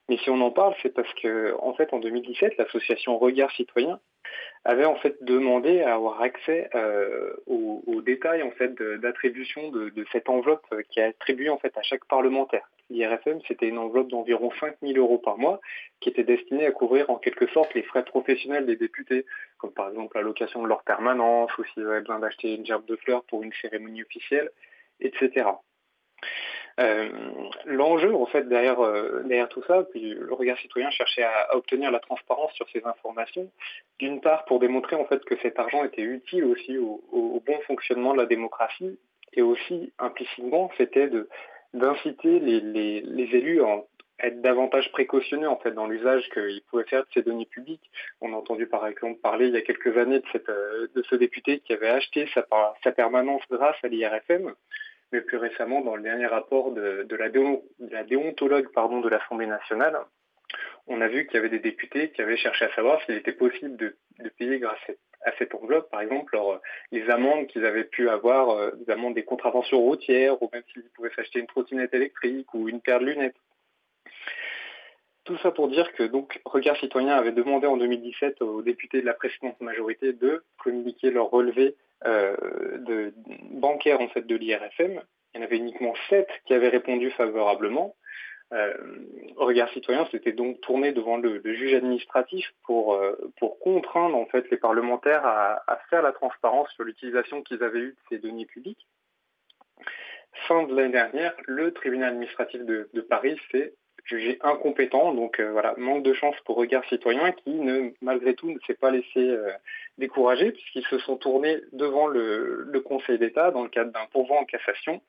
[0.10, 3.99] Mais si on en parle, c'est parce que, en fait, en 2017, l'association Regard Citoyen
[4.64, 10.28] avait en fait demandé à avoir accès euh, aux, détails en fait d'attribution de, cette
[10.28, 12.68] enveloppe euh, qui est attribuée en fait à chaque parlementaire.
[12.90, 15.62] L'IRFM, c'était une enveloppe d'environ 5 000 euros par mois
[15.99, 19.26] qui était destinée à couvrir en quelque sorte les frais professionnels des députés,
[19.60, 22.95] comme par exemple l'allocation de leur permanence ou s'ils avaient besoin d'acheter une gerbe de
[22.98, 24.49] fleurs pour une cérémonie officielle,
[24.99, 25.45] etc.
[26.80, 27.10] Euh,
[27.65, 31.91] L'enjeu, en fait, derrière, euh, derrière tout ça, puis le regard citoyen cherchait à, obtenir
[31.91, 33.49] la transparence sur ces informations,
[33.99, 37.02] d'une part pour démontrer en fait que cet argent était utile aussi au,
[37.45, 38.99] bon fonctionnement de la démocratie,
[39.34, 41.10] et aussi implicitement, c'était
[41.73, 43.84] d'inciter les, élus à
[44.23, 47.89] être davantage précautionneux en fait dans l'usage qu'ils pouvaient faire de ces données publiques.
[48.22, 51.60] On a entendu par exemple parler il y a quelques années de, euh, ce député
[51.60, 52.45] qui avait acheté sa,
[52.84, 54.53] sa permanence grâce à l'IRFM
[55.12, 59.98] mais plus récemment dans le dernier rapport de, la, de la déontologue de l'Assemblée nationale,
[60.88, 63.32] on a vu qu'il y avait des députés qui avaient cherché à savoir s'il était
[63.32, 63.96] possible de,
[64.38, 64.80] payer grâce
[65.26, 66.38] à, cette enveloppe, par exemple,
[66.92, 70.90] les amendes qu'ils avaient pu avoir, euh, des amendes des contraventions routières, ou même s'ils
[70.96, 73.36] pouvaient s'acheter une trottinette électrique ou une paire de lunettes.
[75.24, 79.06] Tout ça pour dire que donc Regard Citoyen avait demandé en 2017 aux députés de
[79.06, 81.76] la précédente majorité de communiquer leur relevé
[82.06, 83.14] de,
[83.52, 85.02] bancaire en fait de l'IRFM.
[85.34, 87.95] Il y en avait uniquement sept qui avaient répondu favorablement.
[88.53, 88.73] Euh,
[89.38, 94.26] Regard Citoyen s'était donc tourné devant le, le juge administratif pour, euh, pour contraindre en
[94.26, 98.18] fait les parlementaires à, à faire la transparence sur l'utilisation qu'ils avaient eue de ces
[98.18, 98.88] données publiques.
[100.48, 103.73] Fin de l'année dernière, le tribunal administratif de, de Paris s'est
[104.06, 108.49] jugé incompétent, donc euh, voilà, manque de chance pour Regard Citoyen qui, ne, malgré tout,
[108.49, 109.52] ne s'est pas laissé euh,
[109.98, 114.45] décourager puisqu'ils se sont tournés devant le, Conseil d'État dans le cadre d'un pourvoi en
[114.45, 115.02] cassation.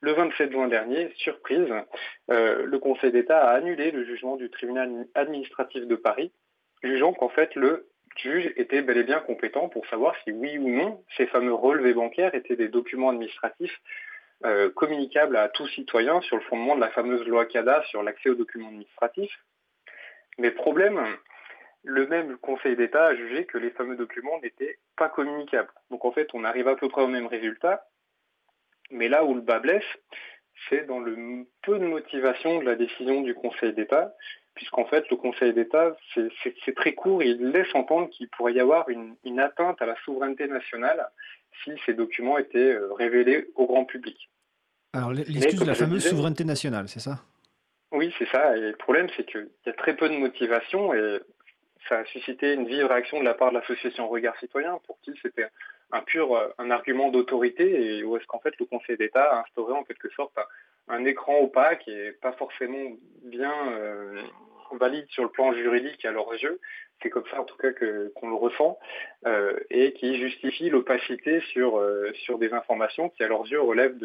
[0.00, 1.68] Le 27 juin dernier, surprise,
[2.30, 6.30] euh, le Conseil d'État a annulé le jugement du tribunal administratif de Paris,
[6.82, 10.68] jugeant qu'en fait le juge était bel et bien compétent pour savoir si oui ou
[10.68, 13.80] non ces fameux relevés bancaires étaient des documents administratifs
[14.44, 18.30] euh, communicable à tout citoyen sur le fondement de la fameuse loi CADA sur l'accès
[18.30, 19.38] aux documents administratifs.
[20.38, 20.98] Mais problème,
[21.84, 25.72] le même Conseil d'État a jugé que les fameux documents n'étaient pas communicables.
[25.90, 27.86] Donc en fait, on arrive à peu près au même résultat.
[28.90, 29.84] Mais là où le bas blesse,
[30.68, 34.14] c'est dans le peu de motivation de la décision du Conseil d'État,
[34.54, 38.88] puisqu'en fait, le Conseil d'État, c'est très court, il laisse entendre qu'il pourrait y avoir
[38.88, 41.08] une, une, atteinte à la souveraineté nationale
[41.64, 44.30] si ces documents étaient révélés au grand public.
[44.92, 47.20] Alors, l'excuse de la fameuse disais, souveraineté nationale, c'est ça?
[47.92, 48.56] Oui, c'est ça.
[48.56, 51.20] Et le problème, c'est qu'il y a très peu de motivation et
[51.88, 55.12] ça a suscité une vive réaction de la part de l'association Regard Citoyen, pour qui
[55.22, 55.46] c'était
[55.92, 59.72] un pur un argument d'autorité et où est-ce qu'en fait le Conseil d'État a instauré
[59.72, 64.20] en quelque sorte un, un écran opaque et pas forcément bien euh,
[64.76, 66.60] valide sur le plan juridique à leurs yeux.
[67.02, 68.78] C'est comme ça en tout cas qu'on le ressent
[69.26, 73.98] euh, et qui justifie l'opacité sur, euh, sur des informations qui à leurs yeux relèvent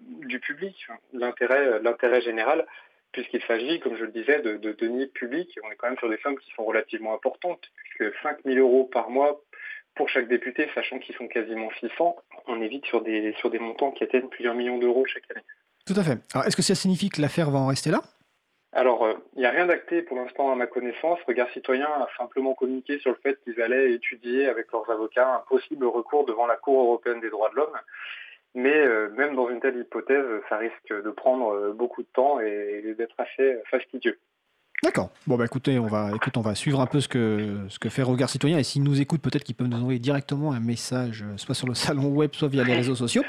[0.00, 2.66] du public, l'intérêt, l'intérêt général,
[3.12, 5.58] puisqu'il s'agit, comme je le disais, de, de deniers publics.
[5.62, 8.84] On est quand même sur des sommes qui sont relativement importantes, puisque 5 000 euros
[8.84, 9.42] par mois
[9.94, 12.16] pour chaque député, sachant qu'ils sont quasiment 600,
[12.46, 15.44] on est vite sur des, sur des montants qui atteignent plusieurs millions d'euros chaque année.
[15.86, 16.18] Tout à fait.
[16.32, 18.00] Alors, est-ce que ça signifie que l'affaire va en rester là?
[18.74, 21.18] Alors, il euh, n'y a rien d'acté pour l'instant à ma connaissance.
[21.26, 25.40] Regard Citoyen a simplement communiqué sur le fait qu'ils allaient étudier avec leurs avocats un
[25.40, 27.78] possible recours devant la Cour européenne des droits de l'homme.
[28.54, 32.94] Mais euh, même dans une telle hypothèse, ça risque de prendre beaucoup de temps et
[32.96, 34.18] d'être assez fastidieux.
[34.84, 35.10] D'accord.
[35.28, 37.88] Bon, bah écoutez, on va, écoute, on va suivre un peu ce que, ce que
[37.88, 38.58] fait Regard Citoyen.
[38.58, 41.68] Et s'ils nous écoutent, peut-être qu'ils peuvent nous envoyer directement un message, euh, soit sur
[41.68, 43.22] le salon web, soit via les réseaux sociaux.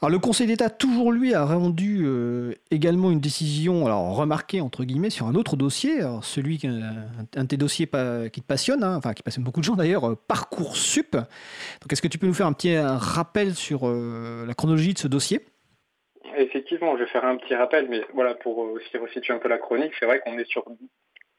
[0.00, 4.84] Alors, le Conseil d'État, toujours lui, a rendu euh, également une décision, alors remarquée, entre
[4.84, 6.02] guillemets, sur un autre dossier.
[6.02, 6.94] Alors, celui, qui- un,
[7.34, 9.74] un de tes dossiers pas- qui te passionne, hein, enfin, qui passionne beaucoup de gens
[9.74, 11.14] d'ailleurs, euh, Parcoursup.
[11.16, 14.94] Donc, est-ce que tu peux nous faire un petit un rappel sur euh, la chronologie
[14.94, 15.40] de ce dossier?
[16.80, 19.58] Je vais faire un petit rappel, mais voilà, pour euh, aussi resituer un peu la
[19.58, 20.64] chronique, c'est vrai qu'on est sur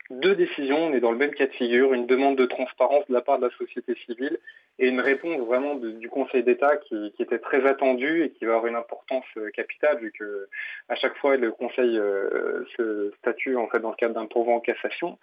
[0.09, 3.13] deux décisions, on est dans le même cas de figure, une demande de transparence de
[3.13, 4.39] la part de la société civile
[4.79, 8.67] et une réponse vraiment du Conseil d'État qui, était très attendue et qui va avoir
[8.67, 10.47] une importance euh, capitale vu que
[10.87, 14.53] à chaque fois le Conseil euh, se statue en fait dans le cadre d'un pourvoi
[14.53, 15.17] en cassation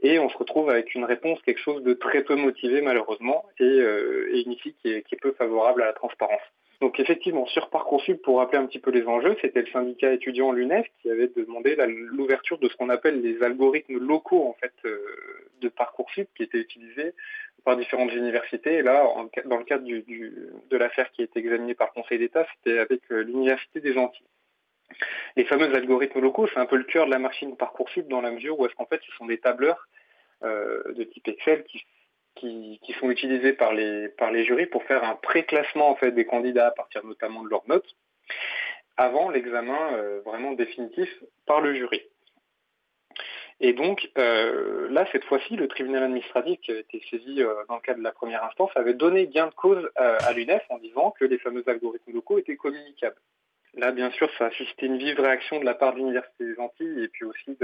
[0.00, 3.64] et on se retrouve avec une réponse quelque chose de très peu motivé malheureusement et,
[3.64, 6.40] euh, une issue qui est, peu favorable à la transparence.
[6.80, 10.50] Donc effectivement, sur Parcoursup, pour rappeler un petit peu les enjeux, c'était le syndicat étudiant
[10.52, 14.72] l'UNEF qui avait demandé l'ouverture de ce qu'on appelle les algorithmes locaux en fait
[15.60, 17.12] de Parcoursup qui étaient utilisés
[17.64, 18.74] par différentes universités.
[18.74, 19.06] Et là,
[19.44, 23.00] dans le cadre de l'affaire qui a été examinée par le Conseil d'État, c'était avec
[23.10, 24.26] euh, l'Université des Antilles.
[25.36, 28.30] Les fameux algorithmes locaux, c'est un peu le cœur de la machine Parcoursup dans la
[28.30, 29.88] mesure où est-ce qu'en fait ce sont des tableurs
[30.42, 36.24] euh, de type Excel qui sont utilisés par les, jurys pour faire un pré-classement des
[36.24, 37.96] candidats à partir notamment de leurs notes,
[38.96, 41.08] avant l'examen euh, vraiment définitif
[41.46, 42.02] par le jury.
[43.60, 47.74] Et donc euh, là, cette fois-ci, le tribunal administratif qui avait été saisi euh, dans
[47.74, 50.78] le cadre de la première instance avait donné gain de cause euh, à l'UNEF en
[50.78, 53.20] disant que les fameux algorithmes locaux étaient communicables.
[53.74, 56.58] Là, bien sûr, ça a suscité une vive réaction de la part de l'Université des
[56.58, 57.56] Antilles et puis aussi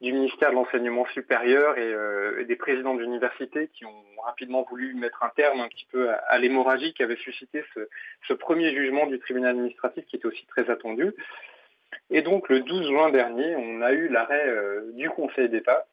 [0.00, 5.30] du ministère de l'Enseignement supérieur et, des présidents d'université qui ont rapidement voulu mettre un
[5.36, 7.62] terme un petit peu à, l'hémorragie qui avait suscité
[8.26, 11.14] ce premier jugement du tribunal administratif qui était aussi très attendu.
[12.10, 15.86] Et donc, le 12 juin dernier, on a eu l'arrêt euh, du Conseil d'État.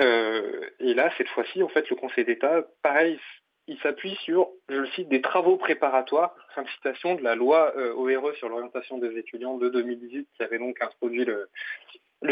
[0.00, 3.18] Euh, et là, cette fois-ci, en fait, le Conseil d'État, pareil,
[3.66, 7.94] il s'appuie sur, je le cite, des travaux préparatoires, fin citation, de la loi euh,
[7.94, 11.48] ORE sur l'orientation des étudiants de 2018 qui avait donc introduit le,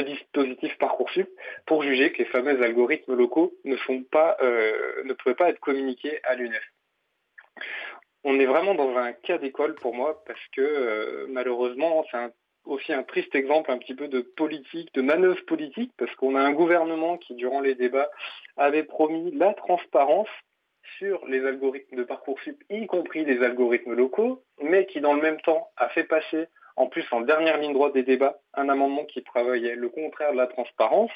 [0.05, 1.29] dispositif Parcoursup
[1.67, 6.35] pour juger que les fameux algorithmes locaux ne, pas, ne pouvaient pas être communiqués à
[6.35, 6.65] l'UNEF.
[8.25, 12.33] On est vraiment dans un cas d'école pour moi parce que malheureusement c'est un,
[12.65, 16.41] aussi un triste exemple un petit peu de politique, de manœuvre politique parce qu'on a
[16.41, 18.11] un gouvernement qui durant les débats
[18.57, 20.29] avait promis la transparence
[20.99, 25.41] sur les algorithmes de Parcoursup, y compris les algorithmes locaux, mais qui dans le même
[25.41, 29.23] temps a fait passer en plus en dernière ligne droite des débats, un amendement qui
[29.23, 31.11] travaillait le contraire de la transparence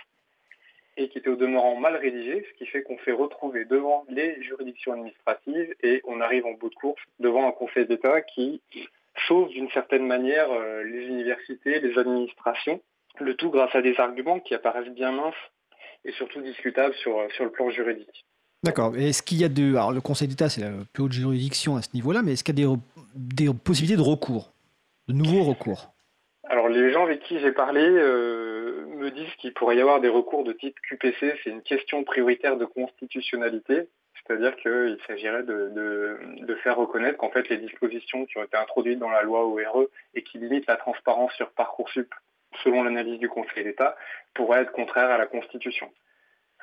[0.97, 4.43] et qui était au demeurant mal rédigé, ce qui fait qu'on s'est retrouvé devant les
[4.43, 8.63] juridictions administratives et on arrive en bout de course devant un Conseil d'État qui
[9.27, 12.81] sauve d'une certaine manière euh, les universités, les administrations,
[13.21, 15.35] le tout grâce à des arguments qui apparaissent bien minces
[16.05, 18.27] et surtout discutables sur, sur le plan juridique.
[18.63, 18.97] D'accord.
[18.97, 19.77] Est-ce qu'il y a de.
[19.77, 22.59] Alors, le Conseil d'État, c'est la plus haute juridiction à ce niveau-là, mais est-ce qu'il
[22.59, 22.75] y a des,
[23.15, 24.53] des possibilités de recours
[25.09, 25.93] De nouveaux recours?
[26.49, 30.09] Alors, les gens avec qui j'ai parlé euh, me disent qu'il pourrait y avoir des
[30.09, 31.35] recours de type QPC.
[31.43, 33.89] C'est une question prioritaire de constitutionnalité.
[34.27, 39.11] C'est-à-dire qu'il s'agirait de, faire reconnaître qu'en fait les dispositions qui ont été introduites dans
[39.11, 42.13] la loi ORE et qui limitent la transparence sur Parcoursup,
[42.65, 43.97] selon l'analyse du Conseil d'État,
[44.35, 45.93] pourraient être contraires à la Constitution.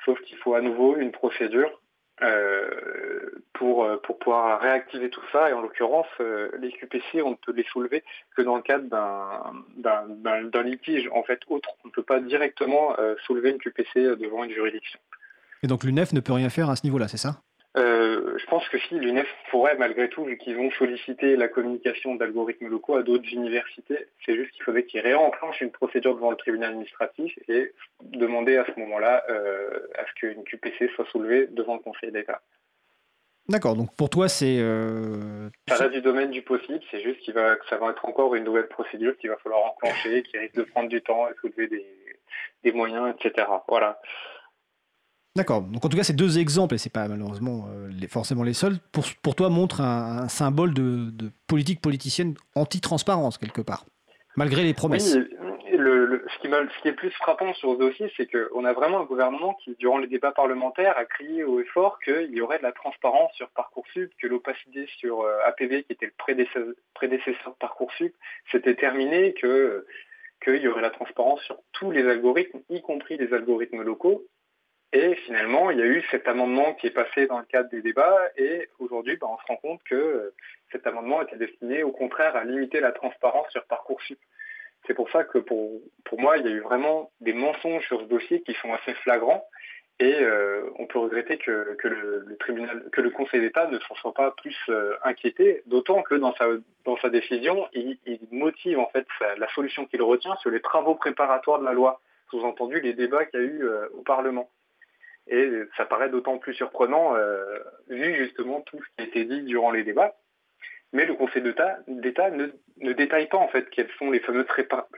[0.04, 1.80] Sauf qu'il faut à nouveau une procédure
[2.22, 5.50] euh, pour, pour pouvoir réactiver tout ça.
[5.50, 8.04] Et en l'occurrence, euh, les QPC, on ne peut les soulever
[8.36, 11.70] que dans le cadre d'un litige en fait autre.
[11.84, 15.00] On ne peut pas directement euh, soulever une QPC devant une juridiction.
[15.62, 17.40] Et donc l'UNEF ne peut rien faire à ce niveau-là, c'est ça?
[17.76, 22.14] Euh, je pense que si l'UNEF pourrait malgré tout, vu qu'ils ont sollicité la communication
[22.14, 26.36] d'algorithmes locaux à d'autres universités, c'est juste qu'il faudrait qu'ils réenclenchent une procédure devant le
[26.36, 27.72] tribunal administratif et
[28.02, 32.42] demander à ce moment-là euh, à ce qu'une QPC soit soulevée devant le Conseil d'État.
[33.48, 34.58] D'accord, donc pour toi c'est...
[34.60, 35.50] Euh...
[35.68, 38.36] Ça reste du domaine du possible, c'est juste qu'il va, que ça va être encore
[38.36, 41.66] une nouvelle procédure qu'il va falloir enclencher, qui risque de prendre du temps et soulever
[41.66, 41.84] des,
[42.62, 43.46] des moyens, etc.
[43.68, 44.00] Voilà.
[45.36, 45.62] D'accord.
[45.62, 48.76] Donc en tout cas, ces deux exemples, et c'est pas malheureusement euh, forcément les seuls,
[48.92, 51.10] pour, toi montrent un, symbole de,
[51.48, 53.84] politique politicienne anti-transparence quelque part,
[54.36, 55.16] malgré les promesses.
[55.16, 59.04] Oui, le, ce, qui est plus frappant sur ce dossier, c'est qu'on a vraiment un
[59.04, 62.62] gouvernement qui, durant les débats parlementaires, a crié haut et fort qu'il y aurait de
[62.62, 67.58] la transparence sur Parcoursup, que l'opacité sur euh, APB, qui était le prédécesseur, prédécesseur de
[67.58, 68.14] Parcoursup,
[68.52, 69.84] s'était terminée, que
[70.42, 74.24] qu'il y aurait la transparence sur tous les algorithmes, y compris les algorithmes locaux.
[74.94, 77.82] Et finalement, il y a eu cet amendement qui est passé dans le cadre des
[77.82, 80.32] débats et aujourd'hui, ben, on se rend compte que
[80.70, 84.20] cet amendement était destiné au contraire à limiter la transparence sur Parcoursup.
[84.86, 85.80] C'est pour ça que pour,
[86.16, 89.44] moi, il y a eu vraiment des mensonges sur ce dossier qui sont assez flagrants.
[89.98, 94.14] Et euh, on peut regretter que, le, tribunal, que le Conseil d'État ne s'en soit
[94.14, 97.98] pas plus euh, inquiété, d'autant que dans sa, décision, il,
[98.30, 99.06] motive en fait
[99.38, 102.00] la solution qu'il retient sur les travaux préparatoires de la loi,
[102.30, 104.48] sous-entendu les débats qu'il y a eu euh, au Parlement.
[105.26, 107.14] Et ça paraît d'autant plus surprenant
[107.88, 110.16] vu justement tout ce qui a été dit durant les débats.
[110.92, 114.46] Mais le Conseil d'État ne, ne, détaille pas en fait quels sont les fameux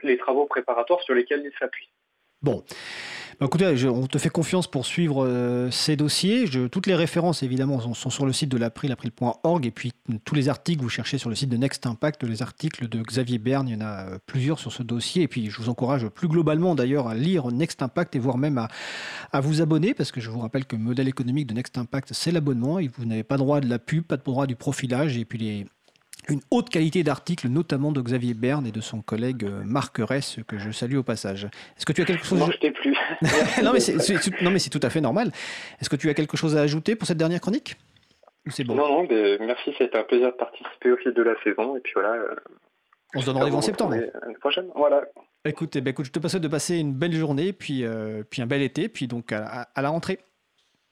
[0.03, 1.89] les travaux préparatoires sur lesquels il s'appuie.
[2.41, 2.63] Bon.
[3.39, 6.45] Bah, écoutez, on te fait confiance pour suivre euh, ces dossiers.
[6.71, 9.63] toutes les références, évidemment, sont, sur le site de l'April, april.org.
[9.63, 9.93] Et puis,
[10.25, 13.37] tous les articles, vous cherchez sur le site de Next Impact, les articles de Xavier
[13.37, 15.21] Berne, il y en a euh, plusieurs sur ce dossier.
[15.21, 18.57] Et puis, je vous encourage plus globalement, d'ailleurs, à lire Next Impact et voire même
[18.57, 18.69] à,
[19.31, 22.13] à vous abonner, parce que je vous rappelle que le modèle économique de Next Impact,
[22.13, 22.79] c'est l'abonnement.
[22.79, 25.15] Et vous n'avez pas droit de la pub, pas de droit du profilage.
[25.15, 25.67] Et puis, les,
[26.29, 30.39] une haute qualité d'articles, notamment de Xavier Berne et de son collègue euh, Marc Ress,
[30.47, 31.45] que je salue au passage.
[31.45, 32.97] Est-ce que tu as quelque chose Non, je plus.
[33.63, 33.79] non, mais
[34.59, 35.31] c'est, tout à fait normal.
[35.79, 37.75] Est-ce que tu as quelque chose à ajouter pour cette dernière chronique?
[38.47, 38.75] C'est bon?
[38.75, 41.75] Non, non, mais merci, c'était un plaisir de participer au fil de la saison.
[41.75, 42.13] Et puis voilà.
[42.13, 42.35] Euh,
[43.15, 43.95] on se donne rendez-vous en septembre.
[43.95, 45.03] L'année prochaine, voilà.
[45.45, 48.41] Écoute, eh ben, écoute, je te passe de passer une belle journée, puis, euh, puis
[48.41, 50.19] un bel été, puis donc à la rentrée.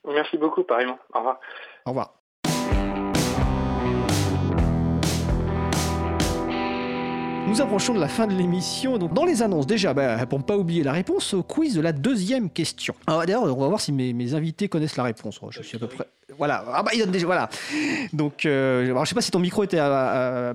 [0.07, 0.99] Merci beaucoup, pareillement.
[1.13, 1.39] Au revoir.
[1.85, 2.14] Au revoir.
[7.47, 8.97] Nous approchons de la fin de l'émission.
[8.97, 11.81] Donc, dans les annonces, déjà, bah, pour ne pas oublier la réponse au quiz de
[11.81, 12.95] la deuxième question.
[13.07, 15.39] D'ailleurs, on va voir si mes, invités connaissent la réponse.
[15.51, 16.07] Je suis à peu près.
[16.37, 16.65] Voilà.
[16.73, 17.27] Ah bah, il donne déjà.
[17.27, 17.49] Voilà.
[18.11, 19.79] Donc, euh, alors, sais pas si ton micro était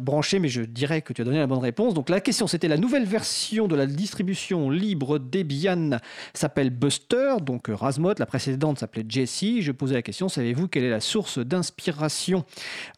[0.00, 1.94] branché, mais je dirais que tu as donné la bonne réponse.
[1.94, 6.00] Donc, la question, c'était la nouvelle version de la distribution libre Debian
[6.34, 7.36] s'appelle Buster.
[7.40, 8.18] Donc, euh, Rasmod.
[8.18, 9.62] La précédente s'appelait Jessie.
[9.62, 12.44] Je posais la question savez-vous quelle est la source d'inspiration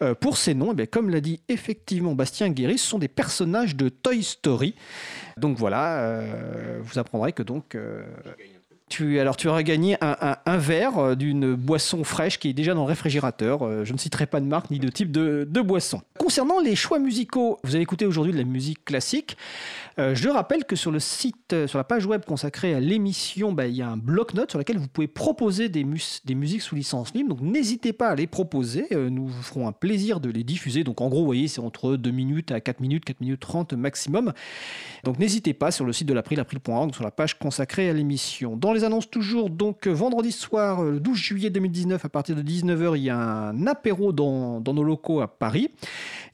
[0.02, 0.74] euh, pour ces noms?
[0.78, 4.74] Eh Comme l'a dit effectivement Bastien Guéry, ce sont des personnages de Toy Story.
[5.36, 6.22] Donc, voilà.
[6.80, 7.76] vous apprendrez que donc
[8.92, 12.82] tu, alors tu auras gagné un, verre euh, d'une boisson fraîche qui est déjà dans
[12.82, 13.62] le réfrigérateur.
[13.62, 16.02] Euh, je ne citerai pas de marque ni de type de, boisson.
[16.18, 19.38] Concernant les choix musicaux, vous avez écouté aujourd'hui de la musique classique.
[19.98, 23.66] Euh, je rappelle que sur le site, sur la page web consacrée à l'émission, bah,
[23.66, 25.86] il y a un bloc-notes sur lequel vous pouvez proposer des,
[26.24, 27.34] des, musiques sous licence libre.
[27.34, 28.88] Donc n'hésitez pas à les proposer.
[28.90, 30.84] nous vous ferons un plaisir de les diffuser.
[30.84, 33.72] Donc en gros, vous voyez, c'est entre 2 minutes à 4 minutes, 4 minutes 30
[33.72, 34.32] maximum.
[35.04, 38.56] Donc n'hésitez pas sur le site de l'April, april.org, sur la page consacrée à l'émission.
[38.56, 42.96] Dans les annonce toujours, donc vendredi soir, le 12 juillet 2019, à partir de 19h,
[42.96, 45.70] il y a un apéro dans, nos locaux à Paris.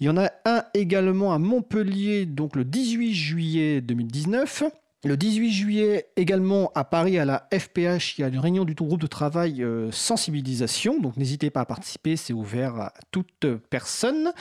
[0.00, 4.64] Il y en a un également à Montpellier, donc le 18 juillet 2019.
[5.04, 8.74] Le 18 juillet, également à Paris, à la FPH, il y a une réunion du
[8.74, 10.98] groupe de travail euh, sensibilisation.
[11.00, 14.32] Donc n'hésitez pas à participer, c'est ouvert à toute personne.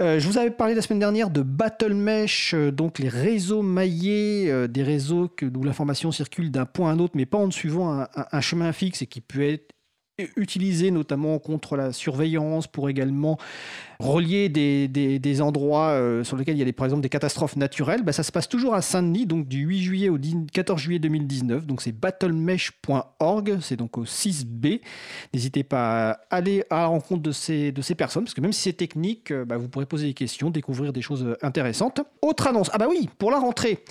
[0.00, 3.62] Euh, je vous avais parlé la semaine dernière de Battle Mesh, euh, donc les réseaux
[3.62, 7.50] maillés, des réseaux que, où l'information circule d'un point à un autre, mais pas en
[7.50, 9.74] suivant un chemin fixe et qui peut être
[10.36, 13.38] utilisé notamment contre la surveillance, pour également
[14.00, 17.56] relier des, des, endroits euh, sur lesquels il y a des, par exemple des catastrophes
[17.56, 18.02] naturelles.
[18.02, 20.18] Bah, ça se passe toujours à Saint-Denis, donc du 8 juillet au
[20.52, 21.66] 14 juillet 2019.
[21.66, 24.80] Donc c'est battlemesh.org, c'est donc au 6B.
[25.34, 28.52] N'hésitez pas à aller à la rencontre de ces, de ces personnes, parce que même
[28.52, 32.00] si c'est technique, euh, bah, vous pourrez poser des questions, découvrir des choses intéressantes.
[32.22, 33.82] Autre annonce, ah bah oui, pour la rentrée.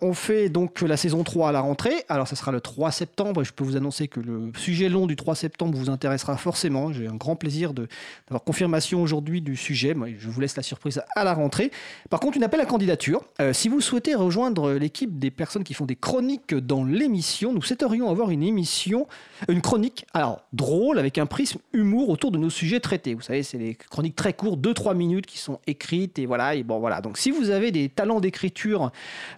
[0.00, 2.04] On fait donc la saison 3 à la rentrée.
[2.08, 3.42] Alors, ça sera le 3 septembre.
[3.42, 6.92] Et je peux vous annoncer que le sujet long du 3 septembre vous intéressera forcément.
[6.92, 9.94] J'ai un grand plaisir d'avoir confirmation aujourd'hui du sujet.
[10.18, 11.70] Je vous laisse la surprise à la rentrée.
[12.10, 13.22] Par contre, une appel à candidature.
[13.40, 17.62] Euh, si vous souhaitez rejoindre l'équipe des personnes qui font des chroniques dans l'émission, nous
[17.62, 19.06] souhaiterions avoir une émission,
[19.48, 23.14] une chronique, alors drôle, avec un prisme humour autour de nos sujets traités.
[23.14, 26.18] Vous savez, c'est des chroniques très courtes, 2-3 minutes qui sont écrites.
[26.18, 26.60] Et voilà.
[26.62, 27.00] Bon, voilà.
[27.00, 28.90] Donc, si vous avez des talents d'écriture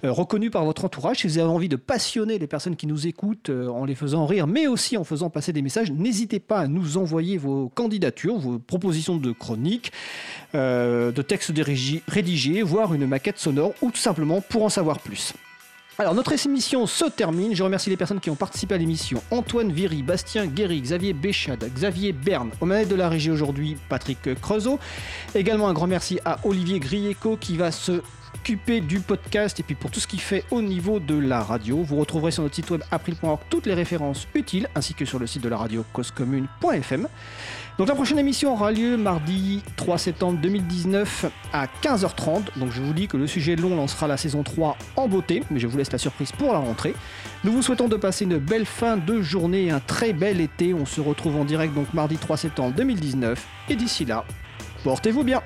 [0.04, 3.06] euh, reconnus par votre entourage, si vous avez envie de passionner les personnes qui nous
[3.06, 6.60] écoutent euh, en les faisant rire, mais aussi en faisant passer des messages, n'hésitez pas
[6.60, 9.79] à nous envoyer vos candidatures, vos propositions de chroniques,
[10.54, 11.52] euh, de textes
[12.08, 15.32] rédigés, voire une maquette sonore, ou tout simplement pour en savoir plus.
[15.98, 17.54] Alors notre émission se termine.
[17.54, 19.22] Je remercie les personnes qui ont participé à l'émission.
[19.30, 22.50] Antoine Viry, Bastien Guéry, Xavier Béchade, Xavier Berne.
[22.60, 24.78] Au manettes de la régie aujourd'hui, Patrick Creusot.
[25.34, 28.00] Également un grand merci à Olivier Grieco qui va se
[28.82, 31.82] du podcast et puis pour tout ce qui fait au niveau de la radio.
[31.82, 35.26] Vous retrouverez sur notre site web april.org toutes les références utiles ainsi que sur le
[35.26, 37.08] site de la radio causecommune.fm.
[37.80, 42.58] Donc la prochaine émission aura lieu mardi 3 septembre 2019 à 15h30.
[42.58, 45.58] Donc je vous dis que le sujet long lancera la saison 3 en beauté, mais
[45.58, 46.92] je vous laisse la surprise pour la rentrée.
[47.42, 50.74] Nous vous souhaitons de passer une belle fin de journée et un très bel été.
[50.74, 54.26] On se retrouve en direct donc mardi 3 septembre 2019 et d'ici là,
[54.84, 55.40] portez-vous bien.